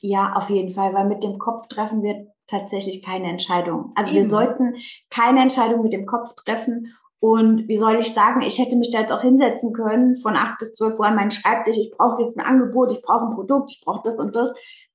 ja, 0.00 0.32
auf 0.34 0.50
jeden 0.50 0.70
Fall, 0.70 0.94
weil 0.94 1.06
mit 1.06 1.22
dem 1.22 1.38
Kopf 1.38 1.66
treffen 1.68 2.02
wir 2.02 2.26
tatsächlich 2.46 3.04
keine 3.04 3.28
Entscheidung. 3.28 3.92
Also 3.94 4.12
Eben. 4.12 4.22
wir 4.22 4.30
sollten 4.30 4.74
keine 5.10 5.42
Entscheidung 5.42 5.82
mit 5.82 5.92
dem 5.92 6.06
Kopf 6.06 6.34
treffen. 6.34 6.94
Und 7.20 7.66
wie 7.66 7.76
soll 7.76 7.96
ich 7.96 8.14
sagen, 8.14 8.42
ich 8.42 8.58
hätte 8.58 8.76
mich 8.76 8.92
da 8.92 9.00
jetzt 9.00 9.12
auch 9.12 9.22
hinsetzen 9.22 9.72
können 9.72 10.14
von 10.16 10.36
acht 10.36 10.58
bis 10.58 10.74
zwölf 10.74 10.98
Uhr 10.98 11.06
an 11.06 11.16
meinen 11.16 11.32
Schreibtisch. 11.32 11.76
Ich 11.76 11.90
brauche 11.90 12.22
jetzt 12.22 12.38
ein 12.38 12.46
Angebot, 12.46 12.92
ich 12.92 13.02
brauche 13.02 13.26
ein 13.26 13.34
Produkt, 13.34 13.72
ich 13.72 13.82
brauche 13.84 14.02
das 14.04 14.18
und 14.18 14.36
das. 14.36 14.52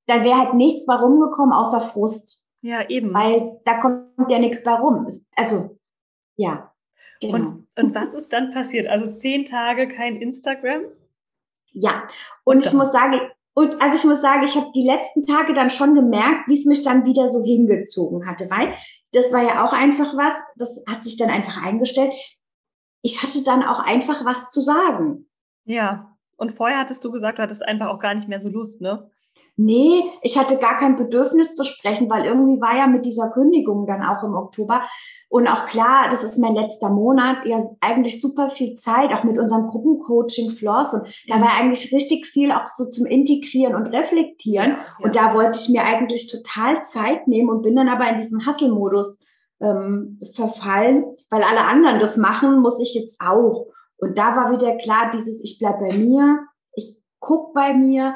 Dann 0.07 0.23
wäre 0.23 0.37
halt 0.37 0.53
nichts 0.53 0.85
bei 0.85 0.95
rumgekommen 0.95 1.53
außer 1.53 1.81
Frust. 1.81 2.45
Ja, 2.61 2.89
eben. 2.89 3.13
Weil 3.13 3.59
da 3.65 3.79
kommt 3.79 4.31
ja 4.31 4.39
nichts 4.39 4.63
bei 4.63 4.73
rum. 4.73 5.07
Also, 5.35 5.77
ja. 6.37 6.73
Genau. 7.19 7.35
Und, 7.35 7.67
und 7.77 7.95
was 7.95 8.13
ist 8.13 8.31
dann 8.31 8.51
passiert? 8.51 8.87
Also 8.87 9.11
zehn 9.11 9.43
Tage 9.43 9.89
kein 9.89 10.15
Instagram? 10.15 10.83
Ja, 11.73 12.03
und, 12.43 12.57
und 12.57 12.65
ich 12.65 12.73
muss 12.73 12.91
sagen, 12.91 13.19
und 13.55 13.81
also 13.81 13.95
ich 13.95 14.03
muss 14.03 14.21
sagen, 14.21 14.43
ich 14.43 14.55
habe 14.55 14.71
die 14.75 14.87
letzten 14.87 15.21
Tage 15.21 15.53
dann 15.53 15.69
schon 15.69 15.93
gemerkt, 15.93 16.47
wie 16.47 16.57
es 16.57 16.65
mich 16.65 16.83
dann 16.83 17.05
wieder 17.05 17.29
so 17.29 17.43
hingezogen 17.43 18.27
hatte, 18.27 18.49
weil 18.49 18.73
das 19.11 19.31
war 19.31 19.43
ja 19.43 19.63
auch 19.63 19.73
einfach 19.73 20.17
was, 20.17 20.33
das 20.57 20.81
hat 20.89 21.03
sich 21.03 21.17
dann 21.17 21.29
einfach 21.29 21.63
eingestellt. 21.63 22.11
Ich 23.03 23.21
hatte 23.21 23.43
dann 23.43 23.63
auch 23.63 23.79
einfach 23.85 24.25
was 24.25 24.49
zu 24.49 24.59
sagen. 24.61 25.29
Ja, 25.65 26.17
und 26.35 26.51
vorher 26.51 26.79
hattest 26.79 27.05
du 27.05 27.11
gesagt, 27.11 27.37
du 27.37 27.43
hattest 27.43 27.63
einfach 27.63 27.87
auch 27.87 27.99
gar 27.99 28.15
nicht 28.15 28.27
mehr 28.27 28.39
so 28.39 28.49
Lust, 28.49 28.81
ne? 28.81 29.09
Nee, 29.55 30.03
ich 30.23 30.39
hatte 30.39 30.57
gar 30.57 30.79
kein 30.79 30.95
Bedürfnis 30.95 31.53
zu 31.53 31.63
sprechen, 31.63 32.09
weil 32.09 32.25
irgendwie 32.25 32.59
war 32.59 32.75
ja 32.75 32.87
mit 32.87 33.05
dieser 33.05 33.29
Kündigung 33.29 33.85
dann 33.85 34.03
auch 34.03 34.23
im 34.23 34.33
Oktober 34.33 34.81
und 35.29 35.47
auch 35.47 35.67
klar, 35.67 36.07
das 36.09 36.23
ist 36.23 36.39
mein 36.39 36.55
letzter 36.55 36.89
Monat, 36.89 37.45
ja 37.45 37.63
eigentlich 37.79 38.19
super 38.19 38.49
viel 38.49 38.75
Zeit, 38.75 39.13
auch 39.13 39.23
mit 39.23 39.37
unserem 39.37 39.67
Gruppencoaching 39.67 40.49
Floss 40.49 40.95
und 40.95 41.03
da 41.27 41.39
war 41.39 41.59
eigentlich 41.59 41.93
richtig 41.93 42.25
viel 42.25 42.51
auch 42.51 42.67
so 42.67 42.89
zum 42.89 43.05
Integrieren 43.05 43.75
und 43.75 43.87
Reflektieren 43.87 44.71
ja, 44.71 44.77
ja. 44.77 45.05
und 45.05 45.15
da 45.15 45.35
wollte 45.35 45.59
ich 45.61 45.69
mir 45.69 45.83
eigentlich 45.83 46.31
total 46.31 46.83
Zeit 46.85 47.27
nehmen 47.27 47.49
und 47.49 47.61
bin 47.61 47.75
dann 47.75 47.89
aber 47.89 48.09
in 48.09 48.21
diesen 48.21 48.47
Hustle-Modus 48.47 49.19
ähm, 49.61 50.19
verfallen, 50.33 51.05
weil 51.29 51.43
alle 51.43 51.65
anderen 51.65 51.99
das 51.99 52.17
machen, 52.17 52.59
muss 52.59 52.79
ich 52.79 52.95
jetzt 52.95 53.21
auch. 53.21 53.67
Und 53.97 54.17
da 54.17 54.35
war 54.35 54.51
wieder 54.51 54.75
klar, 54.77 55.11
dieses 55.13 55.39
ich 55.43 55.59
bleib 55.59 55.79
bei 55.79 55.95
mir, 55.95 56.39
ich 56.73 56.97
guck 57.19 57.53
bei 57.53 57.75
mir, 57.75 58.15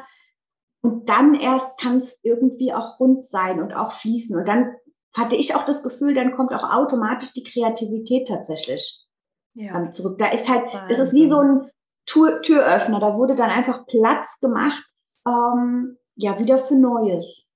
und 0.87 1.09
dann 1.09 1.35
erst 1.35 1.81
kann 1.81 1.97
es 1.97 2.21
irgendwie 2.23 2.73
auch 2.73 2.97
rund 2.97 3.25
sein 3.25 3.61
und 3.61 3.73
auch 3.73 3.91
fließen. 3.91 4.39
Und 4.39 4.47
dann 4.47 4.73
hatte 5.17 5.35
ich 5.35 5.53
auch 5.53 5.65
das 5.65 5.83
Gefühl, 5.83 6.13
dann 6.13 6.33
kommt 6.33 6.53
auch 6.53 6.73
automatisch 6.73 7.33
die 7.33 7.43
Kreativität 7.43 8.29
tatsächlich 8.29 9.05
ja. 9.53 9.91
zurück. 9.91 10.17
Da 10.17 10.29
ist 10.29 10.49
halt, 10.49 10.63
das 10.87 10.99
ist 10.99 11.13
wie 11.13 11.27
so 11.27 11.39
ein 11.39 11.69
Tür, 12.05 12.41
Türöffner. 12.41 13.01
Da 13.01 13.15
wurde 13.15 13.35
dann 13.35 13.49
einfach 13.49 13.85
Platz 13.85 14.39
gemacht, 14.39 14.81
ähm, 15.27 15.97
ja, 16.15 16.39
wieder 16.39 16.57
für 16.57 16.75
Neues. 16.75 17.51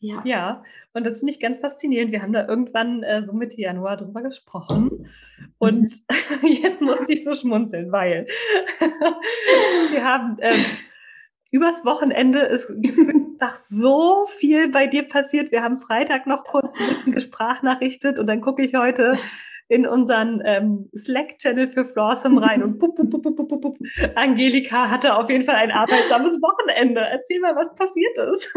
Ja. 0.00 0.20
ja, 0.26 0.62
und 0.92 1.06
das 1.06 1.16
finde 1.16 1.32
ich 1.32 1.40
ganz 1.40 1.60
faszinierend. 1.60 2.12
Wir 2.12 2.20
haben 2.20 2.34
da 2.34 2.46
irgendwann 2.46 3.02
äh, 3.02 3.24
so 3.24 3.32
Mitte 3.32 3.58
Januar 3.58 3.96
drüber 3.96 4.20
gesprochen. 4.20 5.08
Und 5.56 5.82
mhm. 6.42 6.48
jetzt 6.62 6.82
musste 6.82 7.14
ich 7.14 7.24
so 7.24 7.32
schmunzeln, 7.32 7.90
weil 7.90 8.26
wir 9.90 10.04
haben 10.04 10.36
ähm, 10.42 10.62
übers 11.54 11.84
Wochenende 11.84 12.40
ist 12.46 12.68
einfach 12.68 13.56
so 13.56 14.26
viel 14.38 14.68
bei 14.68 14.88
dir 14.88 15.04
passiert. 15.04 15.52
Wir 15.52 15.62
haben 15.62 15.80
Freitag 15.80 16.26
noch 16.26 16.44
kurz 16.44 16.72
ein 16.78 16.88
bisschen 16.88 17.12
gesprachnachrichtet 17.12 18.18
und 18.18 18.26
dann 18.26 18.40
gucke 18.40 18.62
ich 18.62 18.74
heute 18.74 19.16
in 19.68 19.86
unseren 19.86 20.42
ähm, 20.44 20.90
Slack-Channel 20.94 21.68
für 21.68 21.86
Flawsome 21.86 22.42
rein 22.42 22.62
und 22.62 22.78
pup, 22.78 22.96
pup, 22.96 23.08
pup, 23.08 23.22
pup, 23.22 23.48
pup, 23.48 23.60
pup. 23.62 23.78
Angelika 24.14 24.90
hatte 24.90 25.14
auf 25.14 25.30
jeden 25.30 25.44
Fall 25.44 25.54
ein 25.54 25.70
arbeitsames 25.70 26.42
Wochenende. 26.42 27.00
Erzähl 27.00 27.40
mal, 27.40 27.56
was 27.56 27.74
passiert 27.74 28.18
ist. 28.32 28.52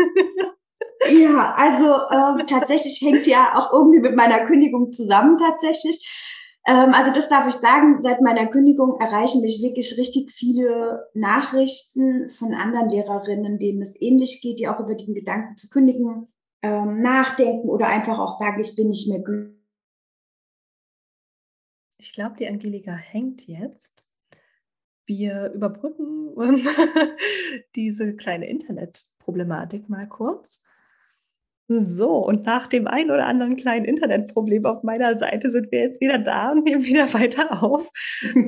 ja, 1.23 1.55
also 1.55 1.93
ähm, 2.11 2.45
tatsächlich 2.47 2.99
hängt 3.01 3.25
ja 3.27 3.51
auch 3.53 3.71
irgendwie 3.71 3.99
mit 3.99 4.15
meiner 4.15 4.45
Kündigung 4.47 4.91
zusammen 4.91 5.37
tatsächlich. 5.37 6.36
Ähm, 6.67 6.91
also 6.93 7.11
das 7.13 7.29
darf 7.29 7.47
ich 7.47 7.55
sagen, 7.55 8.01
seit 8.03 8.21
meiner 8.21 8.45
Kündigung 8.47 8.99
erreichen 8.99 9.41
mich 9.41 9.63
wirklich 9.63 9.97
richtig 9.97 10.31
viele 10.31 11.07
Nachrichten 11.13 12.29
von 12.29 12.53
anderen 12.53 12.89
Lehrerinnen, 12.89 13.57
denen 13.57 13.81
es 13.81 13.99
ähnlich 13.99 14.41
geht, 14.41 14.59
die 14.59 14.67
auch 14.67 14.79
über 14.81 14.93
diesen 14.93 15.15
Gedanken 15.15 15.55
zu 15.55 15.69
kündigen 15.69 16.27
ähm, 16.61 17.01
nachdenken 17.01 17.69
oder 17.69 17.87
einfach 17.87 18.19
auch 18.19 18.37
sagen, 18.37 18.59
ich 18.59 18.75
bin 18.75 18.89
nicht 18.89 19.07
mehr 19.07 19.21
glücklich. 19.21 19.55
Ich 21.99 22.13
glaube, 22.13 22.35
die 22.37 22.47
Angelika 22.47 22.91
hängt 22.91 23.47
jetzt. 23.47 24.03
Wir 25.05 25.51
überbrücken 25.53 26.35
diese 27.75 28.13
kleine 28.15 28.49
Internetproblematik 28.49 29.87
mal 29.87 30.07
kurz. 30.07 30.61
So, 31.69 32.25
und 32.25 32.45
nach 32.45 32.67
dem 32.67 32.87
ein 32.87 33.11
oder 33.11 33.25
anderen 33.25 33.57
kleinen 33.57 33.83
Internetproblem 33.83 34.65
auf 34.65 34.83
meiner 34.83 35.17
Seite 35.17 35.51
sind 35.51 35.69
wir 35.69 35.81
jetzt 35.81 35.99
wieder 35.99 36.17
da 36.17 36.53
und 36.53 36.63
nehmen 36.63 36.85
wieder 36.85 37.13
weiter 37.13 37.61
auf. 37.61 37.91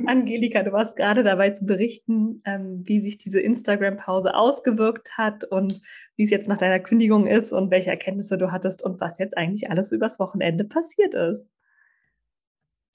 Angelika, 0.05 0.63
du 0.63 0.72
warst 0.72 0.95
gerade 0.95 1.22
dabei 1.24 1.49
zu 1.49 1.65
berichten, 1.65 2.41
ähm, 2.45 2.82
wie 2.86 3.01
sich 3.01 3.17
diese 3.17 3.41
Instagram-Pause 3.41 4.36
ausgewirkt 4.36 5.17
hat 5.17 5.43
und 5.43 5.82
wie 6.15 6.24
es 6.24 6.30
jetzt 6.30 6.47
nach 6.47 6.57
deiner 6.57 6.80
Kündigung 6.80 7.28
ist 7.28 7.51
und 7.51 7.72
welche 7.72 7.89
Erkenntnisse 7.89 8.38
du 8.38 8.53
hattest 8.53 8.84
und 8.84 9.01
was 9.01 9.20
jetzt 9.20 9.38
eigentlich 9.38 9.70
alles 9.70 9.91
übers 9.91 10.17
Wochenende 10.20 10.63
passiert 10.63 11.13
ist. 11.13 11.45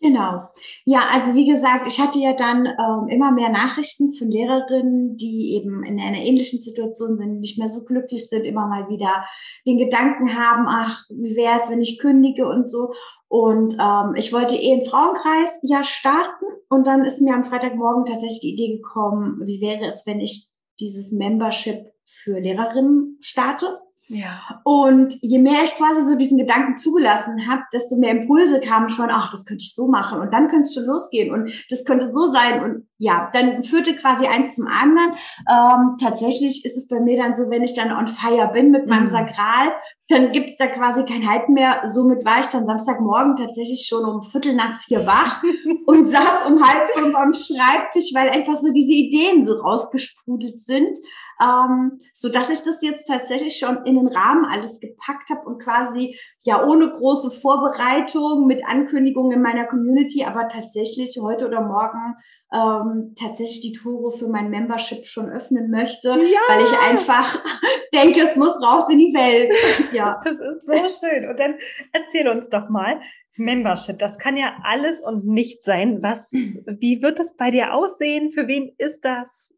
Genau. 0.01 0.49
Ja, 0.85 1.01
also 1.15 1.35
wie 1.35 1.47
gesagt, 1.47 1.87
ich 1.87 1.99
hatte 1.99 2.19
ja 2.19 2.35
dann 2.35 2.67
ähm, 2.67 3.09
immer 3.09 3.33
mehr 3.33 3.49
Nachrichten 3.49 4.13
von 4.13 4.31
Lehrerinnen, 4.31 5.17
die 5.17 5.55
eben 5.55 5.83
in 5.83 5.99
einer 5.99 6.19
ähnlichen 6.19 6.59
Situation 6.59 7.17
sind, 7.17 7.41
nicht 7.41 7.59
mehr 7.59 7.71
so 7.71 7.85
glücklich 7.85 8.29
sind, 8.29 8.47
immer 8.47 8.67
mal 8.67 8.89
wieder 8.91 9.25
den 9.67 9.79
Gedanken 9.79 10.37
haben, 10.39 10.67
ach, 10.69 11.05
wie 11.09 11.37
wäre 11.37 11.59
es, 11.59 11.71
wenn 11.71 11.81
ich 11.81 11.99
kündige 11.99 12.47
und 12.47 12.71
so. 12.71 12.93
Und 13.29 13.75
ähm, 13.81 14.15
ich 14.17 14.31
wollte 14.33 14.57
eh 14.57 14.75
einen 14.75 14.85
Frauenkreis 14.85 15.51
ja 15.63 15.83
starten 15.83 16.45
und 16.69 16.87
dann 16.87 17.05
ist 17.05 17.23
mir 17.23 17.35
am 17.35 17.45
Freitagmorgen 17.45 18.05
tatsächlich 18.05 18.41
die 18.41 18.53
Idee 18.53 18.77
gekommen, 18.77 19.41
wie 19.47 19.63
wäre 19.63 19.87
es, 19.91 20.05
wenn 20.07 20.21
ich 20.21 20.51
dieses 20.81 21.13
Membership 21.13 21.93
für 22.05 22.41
Lehrerinnen 22.41 23.19
starte. 23.23 23.79
Ja. 24.09 24.61
Und 24.65 25.15
je 25.23 25.39
mehr 25.39 25.65
ich 25.65 25.73
quasi 25.73 26.07
so 26.07 26.15
diesen 26.17 26.39
Gedanken 26.39 26.77
zugelassen 26.77 27.49
habe, 27.49 27.63
desto 27.73 27.97
mehr 27.97 28.11
Impulse 28.11 28.61
kamen 28.61 28.91
schon, 28.91 29.09
ach, 29.11 29.31
das 29.31 29.45
könnte 29.45 29.63
ich 29.63 29.75
so 29.75 29.89
machen. 29.89 30.21
Und 30.21 30.33
dann 30.33 30.49
könnte 30.49 30.63
es 30.63 30.75
schon 30.75 30.87
losgehen. 30.87 31.33
Und 31.33 31.51
das 31.71 31.85
könnte 31.85 32.11
so 32.11 32.33
sein. 32.33 32.63
Und 32.63 32.89
ja, 32.99 33.29
dann 33.33 33.65
führte 33.65 33.95
quasi 33.97 34.27
eins 34.27 34.55
zum 34.55 34.67
anderen. 34.67 35.15
Ähm, 35.51 35.97
tatsächlich 36.01 36.65
ist 36.65 36.77
es 36.77 36.89
bei 36.89 37.01
mir 37.01 37.17
dann 37.17 37.35
so, 37.35 37.51
wenn 37.51 37.63
ich 37.63 37.75
dann 37.75 37.93
on 37.93 38.07
fire 38.07 38.51
bin 38.53 38.71
mit 38.71 38.87
meinem 38.87 39.05
mhm. 39.05 39.09
Sakral, 39.09 39.73
dann 40.09 40.33
gibt's 40.33 40.57
da 40.59 40.67
quasi 40.67 41.05
kein 41.05 41.29
Halt 41.29 41.49
mehr. 41.49 41.83
Somit 41.87 42.25
war 42.27 42.41
ich 42.41 42.47
dann 42.47 42.67
Samstagmorgen 42.67 43.37
tatsächlich 43.37 43.87
schon 43.89 44.05
um 44.05 44.23
Viertel 44.23 44.55
nach 44.55 44.77
vier 44.77 45.07
wach 45.07 45.43
und 45.87 46.09
saß 46.09 46.47
um 46.47 46.63
halb 46.63 46.91
fünf 46.91 47.17
am 47.17 47.33
Schreibtisch, 47.33 48.13
weil 48.15 48.29
einfach 48.29 48.59
so 48.59 48.71
diese 48.71 48.93
Ideen 48.93 49.47
so 49.47 49.55
rausgesprudelt 49.55 50.63
sind, 50.63 50.99
ähm, 51.43 51.99
so 52.13 52.29
dass 52.29 52.51
ich 52.51 52.61
das 52.63 52.83
jetzt 52.83 53.07
tatsächlich 53.07 53.57
schon 53.57 53.85
in 53.87 53.97
den 53.97 54.09
Rahmen 54.09 54.45
alles 54.45 54.79
gepackt 54.79 55.31
habe 55.31 55.47
und 55.47 55.63
quasi 55.63 56.17
ja 56.43 56.67
ohne 56.67 56.91
große 56.91 57.31
Vorbereitung 57.41 58.47
mit 58.47 58.63
Ankündigungen 58.67 59.33
in 59.33 59.43
meiner 59.43 59.67
Community, 59.67 60.25
aber 60.25 60.49
tatsächlich 60.49 61.19
heute 61.23 61.47
oder 61.47 61.63
morgen 61.63 62.15
ähm, 62.53 63.15
tatsächlich 63.19 63.61
die 63.61 63.73
Tore 63.73 64.13
für 64.13 64.29
mein 64.29 64.51
Membership 64.51 65.07
schon 65.07 65.29
öffnen 65.31 65.71
möchte, 65.71 66.09
ja. 66.09 66.41
weil 66.49 66.65
ich 66.65 66.89
einfach 66.89 67.37
denke, 67.95 68.21
es 68.23 68.37
muss 68.37 68.63
raus 68.63 68.89
in 68.91 68.99
die 68.99 69.15
Welt. 69.15 69.55
Ja. 69.93 70.21
Das 70.25 70.81
ist 70.81 71.01
so 71.01 71.07
schön. 71.07 71.29
Und 71.29 71.39
dann 71.39 71.55
erzähl 71.93 72.29
uns 72.29 72.49
doch 72.49 72.69
mal, 72.69 73.01
Membership, 73.37 73.99
das 73.99 74.19
kann 74.19 74.37
ja 74.37 74.57
alles 74.63 75.01
und 75.01 75.27
nichts 75.27 75.65
sein. 75.65 76.03
Was, 76.03 76.31
wie 76.33 77.03
wird 77.03 77.19
das 77.19 77.37
bei 77.37 77.51
dir 77.51 77.75
aussehen? 77.75 78.33
Für 78.33 78.47
wen 78.47 78.75
ist 78.79 79.05
das? 79.05 79.55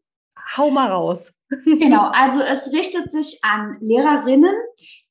Hau 0.55 0.69
mal 0.69 0.91
raus. 0.91 1.33
Genau, 1.65 2.09
also 2.11 2.41
es 2.41 2.71
richtet 2.71 3.11
sich 3.11 3.39
an 3.43 3.77
Lehrerinnen, 3.79 4.55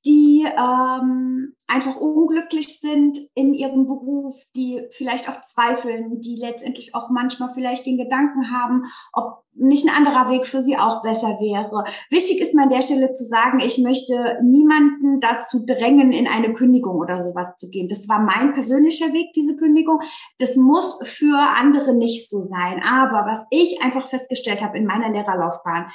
die 0.05 0.47
ähm, 0.47 1.56
einfach 1.69 1.97
unglücklich 1.97 2.79
sind 2.79 3.19
in 3.35 3.53
ihrem 3.53 3.87
Beruf, 3.87 4.41
die 4.55 4.87
vielleicht 4.91 5.29
auch 5.29 5.41
zweifeln, 5.43 6.21
die 6.21 6.37
letztendlich 6.37 6.95
auch 6.95 7.11
manchmal 7.11 7.53
vielleicht 7.55 7.87
den 7.87 7.99
Gedanken 7.99 8.53
haben, 8.53 8.85
ob 9.13 9.45
nicht 9.59 9.89
ein 9.89 9.97
anderer 9.97 10.31
Weg 10.31 10.47
für 10.47 10.61
sie 10.61 10.77
auch 10.77 11.03
besser 11.03 11.39
wäre. 11.41 11.85
Wichtig 12.11 12.41
ist 12.41 12.55
mir 12.55 12.65
an 12.65 12.71
der 12.71 12.83
Stelle 12.83 13.13
zu 13.13 13.25
sagen, 13.25 13.59
ich 13.61 13.79
möchte 13.79 14.39
niemanden 14.43 15.19
dazu 15.21 15.65
drängen, 15.67 16.13
in 16.13 16.29
eine 16.29 16.53
Kündigung 16.53 16.97
oder 16.97 17.25
sowas 17.25 17.57
zu 17.57 17.69
gehen. 17.71 17.89
Das 17.89 18.09
war 18.09 18.21
mein 18.21 18.53
persönlicher 18.53 19.13
Weg, 19.13 19.33
diese 19.35 19.57
Kündigung. 19.57 20.01
Das 20.39 20.57
muss 20.57 21.01
für 21.05 21.37
andere 21.59 21.95
nicht 21.95 22.29
so 22.29 22.45
sein. 22.45 22.83
Aber 22.85 23.27
was 23.27 23.47
ich 23.51 23.83
einfach 23.83 24.07
festgestellt 24.09 24.63
habe 24.63 24.79
in 24.79 24.85
meiner 24.85 25.11
Lehrerlaufbahn, 25.11 25.87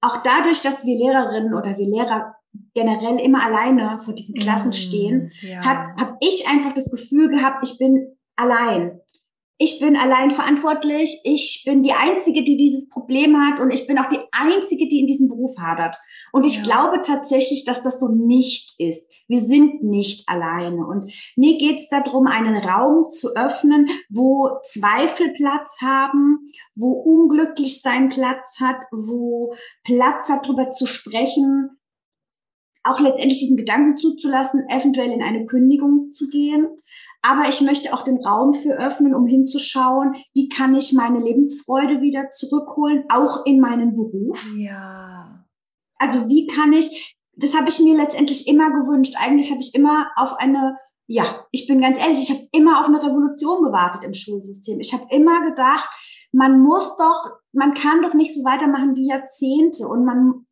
auch 0.00 0.22
dadurch, 0.22 0.62
dass 0.62 0.84
wir 0.84 0.96
Lehrerinnen 0.96 1.54
oder 1.54 1.78
wir 1.78 1.86
Lehrer 1.86 2.34
generell 2.74 3.18
immer 3.18 3.44
alleine 3.44 4.00
vor 4.02 4.14
diesen 4.14 4.34
Klassen 4.34 4.70
mm, 4.70 4.72
stehen, 4.72 5.32
ja. 5.42 5.64
habe 5.64 6.00
hab 6.00 6.16
ich 6.20 6.46
einfach 6.48 6.72
das 6.72 6.90
Gefühl 6.90 7.28
gehabt, 7.28 7.62
ich 7.62 7.78
bin 7.78 8.16
allein. 8.36 9.00
ich 9.58 9.78
bin 9.78 9.96
allein 9.96 10.32
verantwortlich, 10.32 11.20
ich 11.22 11.62
bin 11.64 11.82
die 11.84 11.92
Einzige, 11.92 12.42
die 12.42 12.56
dieses 12.56 12.88
Problem 12.88 13.36
hat 13.36 13.60
und 13.60 13.72
ich 13.72 13.86
bin 13.86 13.96
auch 13.98 14.08
die 14.08 14.18
Einzige, 14.32 14.88
die 14.88 14.98
in 14.98 15.06
diesem 15.06 15.28
Beruf 15.28 15.56
hadert. 15.56 15.96
Und 16.32 16.44
ich 16.44 16.56
ja. 16.56 16.62
glaube 16.62 17.00
tatsächlich, 17.02 17.64
dass 17.64 17.82
das 17.82 18.00
so 18.00 18.08
nicht 18.08 18.80
ist. 18.80 19.08
Wir 19.28 19.40
sind 19.40 19.84
nicht 19.84 20.28
alleine. 20.28 20.84
Und 20.84 21.12
mir 21.36 21.58
geht 21.58 21.76
es 21.76 21.88
darum, 21.88 22.26
einen 22.26 22.56
Raum 22.56 23.08
zu 23.08 23.36
öffnen, 23.36 23.88
wo 24.10 24.50
Zweifel 24.64 25.32
Platz 25.34 25.76
haben, 25.80 26.40
wo 26.74 26.92
unglücklich 26.92 27.80
sein 27.80 28.08
Platz 28.08 28.58
hat, 28.60 28.80
wo 28.90 29.54
Platz 29.84 30.28
hat, 30.28 30.44
darüber 30.46 30.70
zu 30.70 30.86
sprechen, 30.86 31.70
auch 32.84 33.00
letztendlich 33.00 33.38
diesen 33.38 33.56
Gedanken 33.56 33.96
zuzulassen, 33.96 34.64
eventuell 34.68 35.10
in 35.10 35.22
eine 35.22 35.46
Kündigung 35.46 36.10
zu 36.10 36.28
gehen. 36.28 36.68
Aber 37.22 37.48
ich 37.48 37.60
möchte 37.60 37.94
auch 37.94 38.02
den 38.02 38.18
Raum 38.18 38.52
für 38.52 38.72
öffnen, 38.72 39.14
um 39.14 39.26
hinzuschauen, 39.26 40.16
wie 40.34 40.48
kann 40.48 40.74
ich 40.74 40.92
meine 40.92 41.20
Lebensfreude 41.20 42.00
wieder 42.00 42.30
zurückholen, 42.30 43.04
auch 43.08 43.46
in 43.46 43.60
meinen 43.60 43.94
Beruf. 43.94 44.44
Ja. 44.56 45.46
Also 45.98 46.28
wie 46.28 46.48
kann 46.48 46.72
ich, 46.72 47.16
das 47.36 47.56
habe 47.56 47.68
ich 47.68 47.78
mir 47.78 47.96
letztendlich 47.96 48.48
immer 48.48 48.70
gewünscht. 48.70 49.14
Eigentlich 49.20 49.52
habe 49.52 49.60
ich 49.60 49.72
immer 49.74 50.08
auf 50.16 50.34
eine, 50.38 50.76
ja, 51.06 51.46
ich 51.52 51.68
bin 51.68 51.80
ganz 51.80 51.96
ehrlich, 51.96 52.22
ich 52.22 52.30
habe 52.30 52.48
immer 52.50 52.80
auf 52.80 52.86
eine 52.86 53.00
Revolution 53.00 53.62
gewartet 53.62 54.02
im 54.02 54.14
Schulsystem. 54.14 54.80
Ich 54.80 54.92
habe 54.92 55.06
immer 55.10 55.44
gedacht, 55.44 55.88
man 56.32 56.60
muss 56.60 56.96
doch, 56.96 57.30
man 57.52 57.74
kann 57.74 58.02
doch 58.02 58.14
nicht 58.14 58.34
so 58.34 58.42
weitermachen 58.42 58.96
wie 58.96 59.06
Jahrzehnte 59.06 59.86
und 59.86 60.04
man, 60.04 60.46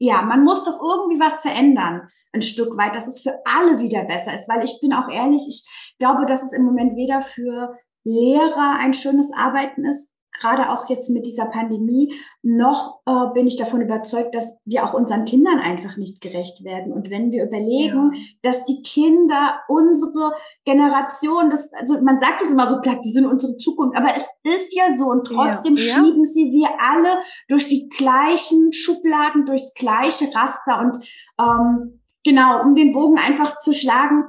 ja, 0.00 0.22
man 0.22 0.42
muss 0.42 0.64
doch 0.64 0.80
irgendwie 0.80 1.20
was 1.20 1.40
verändern, 1.40 2.08
ein 2.32 2.42
Stück 2.42 2.76
weit, 2.78 2.96
dass 2.96 3.06
es 3.06 3.20
für 3.20 3.38
alle 3.44 3.78
wieder 3.78 4.04
besser 4.04 4.34
ist. 4.34 4.48
Weil 4.48 4.64
ich 4.64 4.78
bin 4.80 4.94
auch 4.94 5.08
ehrlich, 5.08 5.44
ich 5.46 5.68
glaube, 5.98 6.24
dass 6.24 6.42
es 6.42 6.52
im 6.52 6.64
Moment 6.64 6.96
weder 6.96 7.20
für 7.20 7.76
Lehrer 8.02 8.78
ein 8.80 8.94
schönes 8.94 9.30
Arbeiten 9.36 9.84
ist, 9.84 10.10
gerade 10.38 10.70
auch 10.70 10.88
jetzt 10.88 11.10
mit 11.10 11.26
dieser 11.26 11.46
Pandemie, 11.46 12.14
noch 12.42 13.00
äh, 13.06 13.32
bin 13.34 13.46
ich 13.46 13.56
davon 13.56 13.80
überzeugt, 13.80 14.34
dass 14.34 14.60
wir 14.64 14.84
auch 14.84 14.94
unseren 14.94 15.24
Kindern 15.24 15.58
einfach 15.58 15.96
nicht 15.96 16.20
gerecht 16.20 16.64
werden. 16.64 16.92
Und 16.92 17.10
wenn 17.10 17.30
wir 17.30 17.44
überlegen, 17.44 18.12
ja. 18.12 18.20
dass 18.42 18.64
die 18.64 18.82
Kinder 18.82 19.60
unsere 19.68 20.32
Generation, 20.64 21.50
das, 21.50 21.72
also 21.74 22.00
man 22.02 22.20
sagt 22.20 22.42
es 22.42 22.50
immer 22.50 22.68
so 22.68 22.80
platt, 22.80 23.00
die 23.04 23.10
sind 23.10 23.26
unsere 23.26 23.56
Zukunft, 23.58 23.96
aber 23.96 24.14
es 24.16 24.26
ist 24.44 24.74
ja 24.74 24.96
so 24.96 25.06
und 25.06 25.26
trotzdem 25.26 25.76
ja. 25.76 25.82
Schieben 25.82 26.24
sie 26.24 26.50
wir 26.50 26.68
alle 26.78 27.20
durch 27.48 27.68
die 27.68 27.88
gleichen 27.88 28.72
Schubladen, 28.72 29.46
durchs 29.46 29.74
gleiche 29.74 30.26
Raster 30.34 30.80
und 30.80 30.96
ähm, 31.40 32.00
genau, 32.24 32.62
um 32.62 32.74
den 32.74 32.92
Bogen 32.92 33.18
einfach 33.18 33.56
zu 33.56 33.74
schlagen, 33.74 34.24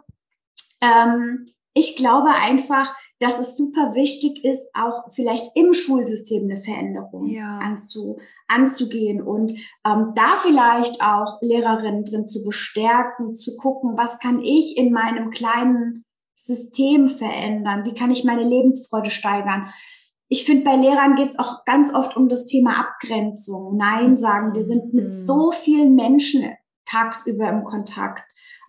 ähm, 0.81 1.45
ich 1.73 1.95
glaube 1.95 2.29
einfach, 2.29 2.93
dass 3.21 3.39
es 3.39 3.55
super 3.55 3.93
wichtig 3.93 4.43
ist, 4.43 4.67
auch 4.73 5.11
vielleicht 5.11 5.55
im 5.55 5.73
Schulsystem 5.73 6.43
eine 6.43 6.57
Veränderung 6.57 7.27
ja. 7.27 7.59
anzu, 7.59 8.17
anzugehen 8.47 9.21
und 9.21 9.51
ähm, 9.85 10.11
da 10.15 10.37
vielleicht 10.37 11.01
auch 11.03 11.39
Lehrerinnen 11.41 12.03
drin 12.03 12.27
zu 12.27 12.43
bestärken, 12.43 13.35
zu 13.35 13.55
gucken, 13.57 13.93
was 13.95 14.19
kann 14.19 14.41
ich 14.41 14.75
in 14.75 14.91
meinem 14.91 15.29
kleinen 15.29 16.03
System 16.33 17.07
verändern, 17.07 17.85
wie 17.85 17.93
kann 17.93 18.09
ich 18.09 18.23
meine 18.23 18.43
Lebensfreude 18.43 19.11
steigern. 19.11 19.69
Ich 20.27 20.45
finde, 20.45 20.63
bei 20.63 20.75
Lehrern 20.75 21.15
geht 21.15 21.29
es 21.29 21.37
auch 21.37 21.63
ganz 21.65 21.93
oft 21.93 22.17
um 22.17 22.27
das 22.27 22.47
Thema 22.47 22.79
Abgrenzung. 22.79 23.77
Nein 23.77 24.17
sagen, 24.17 24.55
wir 24.55 24.65
sind 24.65 24.93
mit 24.93 25.07
mhm. 25.07 25.11
so 25.11 25.51
vielen 25.51 25.93
Menschen 25.93 26.49
tagsüber 26.85 27.49
im 27.49 27.63
Kontakt 27.63 28.23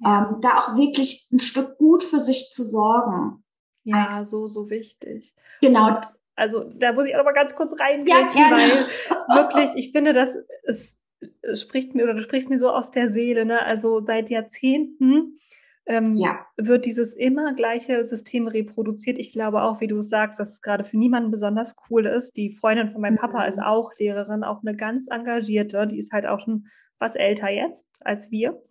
ja. 0.04 0.28
ähm, 0.28 0.40
da 0.40 0.58
auch 0.58 0.76
wirklich 0.76 1.28
ein 1.32 1.38
Stück 1.38 1.78
gut 1.78 2.02
für 2.02 2.20
sich 2.20 2.50
zu 2.52 2.64
sorgen. 2.64 3.42
Ja, 3.84 4.24
so, 4.24 4.48
so 4.48 4.70
wichtig. 4.70 5.34
Genau. 5.60 5.88
Und 5.88 6.06
also 6.34 6.64
da 6.74 6.92
muss 6.92 7.06
ich 7.06 7.14
auch 7.14 7.18
noch 7.18 7.24
mal 7.24 7.32
ganz 7.32 7.54
kurz 7.54 7.78
reingehen, 7.78 8.28
ja, 8.34 8.50
weil 8.50 9.36
wirklich, 9.36 9.70
ich 9.76 9.92
finde, 9.92 10.12
dass 10.12 10.36
es, 10.64 11.00
es 11.42 11.60
spricht 11.60 11.94
mir 11.94 12.04
oder 12.04 12.14
du 12.14 12.22
sprichst 12.22 12.48
mir 12.48 12.58
so 12.58 12.70
aus 12.70 12.90
der 12.90 13.10
Seele, 13.10 13.44
ne? 13.44 13.62
Also 13.62 14.04
seit 14.04 14.30
Jahrzehnten 14.30 15.38
ähm, 15.86 16.16
ja. 16.16 16.46
wird 16.56 16.86
dieses 16.86 17.14
immer 17.14 17.54
gleiche 17.54 18.04
System 18.04 18.46
reproduziert. 18.46 19.18
Ich 19.18 19.32
glaube 19.32 19.62
auch, 19.62 19.80
wie 19.80 19.88
du 19.88 20.00
sagst, 20.00 20.38
dass 20.38 20.50
es 20.50 20.60
gerade 20.62 20.84
für 20.84 20.96
niemanden 20.96 21.30
besonders 21.30 21.76
cool 21.90 22.06
ist. 22.06 22.36
Die 22.36 22.50
Freundin 22.50 22.90
von 22.92 23.00
meinem 23.00 23.16
Papa 23.16 23.42
mhm. 23.42 23.48
ist 23.48 23.60
auch 23.60 23.92
Lehrerin, 23.98 24.44
auch 24.44 24.62
eine 24.62 24.76
ganz 24.76 25.06
engagierte. 25.08 25.86
Die 25.86 25.98
ist 25.98 26.12
halt 26.12 26.26
auch 26.26 26.40
schon 26.40 26.66
was 26.98 27.16
älter 27.16 27.50
jetzt 27.50 27.84
als 28.00 28.30
wir. 28.30 28.62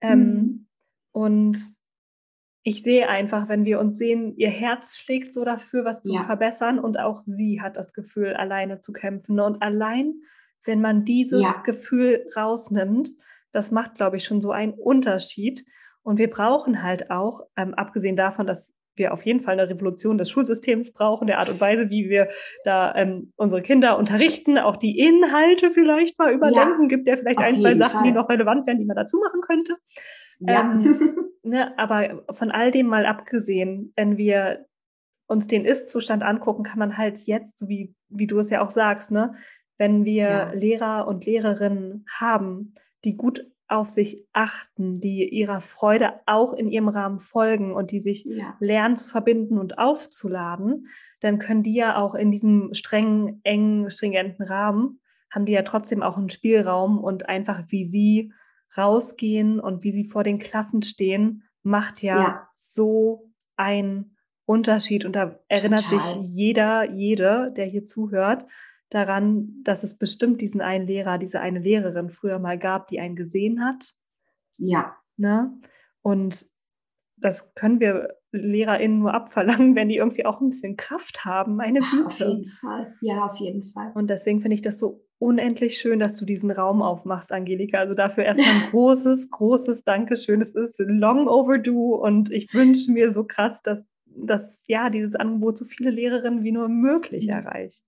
Ähm, 0.00 0.18
mhm. 0.18 0.66
Und 1.12 1.58
ich 2.66 2.82
sehe 2.82 3.08
einfach, 3.08 3.48
wenn 3.48 3.66
wir 3.66 3.78
uns 3.78 3.98
sehen, 3.98 4.34
ihr 4.38 4.48
Herz 4.48 4.96
schlägt 4.96 5.34
so 5.34 5.44
dafür, 5.44 5.84
was 5.84 6.02
zu 6.02 6.14
ja. 6.14 6.24
verbessern 6.24 6.78
und 6.78 6.98
auch 6.98 7.22
sie 7.26 7.60
hat 7.60 7.76
das 7.76 7.92
Gefühl, 7.92 8.32
alleine 8.32 8.80
zu 8.80 8.92
kämpfen. 8.92 9.38
Und 9.38 9.62
allein, 9.62 10.14
wenn 10.64 10.80
man 10.80 11.04
dieses 11.04 11.42
ja. 11.42 11.62
Gefühl 11.64 12.26
rausnimmt, 12.34 13.10
das 13.52 13.70
macht, 13.70 13.96
glaube 13.96 14.16
ich, 14.16 14.24
schon 14.24 14.40
so 14.40 14.50
einen 14.50 14.72
Unterschied. 14.72 15.66
Und 16.02 16.18
wir 16.18 16.30
brauchen 16.30 16.82
halt 16.82 17.10
auch, 17.10 17.42
ähm, 17.54 17.74
abgesehen 17.74 18.16
davon, 18.16 18.46
dass 18.46 18.74
wir 18.96 19.12
auf 19.12 19.26
jeden 19.26 19.40
Fall 19.40 19.58
eine 19.60 19.68
Revolution 19.68 20.16
des 20.16 20.30
Schulsystems 20.30 20.92
brauchen, 20.92 21.26
der 21.26 21.40
Art 21.40 21.50
und 21.50 21.60
Weise, 21.60 21.90
wie 21.90 22.08
wir 22.08 22.28
da 22.64 22.94
ähm, 22.94 23.32
unsere 23.36 23.60
Kinder 23.60 23.98
unterrichten, 23.98 24.56
auch 24.56 24.76
die 24.76 24.98
Inhalte 24.98 25.70
vielleicht 25.70 26.18
mal 26.18 26.32
überdenken. 26.32 26.82
Ja, 26.82 26.88
Gibt 26.88 27.08
ja 27.08 27.16
vielleicht 27.16 27.40
ein, 27.40 27.56
zwei 27.56 27.76
Sachen, 27.76 27.98
Fall. 27.98 28.04
die 28.04 28.12
noch 28.12 28.30
relevant 28.30 28.66
wären, 28.66 28.78
die 28.78 28.86
man 28.86 28.96
dazu 28.96 29.18
machen 29.18 29.42
könnte. 29.42 29.76
Ja. 30.38 30.62
Ähm, 30.62 31.20
ne, 31.42 31.78
aber 31.78 32.24
von 32.32 32.50
all 32.50 32.70
dem 32.70 32.86
mal 32.86 33.06
abgesehen, 33.06 33.92
wenn 33.96 34.16
wir 34.16 34.66
uns 35.26 35.46
den 35.46 35.64
Ist-Zustand 35.64 36.22
angucken, 36.22 36.62
kann 36.62 36.78
man 36.78 36.98
halt 36.98 37.20
jetzt, 37.26 37.68
wie, 37.68 37.94
wie 38.08 38.26
du 38.26 38.38
es 38.38 38.50
ja 38.50 38.62
auch 38.62 38.70
sagst, 38.70 39.10
ne, 39.10 39.34
wenn 39.78 40.04
wir 40.04 40.24
ja. 40.24 40.52
Lehrer 40.52 41.08
und 41.08 41.24
Lehrerinnen 41.24 42.06
haben, 42.08 42.74
die 43.04 43.16
gut 43.16 43.46
auf 43.66 43.88
sich 43.88 44.26
achten, 44.32 45.00
die 45.00 45.28
ihrer 45.28 45.60
Freude 45.60 46.20
auch 46.26 46.52
in 46.52 46.70
ihrem 46.70 46.88
Rahmen 46.88 47.18
folgen 47.18 47.74
und 47.74 47.90
die 47.90 48.00
sich 48.00 48.24
ja. 48.24 48.56
lernen 48.60 48.96
zu 48.96 49.08
verbinden 49.08 49.58
und 49.58 49.78
aufzuladen, 49.78 50.86
dann 51.20 51.38
können 51.38 51.62
die 51.62 51.74
ja 51.74 51.96
auch 51.96 52.14
in 52.14 52.30
diesem 52.30 52.74
strengen, 52.74 53.40
engen, 53.42 53.90
stringenten 53.90 54.44
Rahmen, 54.44 55.00
haben 55.30 55.46
die 55.46 55.52
ja 55.52 55.62
trotzdem 55.62 56.02
auch 56.02 56.18
einen 56.18 56.30
Spielraum 56.30 57.02
und 57.02 57.28
einfach 57.28 57.64
wie 57.68 57.86
sie 57.86 58.32
rausgehen 58.76 59.60
und 59.60 59.84
wie 59.84 59.92
sie 59.92 60.04
vor 60.04 60.24
den 60.24 60.38
Klassen 60.38 60.82
stehen, 60.82 61.44
macht 61.62 62.02
ja, 62.02 62.20
ja. 62.20 62.48
so 62.54 63.32
einen 63.56 64.16
Unterschied. 64.46 65.04
Und 65.04 65.14
da 65.14 65.38
erinnert 65.48 65.84
Total. 65.84 66.00
sich 66.00 66.16
jeder, 66.22 66.90
jede, 66.92 67.52
der 67.56 67.66
hier 67.66 67.84
zuhört, 67.84 68.46
daran, 68.90 69.62
dass 69.64 69.82
es 69.82 69.96
bestimmt 69.96 70.40
diesen 70.40 70.60
einen 70.60 70.86
Lehrer, 70.86 71.18
diese 71.18 71.40
eine 71.40 71.58
Lehrerin 71.58 72.10
früher 72.10 72.38
mal 72.38 72.58
gab, 72.58 72.88
die 72.88 73.00
einen 73.00 73.16
gesehen 73.16 73.64
hat. 73.64 73.94
Ja. 74.56 74.96
Ne? 75.16 75.52
Und 76.02 76.46
das 77.16 77.54
können 77.54 77.80
wir 77.80 78.16
LehrerInnen 78.32 78.98
nur 78.98 79.14
abverlangen, 79.14 79.74
wenn 79.74 79.88
die 79.88 79.96
irgendwie 79.96 80.26
auch 80.26 80.40
ein 80.40 80.50
bisschen 80.50 80.76
Kraft 80.76 81.24
haben, 81.24 81.56
meine 81.56 81.80
Güte. 81.80 82.06
Auf 82.06 82.18
jeden 82.18 82.46
Fall. 82.46 82.94
Ja, 83.00 83.24
auf 83.24 83.36
jeden 83.36 83.62
Fall. 83.62 83.92
Und 83.94 84.10
deswegen 84.10 84.40
finde 84.40 84.56
ich 84.56 84.62
das 84.62 84.78
so 84.78 85.04
unendlich 85.24 85.78
schön, 85.78 85.98
dass 85.98 86.18
du 86.18 86.26
diesen 86.26 86.50
Raum 86.50 86.82
aufmachst, 86.82 87.32
Angelika. 87.32 87.78
Also 87.78 87.94
dafür 87.94 88.24
erstmal 88.24 88.50
ein 88.50 88.70
großes, 88.70 89.30
großes 89.30 89.84
Dankeschön. 89.84 90.42
Es 90.42 90.54
ist 90.54 90.78
long 90.78 91.28
overdue 91.28 91.96
und 91.96 92.30
ich 92.30 92.52
wünsche 92.52 92.92
mir 92.92 93.10
so 93.10 93.24
krass, 93.24 93.62
dass, 93.62 93.84
dass 94.04 94.60
ja 94.66 94.90
dieses 94.90 95.16
Angebot 95.16 95.56
so 95.56 95.64
viele 95.64 95.90
Lehrerinnen 95.90 96.44
wie 96.44 96.52
nur 96.52 96.68
möglich 96.68 97.28
erreicht. 97.30 97.82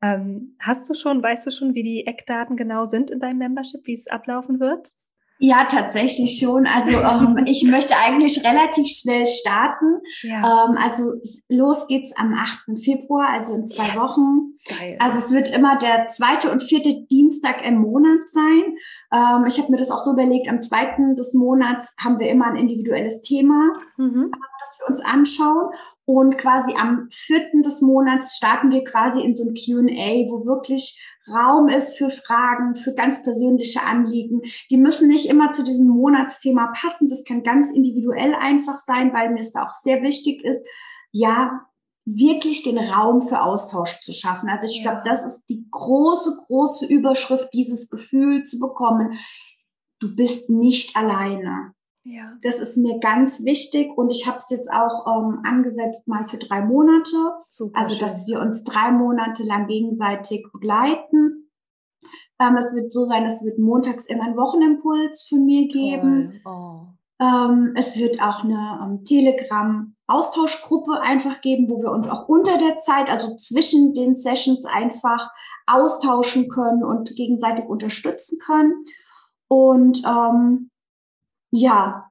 Ähm, 0.00 0.56
hast 0.58 0.88
du 0.88 0.94
schon, 0.94 1.22
weißt 1.22 1.46
du 1.46 1.50
schon, 1.50 1.74
wie 1.74 1.82
die 1.82 2.06
Eckdaten 2.06 2.56
genau 2.56 2.86
sind 2.86 3.10
in 3.10 3.20
deinem 3.20 3.38
Membership, 3.38 3.86
wie 3.86 3.94
es 3.94 4.06
ablaufen 4.06 4.58
wird? 4.58 4.94
Ja, 5.40 5.64
tatsächlich 5.64 6.38
schon. 6.38 6.66
Also 6.66 6.92
ähm, 6.98 7.44
ich 7.46 7.64
möchte 7.64 7.94
eigentlich 8.04 8.44
relativ 8.44 8.86
schnell 8.88 9.26
starten. 9.26 10.00
Ja. 10.22 10.66
Ähm, 10.66 10.76
also 10.76 11.12
los 11.48 11.86
geht's 11.86 12.12
am 12.16 12.34
8. 12.34 12.78
Februar, 12.82 13.28
also 13.30 13.54
in 13.54 13.66
zwei 13.66 13.88
yes. 13.88 13.96
Wochen. 13.96 14.54
Geil. 14.68 14.96
Also 14.98 15.18
es 15.18 15.32
wird 15.32 15.54
immer 15.54 15.78
der 15.78 16.08
zweite 16.08 16.50
und 16.50 16.62
vierte 16.62 17.06
Dienstag 17.10 17.64
im 17.64 17.80
Monat 17.80 18.28
sein. 18.28 18.74
Ähm, 19.12 19.46
ich 19.46 19.58
habe 19.58 19.70
mir 19.70 19.78
das 19.78 19.92
auch 19.92 20.00
so 20.00 20.12
überlegt, 20.12 20.48
am 20.48 20.62
zweiten 20.62 21.14
des 21.14 21.34
Monats 21.34 21.94
haben 22.02 22.18
wir 22.18 22.28
immer 22.28 22.46
ein 22.46 22.56
individuelles 22.56 23.22
Thema, 23.22 23.72
mhm. 23.96 24.32
das 24.32 24.78
wir 24.80 24.88
uns 24.88 25.00
anschauen. 25.00 25.70
Und 26.04 26.38
quasi 26.38 26.74
am 26.80 27.06
vierten 27.12 27.62
des 27.62 27.80
Monats 27.80 28.36
starten 28.36 28.72
wir 28.72 28.82
quasi 28.82 29.20
in 29.20 29.34
so 29.34 29.44
ein 29.44 29.54
Q&A, 29.54 30.30
wo 30.30 30.46
wirklich 30.46 31.04
Raum 31.30 31.68
ist 31.68 31.98
für 31.98 32.10
Fragen, 32.10 32.74
für 32.74 32.94
ganz 32.94 33.22
persönliche 33.22 33.82
Anliegen. 33.82 34.42
Die 34.70 34.76
müssen 34.76 35.08
nicht 35.08 35.28
immer 35.28 35.52
zu 35.52 35.62
diesem 35.62 35.88
Monatsthema 35.88 36.72
passen. 36.74 37.08
Das 37.08 37.24
kann 37.24 37.42
ganz 37.42 37.70
individuell 37.70 38.34
einfach 38.34 38.76
sein, 38.76 39.12
weil 39.12 39.30
mir 39.30 39.40
es 39.40 39.52
da 39.52 39.64
auch 39.66 39.72
sehr 39.72 40.02
wichtig 40.02 40.44
ist, 40.44 40.64
ja, 41.12 41.68
wirklich 42.04 42.62
den 42.62 42.78
Raum 42.78 43.28
für 43.28 43.42
Austausch 43.42 44.00
zu 44.00 44.12
schaffen. 44.12 44.48
Also 44.48 44.66
ich 44.66 44.82
ja. 44.82 44.90
glaube, 44.90 45.02
das 45.04 45.24
ist 45.24 45.46
die 45.48 45.66
große, 45.70 46.44
große 46.46 46.86
Überschrift, 46.86 47.52
dieses 47.52 47.90
Gefühl 47.90 48.44
zu 48.44 48.58
bekommen. 48.58 49.18
Du 50.00 50.14
bist 50.14 50.48
nicht 50.48 50.96
alleine. 50.96 51.74
Ja. 52.10 52.32
Das 52.42 52.58
ist 52.58 52.78
mir 52.78 52.98
ganz 53.00 53.44
wichtig 53.44 53.90
und 53.96 54.08
ich 54.10 54.26
habe 54.26 54.38
es 54.38 54.48
jetzt 54.48 54.70
auch 54.72 55.06
ähm, 55.06 55.40
angesetzt 55.44 56.08
mal 56.08 56.26
für 56.26 56.38
drei 56.38 56.62
Monate. 56.62 57.16
Super 57.46 57.78
also, 57.78 57.98
dass 57.98 58.26
wir 58.26 58.40
uns 58.40 58.64
drei 58.64 58.90
Monate 58.92 59.44
lang 59.44 59.66
gegenseitig 59.66 60.46
begleiten. 60.50 61.50
Ähm, 62.40 62.56
es 62.56 62.74
wird 62.74 62.92
so 62.92 63.04
sein, 63.04 63.26
es 63.26 63.44
wird 63.44 63.58
montags 63.58 64.06
immer 64.06 64.24
einen 64.24 64.36
Wochenimpuls 64.36 65.26
für 65.28 65.36
mir 65.36 65.68
geben. 65.68 66.40
Oh. 66.46 66.86
Ähm, 67.20 67.74
es 67.76 67.98
wird 67.98 68.22
auch 68.22 68.44
eine 68.44 68.80
ähm, 68.82 69.04
Telegram-Austauschgruppe 69.04 71.00
einfach 71.02 71.42
geben, 71.42 71.68
wo 71.68 71.82
wir 71.82 71.90
uns 71.90 72.08
auch 72.08 72.28
unter 72.28 72.56
der 72.56 72.78
Zeit, 72.78 73.10
also 73.10 73.36
zwischen 73.36 73.92
den 73.92 74.16
Sessions 74.16 74.64
einfach 74.64 75.28
austauschen 75.66 76.48
können 76.48 76.84
und 76.84 77.16
gegenseitig 77.16 77.66
unterstützen 77.66 78.38
können. 78.46 78.84
Und 79.48 80.04
ähm, 80.06 80.70
ja, 81.50 82.10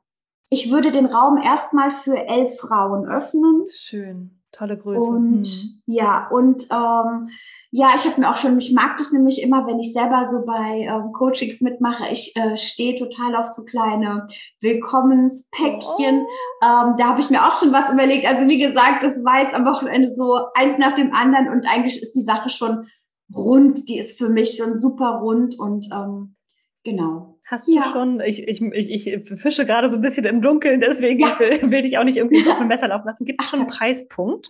ich 0.49 0.71
würde 0.71 0.91
den 0.91 1.07
Raum 1.07 1.37
erstmal 1.37 1.91
für 1.91 2.15
elf 2.15 2.57
Frauen 2.59 3.07
öffnen. 3.07 3.65
Schön. 3.69 4.37
Tolle 4.53 4.77
Größe. 4.77 5.11
Und 5.11 5.45
hm. 5.45 5.81
ja, 5.85 6.27
und 6.31 6.63
ähm, 6.71 7.27
ja, 7.69 7.89
ich 7.95 8.05
habe 8.05 8.21
mir 8.21 8.29
auch 8.29 8.37
schon, 8.37 8.57
ich 8.57 8.73
mag 8.73 8.95
das 8.97 9.11
nämlich 9.11 9.43
immer, 9.43 9.67
wenn 9.67 9.79
ich 9.79 9.91
selber 9.91 10.27
so 10.29 10.45
bei 10.45 10.79
ähm, 10.79 11.11
Coachings 11.11 11.59
mitmache. 11.59 12.05
Ich 12.11 12.33
äh, 12.35 12.57
stehe 12.57 12.95
total 12.95 13.35
auf 13.35 13.45
so 13.45 13.65
kleine 13.65 14.25
Willkommenspäckchen. 14.61 16.21
Oh. 16.25 16.65
Ähm, 16.65 16.95
da 16.97 17.09
habe 17.09 17.19
ich 17.19 17.29
mir 17.29 17.45
auch 17.45 17.55
schon 17.55 17.73
was 17.73 17.91
überlegt. 17.91 18.25
Also 18.25 18.47
wie 18.47 18.57
gesagt, 18.57 19.03
das 19.03 19.23
war 19.23 19.41
jetzt 19.41 19.53
am 19.53 19.65
Wochenende 19.65 20.15
so 20.15 20.39
eins 20.55 20.77
nach 20.77 20.95
dem 20.95 21.13
anderen 21.13 21.49
und 21.49 21.67
eigentlich 21.67 22.01
ist 22.01 22.13
die 22.13 22.23
Sache 22.23 22.49
schon 22.49 22.87
rund. 23.35 23.87
Die 23.89 23.99
ist 23.99 24.17
für 24.17 24.29
mich 24.29 24.55
schon 24.55 24.79
super 24.79 25.19
rund 25.21 25.59
und 25.59 25.87
ähm, 25.93 26.35
genau. 26.83 27.36
Hast 27.49 27.65
ja. 27.67 27.81
du 27.81 27.89
schon, 27.89 28.19
ich, 28.19 28.45
ich, 28.45 28.61
ich, 28.61 29.07
ich 29.07 29.29
fische 29.39 29.65
gerade 29.65 29.89
so 29.89 29.97
ein 29.97 30.01
bisschen 30.01 30.25
im 30.25 30.41
Dunkeln, 30.41 30.81
deswegen 30.81 31.21
ja. 31.21 31.39
will, 31.39 31.71
will 31.71 31.85
ich 31.85 31.97
auch 31.97 32.03
nicht 32.03 32.17
irgendwie 32.17 32.47
auf 32.49 32.59
ein 32.61 32.67
Messer 32.67 32.89
laufen 32.89 33.07
lassen. 33.07 33.23
Gibt 33.23 33.41
es 33.41 33.49
schon 33.49 33.59
einen 33.59 33.69
Preispunkt? 33.69 34.49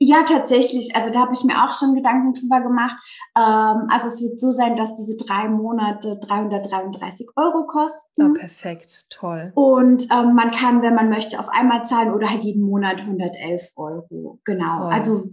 Ja, 0.00 0.22
tatsächlich. 0.22 0.94
Also 0.94 1.10
da 1.10 1.20
habe 1.20 1.34
ich 1.34 1.44
mir 1.44 1.62
auch 1.62 1.72
schon 1.72 1.94
Gedanken 1.94 2.32
drüber 2.32 2.60
gemacht. 2.60 2.96
Ähm, 3.36 3.88
also 3.90 4.08
es 4.08 4.22
wird 4.22 4.40
so 4.40 4.52
sein, 4.52 4.76
dass 4.76 4.94
diese 4.94 5.16
drei 5.16 5.48
Monate 5.48 6.18
333 6.26 7.26
Euro 7.36 7.66
kosten. 7.66 8.34
Ja, 8.34 8.40
perfekt, 8.40 9.06
toll. 9.10 9.52
Und 9.54 10.04
ähm, 10.12 10.34
man 10.34 10.52
kann, 10.52 10.82
wenn 10.82 10.94
man 10.94 11.10
möchte, 11.10 11.38
auf 11.38 11.48
einmal 11.48 11.84
zahlen 11.84 12.14
oder 12.14 12.30
halt 12.30 12.44
jeden 12.44 12.62
Monat 12.62 13.00
111 13.00 13.72
Euro. 13.76 14.38
Genau. 14.44 14.78
Toll. 14.78 14.92
Also 14.92 15.24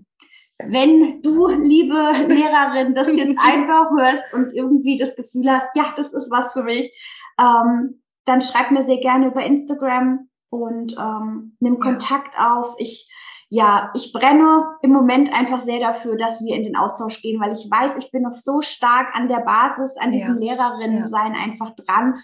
wenn 0.60 1.22
du, 1.22 1.47
liebe 1.47 2.12
Lehrerin, 2.28 2.95
das 2.95 3.16
jetzt 3.16 3.38
einfach 3.43 3.91
hörst 3.91 4.34
und 4.34 4.53
irgendwie 4.53 4.97
das 4.97 5.16
Gefühl 5.16 5.49
hast, 5.51 5.76
ja, 5.76 5.93
das 5.95 6.14
ist 6.14 6.32
was 6.32 6.53
für 6.53 6.64
mich, 6.64 6.91
ähm, 7.39 8.01
dann 8.26 8.41
schreib 8.41 8.72
mir 8.72 8.84
sehr 8.84 8.99
gerne 8.99 9.28
über 9.28 9.43
Instagram 9.43 10.30
und 10.49 10.95
ähm, 10.97 11.58
nimm 11.60 11.80
Kontakt 11.80 12.39
auf. 12.39 12.76
Ich, 12.80 13.12
ja, 13.49 13.91
ich 13.93 14.14
brenne 14.14 14.66
im 14.82 14.91
Moment 14.91 15.34
einfach 15.38 15.62
sehr 15.62 15.80
dafür, 15.80 16.18
dass 16.18 16.43
wir 16.43 16.56
in 16.56 16.64
den 16.64 16.76
Austausch 16.76 17.22
gehen, 17.22 17.39
weil 17.39 17.51
ich 17.51 17.70
weiß, 17.70 17.97
ich 17.97 18.12
bin 18.12 18.24
noch 18.24 18.32
so 18.32 18.62
stark 18.62 19.16
an 19.16 19.28
der 19.28 19.41
Basis, 19.41 19.95
an 19.97 20.12
diesem 20.12 20.41
ja. 20.41 20.56
Lehrerinnen-Sein 20.56 21.36
ja. 21.36 21.43
einfach 21.43 21.76
dran. 21.76 22.16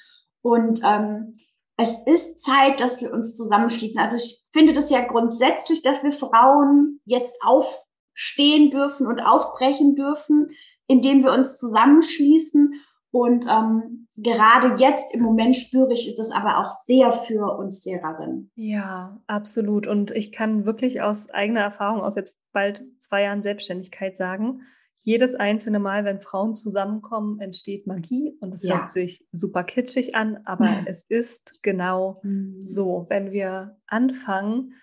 Und 0.42 0.82
ähm, 0.84 1.36
es 1.78 1.98
ist 2.06 2.42
Zeit, 2.42 2.80
dass 2.80 3.02
wir 3.02 3.14
uns 3.14 3.36
zusammenschließen. 3.36 4.00
Also 4.00 4.16
ich 4.16 4.48
finde 4.54 4.74
das 4.74 4.90
ja 4.90 5.02
grundsätzlich, 5.02 5.84
dass 5.84 6.04
wir 6.04 6.12
Frauen 6.12 7.00
jetzt 7.06 7.36
auf 7.44 7.84
stehen 8.14 8.72
dürfen 8.72 9.08
und 9.08 9.20
aufbrechen 9.20 9.96
dürfen, 9.96 10.50
indem 10.88 11.24
wir 11.24 11.32
uns 11.32 11.58
zusammenschließen. 11.58 12.74
Und 13.12 13.46
ähm, 13.48 14.08
gerade 14.16 14.82
jetzt 14.82 15.14
im 15.14 15.22
Moment 15.22 15.56
spüre 15.56 15.94
ich 15.94 16.16
das 16.18 16.32
aber 16.32 16.60
auch 16.60 16.72
sehr 16.86 17.12
für 17.12 17.58
uns 17.58 17.84
Lehrerinnen. 17.86 18.52
Ja, 18.56 19.22
absolut. 19.28 19.88
Und 19.88 20.12
ich 20.12 20.32
kann 20.32 20.66
wirklich 20.66 21.02
aus 21.02 21.30
eigener 21.30 21.62
Erfahrung, 21.62 22.02
aus 22.02 22.16
jetzt 22.16 22.36
bald 22.54 22.86
zwei 23.00 23.24
Jahren 23.24 23.44
Selbstständigkeit 23.44 24.18
sagen, 24.18 24.62
jedes 25.04 25.34
einzelne 25.36 25.80
Mal, 25.80 26.06
wenn 26.06 26.20
Frauen 26.20 26.54
zusammenkommen, 26.54 27.40
entsteht 27.40 27.88
Magie 27.88 28.38
und 28.40 28.54
es 28.54 28.64
ja. 28.64 28.78
hört 28.78 28.90
sich 28.90 29.26
super 29.32 29.64
kitschig 29.64 30.16
an, 30.16 30.40
aber 30.46 30.70
es 30.86 31.04
ist 31.10 31.60
genau 31.64 32.22
mhm. 32.24 32.62
so. 32.62 33.08
Wenn 33.10 33.32
wir 33.32 33.78
anfangen, 33.88 34.74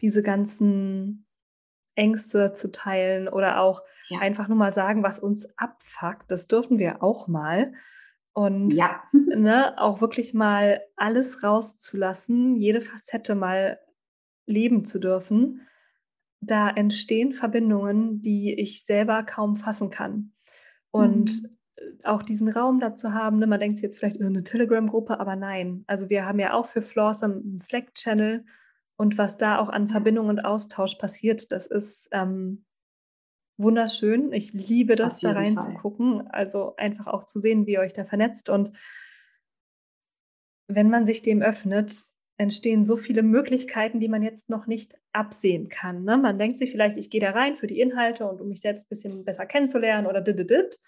diese 0.00 0.22
ganzen 0.22 1.26
Ängste 1.94 2.52
zu 2.52 2.72
teilen 2.72 3.28
oder 3.28 3.60
auch 3.60 3.82
ja. 4.08 4.18
einfach 4.18 4.48
nur 4.48 4.56
mal 4.56 4.72
sagen, 4.72 5.02
was 5.02 5.18
uns 5.18 5.46
abfuckt. 5.56 6.30
Das 6.30 6.46
dürfen 6.46 6.78
wir 6.78 7.02
auch 7.02 7.28
mal. 7.28 7.72
Und 8.32 8.74
ja. 8.74 9.02
ne, 9.12 9.78
auch 9.78 10.00
wirklich 10.00 10.34
mal 10.34 10.82
alles 10.96 11.42
rauszulassen, 11.42 12.56
jede 12.56 12.80
Facette 12.80 13.34
mal 13.34 13.78
leben 14.46 14.84
zu 14.84 14.98
dürfen. 14.98 15.62
Da 16.40 16.68
entstehen 16.68 17.32
Verbindungen, 17.32 18.20
die 18.20 18.52
ich 18.52 18.84
selber 18.84 19.22
kaum 19.22 19.56
fassen 19.56 19.88
kann. 19.88 20.32
Und 20.90 21.42
mhm. 21.42 21.98
auch 22.02 22.22
diesen 22.22 22.48
Raum 22.48 22.80
dazu 22.80 23.14
haben, 23.14 23.38
ne, 23.38 23.46
man 23.46 23.60
denkt 23.60 23.80
jetzt 23.80 23.98
vielleicht 23.98 24.16
in 24.16 24.26
eine 24.26 24.44
Telegram-Gruppe, 24.44 25.20
aber 25.20 25.36
nein. 25.36 25.84
Also 25.86 26.10
wir 26.10 26.26
haben 26.26 26.38
ja 26.38 26.52
auch 26.52 26.66
für 26.66 26.82
Floors 26.82 27.22
einen 27.22 27.58
Slack-Channel, 27.58 28.44
und 28.96 29.18
was 29.18 29.36
da 29.36 29.58
auch 29.58 29.68
an 29.68 29.88
Verbindung 29.88 30.28
und 30.28 30.44
Austausch 30.44 30.94
passiert, 30.96 31.50
das 31.50 31.66
ist 31.66 32.08
ähm, 32.12 32.64
wunderschön. 33.56 34.32
Ich 34.32 34.52
liebe 34.52 34.96
das, 34.96 35.20
da 35.20 35.32
reinzugucken. 35.32 36.28
Also 36.28 36.76
einfach 36.76 37.06
auch 37.06 37.24
zu 37.24 37.40
sehen, 37.40 37.66
wie 37.66 37.72
ihr 37.72 37.80
euch 37.80 37.92
da 37.92 38.04
vernetzt. 38.04 38.50
Und 38.50 38.72
wenn 40.68 40.90
man 40.90 41.06
sich 41.06 41.22
dem 41.22 41.42
öffnet, 41.42 42.06
entstehen 42.36 42.84
so 42.84 42.96
viele 42.96 43.22
Möglichkeiten, 43.22 44.00
die 44.00 44.08
man 44.08 44.22
jetzt 44.22 44.48
noch 44.48 44.66
nicht 44.66 44.96
absehen 45.12 45.68
kann. 45.68 46.04
Ne? 46.04 46.16
Man 46.16 46.38
denkt 46.38 46.58
sich 46.58 46.72
vielleicht, 46.72 46.96
ich 46.96 47.10
gehe 47.10 47.20
da 47.20 47.30
rein 47.30 47.56
für 47.56 47.68
die 47.68 47.80
Inhalte 47.80 48.26
und 48.26 48.40
um 48.40 48.48
mich 48.48 48.60
selbst 48.60 48.84
ein 48.84 48.88
bisschen 48.88 49.24
besser 49.24 49.46
kennenzulernen 49.46 50.06
oder 50.06 50.20
dit, 50.20 50.38
dit, 50.38 50.50
dit. 50.50 50.78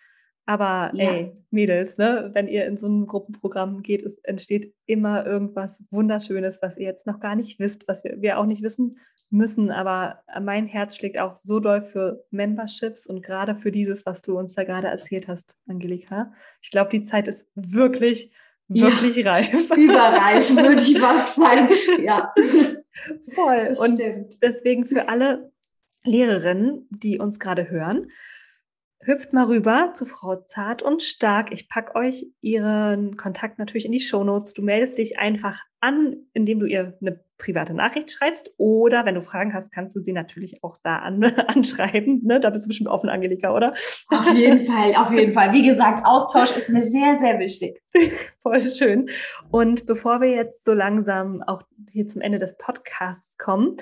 Aber 0.49 0.91
ja. 0.95 1.11
ey, 1.11 1.35
Mädels, 1.51 1.99
ne, 1.99 2.31
wenn 2.33 2.47
ihr 2.47 2.67
in 2.67 2.77
so 2.77 2.87
ein 2.87 3.07
Gruppenprogramm 3.07 3.83
geht, 3.83 4.05
es 4.05 4.17
entsteht 4.23 4.73
immer 4.87 5.27
irgendwas 5.27 5.83
Wunderschönes, 5.91 6.61
was 6.63 6.77
ihr 6.79 6.87
jetzt 6.87 7.05
noch 7.05 7.19
gar 7.19 7.35
nicht 7.35 7.59
wisst, 7.59 7.89
was 7.89 8.05
wir, 8.05 8.23
wir 8.23 8.39
auch 8.39 8.47
nicht 8.47 8.63
wissen 8.63 8.97
müssen. 9.31 9.73
Aber 9.73 10.23
mein 10.41 10.67
Herz 10.67 10.97
schlägt 10.97 11.19
auch 11.19 11.35
so 11.35 11.59
doll 11.59 11.83
für 11.83 12.25
Memberships 12.31 13.09
und 13.09 13.23
gerade 13.23 13.57
für 13.57 13.73
dieses, 13.73 14.07
was 14.07 14.23
du 14.23 14.39
uns 14.39 14.55
da 14.55 14.63
gerade 14.63 14.87
erzählt 14.87 15.27
hast, 15.27 15.57
Angelika. 15.67 16.33
Ich 16.63 16.71
glaube, 16.71 16.91
die 16.91 17.03
Zeit 17.03 17.27
ist 17.27 17.49
wirklich, 17.57 18.31
wirklich 18.69 19.17
ja, 19.17 19.33
reif. 19.33 19.71
Überreif, 19.77 20.55
würde 20.55 20.81
ich 20.81 21.03
was 21.03 21.35
sagen. 21.35 22.05
Ja. 22.05 22.33
Voll. 23.35 23.65
Das 23.65 23.81
und 23.81 23.99
stimmt. 23.99 24.39
deswegen 24.41 24.87
für 24.87 25.09
alle 25.09 25.51
Lehrerinnen, 26.05 26.87
die 26.91 27.19
uns 27.19 27.41
gerade 27.41 27.69
hören, 27.69 28.11
hüpft 29.01 29.33
mal 29.33 29.45
rüber 29.45 29.91
zu 29.95 30.07
Frau 30.07 30.37
Zart 30.37 30.83
und 30.83 31.03
Stark. 31.03 31.53
Ich 31.53 31.69
packe 31.69 31.95
euch 31.95 32.27
ihren 32.41 33.17
Kontakt 33.17 33.59
natürlich 33.59 33.87
in 33.87 33.93
die 33.93 34.01
Shownotes. 34.01 34.55
Du 34.55 34.63
meldest 34.63 34.99
dich 34.99 35.19
einfach 35.19 35.63
an, 35.81 36.17
indem 36.33 36.61
du 36.61 36.67
ihr 36.67 36.97
eine 37.01 37.21
private 37.39 37.75
Nachricht 37.75 38.11
schreibst. 38.11 38.51
Oder 38.57 39.05
wenn 39.05 39.15
du 39.15 39.23
Fragen 39.23 39.55
hast, 39.55 39.73
kannst 39.73 39.95
du 39.95 40.01
sie 40.01 40.13
natürlich 40.13 40.65
auch 40.65 40.79
da 40.83 40.99
an, 40.99 41.23
anschreiben. 41.47 42.23
Ne? 42.25 42.41
Da 42.41 42.51
bist 42.51 42.65
du 42.65 42.69
bestimmt 42.69 42.89
offen, 42.89 43.09
Angelika, 43.09 43.55
oder? 43.55 43.75
Auf 44.09 44.35
jeden 44.35 44.61
Fall, 44.61 44.95
auf 44.97 45.13
jeden 45.13 45.33
Fall. 45.33 45.53
Wie 45.53 45.67
gesagt, 45.67 46.07
Austausch 46.07 46.57
ist 46.57 46.69
mir 46.69 46.85
sehr, 46.85 47.19
sehr 47.21 47.39
wichtig. 47.39 47.83
Voll 48.43 48.61
schön. 48.63 49.11
Und 49.51 49.87
bevor 49.87 50.21
wir 50.21 50.31
jetzt 50.31 50.65
so 50.65 50.73
langsam 50.73 51.43
auch 51.43 51.63
hier 51.93 52.07
zum 52.07 52.23
Ende 52.23 52.39
des 52.39 52.57
Podcasts 52.57 53.37
kommen, 53.39 53.77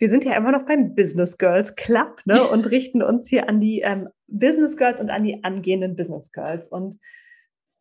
wir 0.00 0.08
sind 0.08 0.24
ja 0.24 0.34
immer 0.34 0.50
noch 0.50 0.64
beim 0.64 0.94
Business 0.94 1.36
Girls 1.36 1.76
Club 1.76 2.22
ne, 2.24 2.42
und 2.50 2.70
richten 2.70 3.02
uns 3.02 3.28
hier 3.28 3.48
an 3.48 3.60
die 3.60 3.80
ähm, 3.80 4.08
Business 4.26 4.76
Girls 4.76 5.00
und 5.00 5.10
an 5.10 5.22
die 5.22 5.44
angehenden 5.44 5.94
Business 5.94 6.32
Girls. 6.32 6.68
Und 6.68 6.98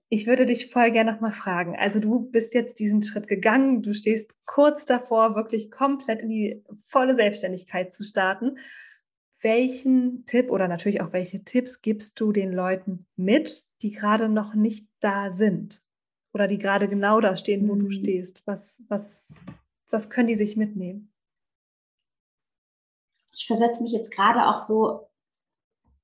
ich 0.10 0.28
würde 0.28 0.46
dich 0.46 0.70
voll 0.70 0.92
gerne 0.92 1.14
nochmal 1.14 1.32
fragen. 1.32 1.78
Also 1.78 2.00
du 2.00 2.30
bist 2.30 2.54
jetzt 2.54 2.80
diesen 2.80 3.02
Schritt 3.02 3.28
gegangen, 3.28 3.82
du 3.82 3.94
stehst 3.94 4.36
kurz 4.46 4.84
davor, 4.84 5.36
wirklich 5.36 5.72
komplett 5.72 6.22
in 6.22 6.30
die 6.30 6.64
volle 6.86 7.16
Selbstständigkeit 7.16 7.94
zu 7.94 8.04
starten. 8.04 8.58
Welchen 9.42 10.26
Tipp 10.26 10.52
oder 10.52 10.68
natürlich 10.68 11.00
auch 11.00 11.14
welche 11.14 11.46
Tipps 11.46 11.82
gibst 11.82 12.20
du 12.20 12.34
den 12.34 12.52
Leuten 12.52 13.06
mit, 13.16 13.64
die 13.82 13.92
gerade 13.92 14.28
noch 14.28 14.56
nicht 14.56 14.88
da 15.00 15.32
sind? 15.32 15.82
Oder 16.34 16.48
die 16.48 16.58
gerade 16.58 16.90
genau 16.90 17.22
da 17.22 17.38
stehen, 17.38 17.70
wo 17.70 17.76
mhm. 17.76 17.80
du 17.80 17.92
stehst? 17.92 18.46
Was, 18.46 18.84
was, 18.90 19.40
was 19.90 20.10
können 20.10 20.28
die 20.28 20.36
sich 20.36 20.58
mitnehmen? 20.58 21.09
Ich 23.40 23.48
versetze 23.48 23.82
mich 23.82 23.94
jetzt 23.94 24.12
gerade 24.12 24.48
auch 24.48 24.58
so 24.58 25.08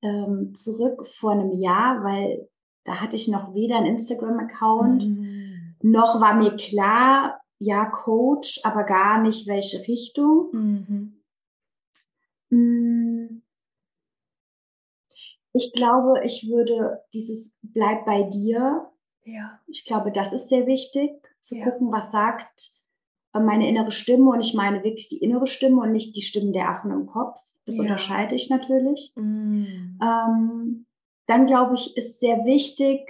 ähm, 0.02 0.54
zurück 0.56 1.06
vor 1.06 1.32
einem 1.32 1.52
Jahr, 1.60 2.02
weil 2.04 2.50
da 2.86 3.02
hatte 3.02 3.18
ich 3.18 3.28
noch 3.28 3.54
weder 3.54 3.78
einen 3.78 3.98
Instagram-Account, 3.98 5.06
mhm. 5.06 5.76
noch 5.82 6.22
war 6.22 6.36
mir 6.36 6.56
klar, 6.56 7.42
ja, 7.60 7.86
Coach, 7.86 8.62
aber 8.64 8.84
gar 8.84 9.22
nicht 9.22 9.48
welche 9.48 9.86
Richtung. 9.88 10.50
Mhm. 10.52 11.22
Mm. 12.50 13.42
Ich 15.54 15.74
glaube, 15.74 16.24
ich 16.24 16.50
würde 16.50 17.02
dieses 17.14 17.58
Bleib 17.62 18.06
bei 18.06 18.24
dir. 18.24 18.92
Ja. 19.24 19.60
Ich 19.68 19.86
glaube, 19.86 20.12
das 20.12 20.34
ist 20.34 20.50
sehr 20.50 20.68
wichtig, 20.68 21.12
zu 21.40 21.58
ja. 21.58 21.66
gucken, 21.66 21.92
was 21.92 22.12
sagt 22.12 22.75
meine 23.40 23.68
innere 23.68 23.92
Stimme 23.92 24.32
und 24.32 24.42
ich 24.42 24.54
meine 24.54 24.84
wirklich 24.84 25.10
die 25.10 25.18
innere 25.18 25.48
Stimme 25.48 25.82
und 25.82 25.92
nicht 25.92 26.16
die 26.16 26.22
Stimmen 26.22 26.54
der 26.54 26.70
Affen 26.70 26.92
im 26.92 27.06
Kopf. 27.08 27.40
Das 27.66 27.78
ja. 27.78 27.84
unterscheide 27.84 28.36
ich 28.36 28.50
natürlich. 28.50 29.12
Mm. 29.16 30.00
Ähm, 30.02 30.86
dann 31.26 31.46
glaube 31.46 31.76
ich, 31.76 31.98
ist 31.98 32.20
sehr 32.20 32.46
wichtig, 32.46 33.02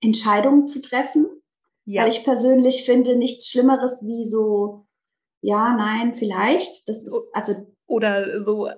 Entscheidungen 0.00 0.68
zu 0.68 0.80
treffen. 0.80 1.26
Ja. 1.86 2.02
Weil 2.02 2.10
ich 2.10 2.24
persönlich 2.24 2.84
finde 2.84 3.16
nichts 3.16 3.48
Schlimmeres 3.48 4.06
wie 4.06 4.26
so, 4.26 4.86
ja, 5.42 5.76
nein, 5.76 6.14
vielleicht. 6.14 6.88
Das 6.88 7.04
ist, 7.04 7.14
also. 7.32 7.66
Oder 7.86 8.42
so 8.42 8.68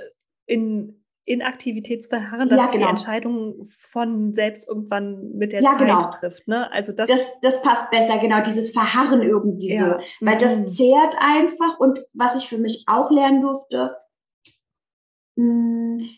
in 0.47 1.05
Inaktivität 1.27 2.05
zu 2.05 2.09
verharren, 2.09 2.49
dass 2.49 2.57
ja, 2.57 2.67
genau. 2.67 2.87
die 2.87 2.91
Entscheidung 2.91 3.67
von 3.69 4.33
selbst 4.33 4.69
irgendwann 4.69 5.33
mit 5.33 5.53
der 5.53 5.61
ja, 5.61 5.73
Zeit 5.73 5.81
genau. 5.81 6.01
trifft. 6.11 6.47
Ne? 6.47 6.71
Also 6.73 6.93
das, 6.93 7.09
das, 7.09 7.41
das 7.41 7.63
passt 7.63 7.91
besser, 7.91 8.19
genau, 8.19 8.41
dieses 8.41 8.71
Verharren 8.71 9.23
irgendwie 9.23 9.75
ja. 9.75 9.99
so. 9.99 10.07
Weil 10.25 10.37
mhm. 10.37 10.39
das 10.39 10.77
zehrt 10.77 11.17
einfach 11.21 11.81
und 11.81 11.99
was 12.15 12.37
ich 12.37 12.49
für 12.49 12.59
mich 12.59 12.85
auch 12.87 13.11
lernen 13.11 13.43
durfte, 13.43 13.91
mh, 15.35 15.99
hm, 15.99 16.09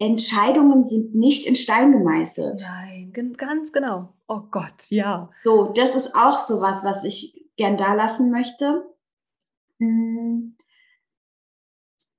Entscheidungen 0.00 0.84
sind 0.84 1.16
nicht 1.16 1.44
in 1.46 1.56
Stein 1.56 1.90
gemeißelt. 1.90 2.62
Nein, 2.70 3.12
ganz 3.36 3.72
genau. 3.72 4.14
Oh 4.28 4.42
Gott, 4.48 4.90
ja. 4.90 5.28
So, 5.42 5.72
das 5.74 5.96
ist 5.96 6.14
auch 6.14 6.38
so 6.38 6.60
was, 6.60 6.84
was 6.84 7.02
ich 7.02 7.44
gern 7.56 7.76
da 7.76 7.94
lassen 7.94 8.30
möchte. 8.30 8.86
Hm. 9.80 10.56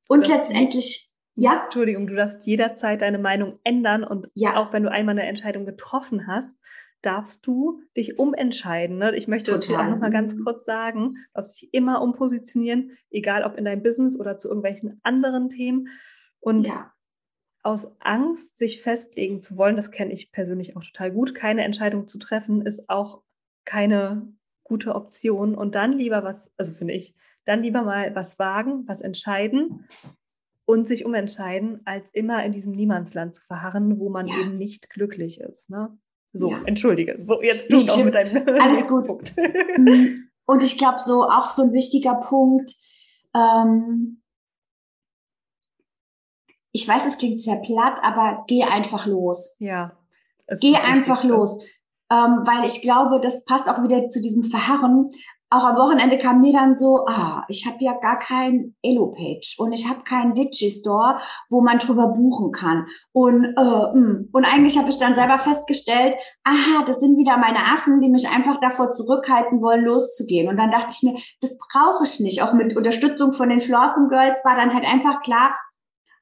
Und 0.09 0.27
letztendlich, 0.27 1.07
ja. 1.35 1.63
Entschuldigung, 1.63 2.07
du 2.07 2.15
darfst 2.15 2.45
jederzeit 2.45 3.01
deine 3.01 3.19
Meinung 3.19 3.59
ändern 3.63 4.03
und 4.03 4.27
ja. 4.33 4.57
auch 4.57 4.73
wenn 4.73 4.83
du 4.83 4.91
einmal 4.91 5.17
eine 5.17 5.27
Entscheidung 5.27 5.65
getroffen 5.65 6.27
hast, 6.27 6.55
darfst 7.01 7.47
du 7.47 7.79
dich 7.95 8.19
umentscheiden. 8.19 8.97
Ne? 8.97 9.15
Ich 9.15 9.29
möchte 9.29 9.51
Total. 9.51 9.77
das 9.77 9.85
auch 9.85 9.89
noch 9.89 9.99
mal 9.99 10.11
ganz 10.11 10.35
kurz 10.43 10.65
sagen, 10.65 11.15
dass 11.33 11.53
dich 11.53 11.73
immer 11.73 12.01
umpositionieren, 12.01 12.97
egal 13.09 13.43
ob 13.43 13.55
in 13.55 13.63
deinem 13.63 13.83
Business 13.83 14.19
oder 14.19 14.35
zu 14.35 14.49
irgendwelchen 14.49 14.99
anderen 15.03 15.49
Themen. 15.49 15.87
Und 16.41 16.67
ja 16.67 16.91
aus 17.61 17.87
Angst, 17.99 18.57
sich 18.57 18.81
festlegen 18.81 19.39
zu 19.41 19.57
wollen, 19.57 19.75
das 19.75 19.91
kenne 19.91 20.13
ich 20.13 20.31
persönlich 20.31 20.75
auch 20.75 20.83
total 20.83 21.11
gut, 21.11 21.35
keine 21.35 21.63
Entscheidung 21.63 22.07
zu 22.07 22.17
treffen, 22.17 22.65
ist 22.65 22.89
auch 22.89 23.21
keine 23.65 24.33
gute 24.63 24.95
Option. 24.95 25.55
Und 25.55 25.75
dann 25.75 25.93
lieber 25.93 26.23
was, 26.23 26.51
also 26.57 26.73
finde 26.73 26.93
ich, 26.93 27.15
dann 27.49 27.63
lieber 27.63 27.81
mal 27.81 28.15
was 28.15 28.37
wagen, 28.37 28.87
was 28.87 29.01
entscheiden 29.01 29.85
und 30.65 30.85
sich 30.87 31.03
umentscheiden, 31.03 31.81
als 31.85 32.11
immer 32.11 32.45
in 32.45 32.51
diesem 32.51 32.73
Niemandsland 32.73 33.33
zu 33.33 33.43
verharren, 33.43 33.99
wo 33.99 34.09
man 34.09 34.27
ja. 34.27 34.39
eben 34.39 34.57
nicht 34.57 34.91
glücklich 34.91 35.41
ist. 35.41 35.67
Ne? 35.69 35.97
So, 36.31 36.51
ja. 36.51 36.61
entschuldige. 36.65 37.17
So, 37.19 37.41
jetzt 37.41 37.71
du 37.71 37.77
noch 37.77 38.05
mit 38.05 38.13
deinem 38.13 38.47
Alles 38.61 38.87
gut. 38.87 39.07
Punkt. 39.07 39.35
Mm, 39.35 40.29
und 40.45 40.63
ich 40.63 40.77
glaube, 40.77 40.99
so 40.99 41.23
auch 41.23 41.49
so 41.49 41.63
ein 41.63 41.73
wichtiger 41.73 42.15
Punkt, 42.15 42.71
ähm, 43.35 44.21
ich 46.71 46.87
weiß, 46.87 47.07
es 47.07 47.17
klingt 47.17 47.41
sehr 47.41 47.57
platt, 47.57 47.99
aber 48.03 48.43
geh 48.47 48.61
einfach 48.61 49.07
los. 49.07 49.57
Ja. 49.59 49.97
Geh 50.61 50.75
einfach 50.75 51.23
los. 51.23 51.65
Ähm, 52.11 52.41
weil 52.45 52.67
ich 52.67 52.83
glaube, 52.83 53.19
das 53.19 53.43
passt 53.45 53.67
auch 53.67 53.81
wieder 53.83 54.07
zu 54.07 54.21
diesem 54.21 54.43
Verharren. 54.43 55.09
Auch 55.51 55.65
am 55.65 55.77
Wochenende 55.77 56.19
kam 56.19 56.41
mir 56.41 56.53
dann 56.53 56.75
so, 56.75 57.05
ah, 57.07 57.43
ich 57.47 57.65
habe 57.65 57.77
ja 57.79 57.93
gar 57.93 58.19
kein 58.19 58.75
Elo-Page 58.83 59.55
und 59.57 59.73
ich 59.73 59.89
habe 59.89 60.03
keinen 60.03 60.35
Digi-Store, 60.35 61.19
wo 61.49 61.61
man 61.61 61.79
drüber 61.79 62.07
buchen 62.07 62.51
kann. 62.51 62.85
Und, 63.13 63.45
äh. 63.57 63.97
Mm. 63.97 64.29
und 64.31 64.45
eigentlich 64.45 64.77
habe 64.77 64.89
ich 64.89 64.99
dann 64.99 65.15
selber 65.15 65.39
festgestellt, 65.39 66.15
aha, 66.43 66.83
das 66.85 66.99
sind 66.99 67.17
wieder 67.17 67.37
meine 67.37 67.57
Affen, 67.59 67.99
die 67.99 68.09
mich 68.09 68.29
einfach 68.29 68.59
davor 68.61 68.91
zurückhalten 68.91 69.61
wollen, 69.63 69.85
loszugehen. 69.85 70.47
Und 70.49 70.57
dann 70.57 70.69
dachte 70.69 70.89
ich 70.91 71.01
mir, 71.01 71.19
das 71.41 71.57
brauche 71.57 72.03
ich 72.03 72.19
nicht. 72.19 72.43
Auch 72.43 72.53
mit 72.53 72.77
Unterstützung 72.77 73.33
von 73.33 73.49
den 73.49 73.59
Flossom 73.59 74.07
Girls 74.09 74.45
war 74.45 74.55
dann 74.55 74.73
halt 74.73 74.85
einfach 74.85 75.21
klar, 75.21 75.55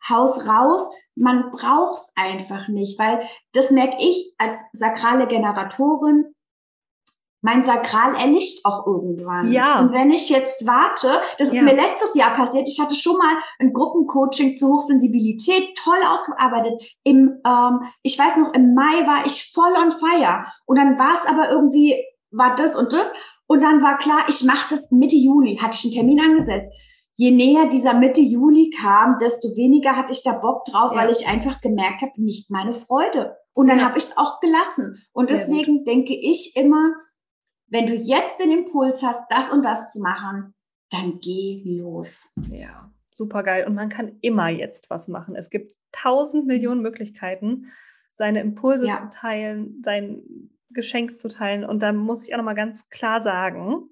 Haus 0.10 0.48
raus. 0.48 0.90
Man 1.16 1.52
braucht's 1.52 2.14
einfach 2.16 2.68
nicht, 2.70 2.98
weil 3.00 3.28
das 3.54 3.72
merke 3.72 3.98
ich 4.00 4.34
als 4.38 4.56
sakrale 4.72 5.28
Generatorin. 5.28 6.34
Mein 7.48 7.64
Sakral 7.64 8.14
erlischt 8.16 8.66
auch 8.66 8.86
irgendwann. 8.86 9.50
Ja. 9.50 9.80
Und 9.80 9.94
wenn 9.94 10.12
ich 10.12 10.30
jetzt 10.30 10.68
warte, 10.68 11.22
das 11.38 11.48
ist 11.48 11.54
ja. 11.54 11.62
mir 11.62 11.76
letztes 11.76 12.14
Jahr 12.14 12.36
passiert, 12.36 12.68
ich 12.68 12.78
hatte 12.78 12.94
schon 12.94 13.18
mal 13.18 13.38
ein 13.60 13.72
Gruppencoaching 13.72 14.58
zur 14.58 14.74
Hochsensibilität, 14.74 15.74
toll 15.82 16.00
ausgearbeitet. 16.06 16.84
Im, 17.06 17.40
ähm, 17.48 17.80
ich 18.04 18.20
weiß 18.20 18.36
noch, 18.36 18.54
im 18.54 18.74
Mai 18.74 19.08
war 19.08 19.26
ich 19.26 19.50
voll 19.54 19.72
on 19.82 19.94
fire. 19.94 20.44
Und 20.66 20.78
dann 20.78 21.00
war 21.00 21.16
es 21.16 21.32
aber 21.32 21.50
irgendwie, 21.50 21.96
war 22.32 22.54
das 22.54 22.76
und 22.76 22.92
das. 22.92 23.10
Und 23.48 23.62
dann 23.62 23.82
war 23.82 23.98
klar, 23.98 24.26
ich 24.28 24.44
mache 24.44 24.68
das 24.70 24.92
Mitte 24.92 25.16
Juli, 25.16 25.56
hatte 25.56 25.78
ich 25.78 25.86
einen 25.86 26.06
Termin 26.06 26.20
angesetzt 26.20 26.70
je 27.20 27.32
näher 27.32 27.68
dieser 27.68 27.96
Mitte 27.96 28.22
Juli 28.22 28.70
kam, 28.70 29.18
desto 29.20 29.48
weniger 29.56 29.96
hatte 29.96 30.12
ich 30.12 30.22
da 30.22 30.34
Bock 30.38 30.66
drauf, 30.66 30.92
ja. 30.92 31.00
weil 31.00 31.10
ich 31.10 31.28
einfach 31.28 31.62
gemerkt 31.62 32.04
habe, 32.04 32.12
nicht 32.18 32.52
meine 32.52 32.74
Freude. 32.74 33.36
Und 33.54 33.68
dann 33.68 33.80
ja. 33.80 33.86
habe 33.86 33.98
ich 33.98 34.04
es 34.04 34.18
auch 34.18 34.40
gelassen. 34.40 35.04
Und 35.14 35.30
Sehr 35.30 35.38
deswegen 35.38 35.80
gut. 35.80 35.88
denke 35.88 36.14
ich 36.14 36.54
immer, 36.56 36.94
wenn 37.68 37.86
du 37.86 37.96
jetzt 37.96 38.40
den 38.40 38.52
Impuls 38.52 39.04
hast, 39.04 39.26
das 39.30 39.50
und 39.50 39.64
das 39.64 39.92
zu 39.92 40.02
machen, 40.02 40.54
dann 40.90 41.20
geh 41.20 41.64
los. 41.66 42.34
Ja, 42.50 42.92
super 43.14 43.44
geil. 43.44 43.66
Und 43.68 43.76
man 43.76 43.90
kann 43.90 44.18
immer 44.22 44.50
jetzt 44.50 44.90
was 44.90 45.08
machen. 45.08 45.36
Es 45.36 45.50
gibt 45.50 45.74
tausend 45.92 46.48
Millionen 46.48 46.82
Möglichkeiten, 46.82 47.68
seine 48.14 48.42
Impulse 48.42 48.88
ja. 48.88 48.94
zu 48.94 49.10
teilen, 49.10 49.82
sein 49.84 50.22
Geschenk 50.70 51.20
zu 51.20 51.28
teilen. 51.28 51.66
Und 51.66 51.82
da 51.82 51.92
muss 51.92 52.24
ich 52.26 52.34
auch 52.34 52.38
nochmal 52.38 52.56
ganz 52.56 52.90
klar 52.90 53.22
sagen, 53.22 53.90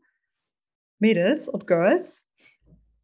Mädels 1.00 1.50
und 1.50 1.68
Girls, 1.68 2.28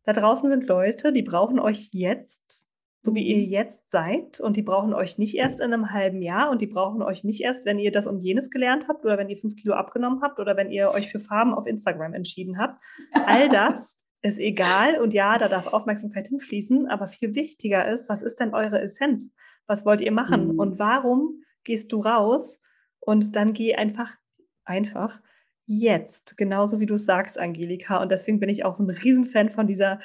da 0.04 0.14
draußen 0.14 0.50
sind 0.50 0.68
Leute, 0.68 1.12
die 1.12 1.22
brauchen 1.22 1.60
euch 1.60 1.90
jetzt, 1.92 2.61
so 3.02 3.16
wie 3.16 3.28
ihr 3.28 3.44
jetzt 3.44 3.90
seid. 3.90 4.40
Und 4.40 4.58
die 4.58 4.62
brauchen 4.62 4.94
euch 4.94 5.18
nicht 5.18 5.36
erst 5.36 5.60
in 5.60 5.74
einem 5.74 5.92
halben 5.92 6.22
Jahr 6.22 6.52
und 6.52 6.62
die 6.62 6.68
brauchen 6.68 7.02
euch 7.02 7.24
nicht 7.24 7.42
erst, 7.42 7.66
wenn 7.66 7.80
ihr 7.80 7.92
das 7.92 8.08
und 8.08 8.20
jenes 8.20 8.50
gelernt 8.50 8.88
habt 8.88 9.04
oder 9.06 9.18
wenn 9.18 9.30
ihr 9.30 9.38
fünf 9.38 9.56
Kilo 9.56 9.74
abgenommen 9.74 10.22
habt 10.22 10.40
oder 10.40 10.56
wenn 10.56 10.72
ihr 10.72 10.90
euch 10.90 11.12
für 11.12 11.20
Farben 11.20 11.54
auf 11.54 11.66
Instagram 11.66 12.14
entschieden 12.14 12.58
habt. 12.60 12.82
All 13.14 13.50
das 13.50 13.98
ist 14.22 14.40
egal 14.40 15.02
und 15.02 15.14
ja, 15.14 15.38
da 15.40 15.48
darf 15.48 15.74
Aufmerksamkeit 15.74 16.28
hinfließen. 16.28 16.88
Aber 16.88 17.08
viel 17.08 17.34
wichtiger 17.34 17.92
ist, 17.92 18.08
was 18.08 18.22
ist 18.22 18.40
denn 18.40 18.54
eure 18.54 18.80
Essenz? 18.80 19.34
Was 19.66 19.86
wollt 19.86 20.02
ihr 20.02 20.12
machen? 20.12 20.54
Mhm. 20.54 20.60
Und 20.60 20.80
warum 20.80 21.44
gehst 21.64 21.92
du 21.92 22.02
raus? 22.02 22.62
Und 23.00 23.36
dann 23.36 23.54
geh 23.54 23.76
einfach, 23.76 24.16
einfach 24.64 25.20
jetzt, 25.66 26.38
genauso 26.38 26.80
wie 26.80 26.86
du 26.86 26.98
sagst, 26.98 27.40
Angelika. 27.40 28.02
Und 28.02 28.10
deswegen 28.10 28.40
bin 28.40 28.50
ich 28.50 28.66
auch 28.66 28.76
so 28.76 28.84
ein 28.84 28.90
Riesenfan 28.90 29.50
von 29.50 29.68
dieser, 29.68 30.00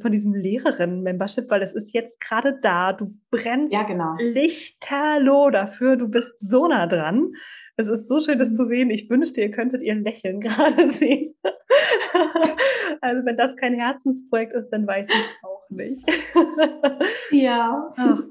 von 0.00 0.12
diesem 0.12 0.34
Lehrerinnen-Membership, 0.34 1.50
weil 1.50 1.62
es 1.62 1.74
ist 1.74 1.92
jetzt 1.94 2.20
gerade 2.20 2.58
da. 2.60 2.92
Du 2.92 3.14
brennst 3.30 3.72
ja, 3.72 3.84
genau. 3.84 4.16
lichterloh 4.18 5.50
dafür. 5.50 5.96
Du 5.96 6.08
bist 6.08 6.32
so 6.38 6.66
nah 6.66 6.86
dran. 6.86 7.32
Es 7.76 7.88
ist 7.88 8.08
so 8.08 8.18
schön, 8.20 8.38
das 8.38 8.54
zu 8.54 8.66
sehen. 8.66 8.90
Ich 8.90 9.08
wünschte, 9.08 9.40
ihr 9.40 9.50
könntet 9.50 9.82
ihr 9.82 9.94
Lächeln 9.94 10.40
gerade 10.40 10.90
sehen. 10.90 11.34
also 13.00 13.24
wenn 13.24 13.36
das 13.36 13.56
kein 13.56 13.74
Herzensprojekt 13.74 14.52
ist, 14.52 14.70
dann 14.70 14.86
weiß 14.86 15.06
ich 15.08 15.44
auch 15.44 15.68
nicht. 15.70 16.04
ja. 17.30 17.92
Ach, 17.96 18.22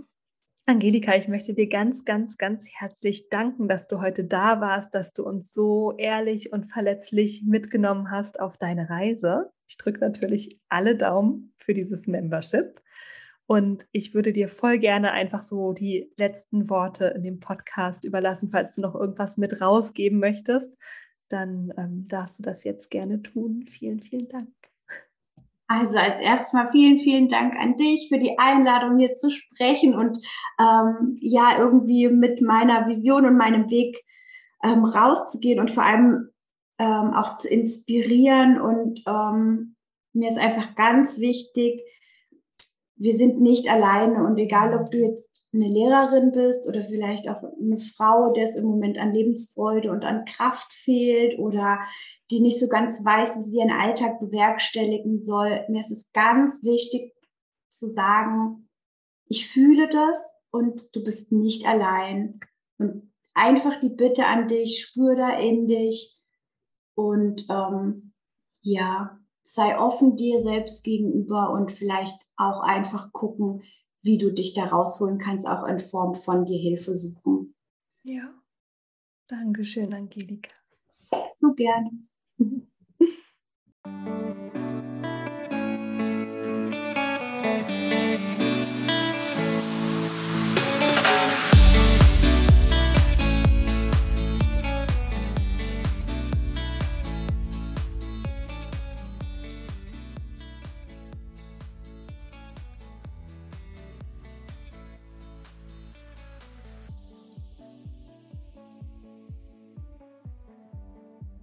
Angelika, 0.72 1.18
ich 1.18 1.28
möchte 1.28 1.54
dir 1.54 1.68
ganz, 1.68 2.06
ganz, 2.06 2.38
ganz 2.38 2.66
herzlich 2.66 3.28
danken, 3.28 3.68
dass 3.68 3.90
du 3.90 4.00
heute 4.00 4.24
da 4.24 4.62
warst, 4.62 4.96
dass 4.96 5.12
du 5.12 5.26
uns 5.26 5.52
so 5.52 5.98
ehrlich 5.98 6.54
und 6.54 6.72
verletzlich 6.72 7.44
mitgenommen 7.46 8.10
hast 8.10 8.40
auf 8.40 8.58
deine 8.58 8.90
Reise. 8.90 9.52
Ich 9.68 9.76
drücke 9.76 10.00
natürlich 10.00 10.62
alle 10.70 10.96
Daumen 10.96 11.54
für 11.58 11.74
dieses 11.74 12.08
Membership. 12.08 12.82
Und 13.48 13.86
ich 13.92 14.14
würde 14.14 14.32
dir 14.32 14.48
voll 14.48 14.80
gerne 14.80 15.12
einfach 15.12 15.44
so 15.44 15.74
die 15.74 16.10
letzten 16.18 16.70
Worte 16.70 17.08
in 17.18 17.24
dem 17.24 17.42
Podcast 17.42 18.06
überlassen. 18.06 18.50
Falls 18.50 18.76
du 18.76 18.82
noch 18.82 18.96
irgendwas 18.96 19.36
mit 19.36 19.60
rausgeben 19.60 20.20
möchtest, 20.20 20.74
dann 21.28 21.74
ähm, 21.78 22.08
darfst 22.08 22.40
du 22.40 22.44
das 22.44 22.64
jetzt 22.64 22.90
gerne 22.90 23.22
tun. 23.22 23.66
Vielen, 23.68 24.00
vielen 24.00 24.30
Dank. 24.30 24.71
Also 25.74 25.96
als 25.96 26.20
erstes 26.20 26.52
mal 26.52 26.70
vielen, 26.70 27.00
vielen 27.00 27.30
Dank 27.30 27.56
an 27.56 27.78
dich 27.78 28.10
für 28.10 28.20
die 28.20 28.38
Einladung, 28.38 29.00
hier 29.00 29.16
zu 29.16 29.32
sprechen 29.32 29.96
und 29.96 30.18
ähm, 30.60 31.18
ja, 31.22 31.58
irgendwie 31.60 32.10
mit 32.10 32.42
meiner 32.42 32.90
Vision 32.90 33.26
und 33.26 33.38
meinem 33.38 33.70
Weg 33.70 34.04
ähm, 34.64 34.84
rauszugehen 34.84 35.62
und 35.62 35.72
vor 35.72 35.84
allem 35.84 36.30
ähm, 36.78 37.14
auch 37.14 37.38
zu 37.38 37.48
inspirieren. 37.48 38.60
Und 38.60 39.02
ähm, 39.08 39.78
mir 40.12 40.30
ist 40.30 40.40
einfach 40.40 40.76
ganz 40.76 41.20
wichtig, 41.20 41.82
wir 43.02 43.18
sind 43.18 43.42
nicht 43.42 43.68
alleine 43.68 44.24
und 44.26 44.38
egal, 44.38 44.80
ob 44.80 44.92
du 44.92 45.00
jetzt 45.00 45.28
eine 45.52 45.68
Lehrerin 45.68 46.32
bist 46.32 46.70
oder 46.70 46.84
vielleicht 46.84 47.28
auch 47.28 47.44
eine 47.60 47.80
Frau, 47.80 48.32
der 48.32 48.44
es 48.44 48.56
im 48.56 48.66
Moment 48.66 49.00
an 49.00 49.12
Lebensfreude 49.12 49.92
und 49.92 50.06
an 50.06 50.24
Kraft 50.26 50.72
fehlt 50.72 51.40
oder 51.40 51.80
die 52.30 52.42
nicht 52.42 52.60
so 52.60 52.68
ganz 52.70 53.04
weiß, 53.04 53.38
wie 53.38 53.44
sie 53.44 53.58
ihren 53.58 53.72
Alltag 53.72 54.20
bewerkstelligen 54.20 55.24
soll. 55.24 55.66
Mir 55.68 55.82
ist 55.82 55.92
es 55.92 56.12
ganz 56.14 56.64
wichtig 56.64 57.14
zu 57.70 57.90
sagen, 57.90 58.70
ich 59.26 59.48
fühle 59.48 59.90
das 59.90 60.34
und 60.52 60.96
du 60.96 61.04
bist 61.04 61.32
nicht 61.32 61.68
allein. 61.68 62.40
Und 62.78 63.12
einfach 63.34 63.80
die 63.80 63.90
Bitte 63.90 64.26
an 64.26 64.48
dich, 64.48 64.80
spür 64.80 65.16
da 65.16 65.40
in 65.40 65.68
dich 65.68 66.22
Und 66.94 67.48
ähm, 67.50 68.14
ja, 68.62 69.21
sei 69.54 69.78
offen 69.78 70.16
dir 70.16 70.42
selbst 70.42 70.84
gegenüber 70.84 71.52
und 71.52 71.72
vielleicht 71.72 72.18
auch 72.38 72.62
einfach 72.62 73.12
gucken, 73.12 73.64
wie 74.02 74.18
du 74.18 74.32
dich 74.32 74.54
da 74.54 74.66
rausholen 74.66 75.18
kannst, 75.18 75.46
auch 75.46 75.66
in 75.66 75.80
Form 75.80 76.16
von 76.16 76.46
dir 76.46 76.58
Hilfe 76.58 76.96
suchen. 76.96 77.54
Ja, 78.04 78.34
Dankeschön, 79.28 79.94
Angelika. 79.94 80.52
So 81.40 81.54
gerne. 81.54 81.92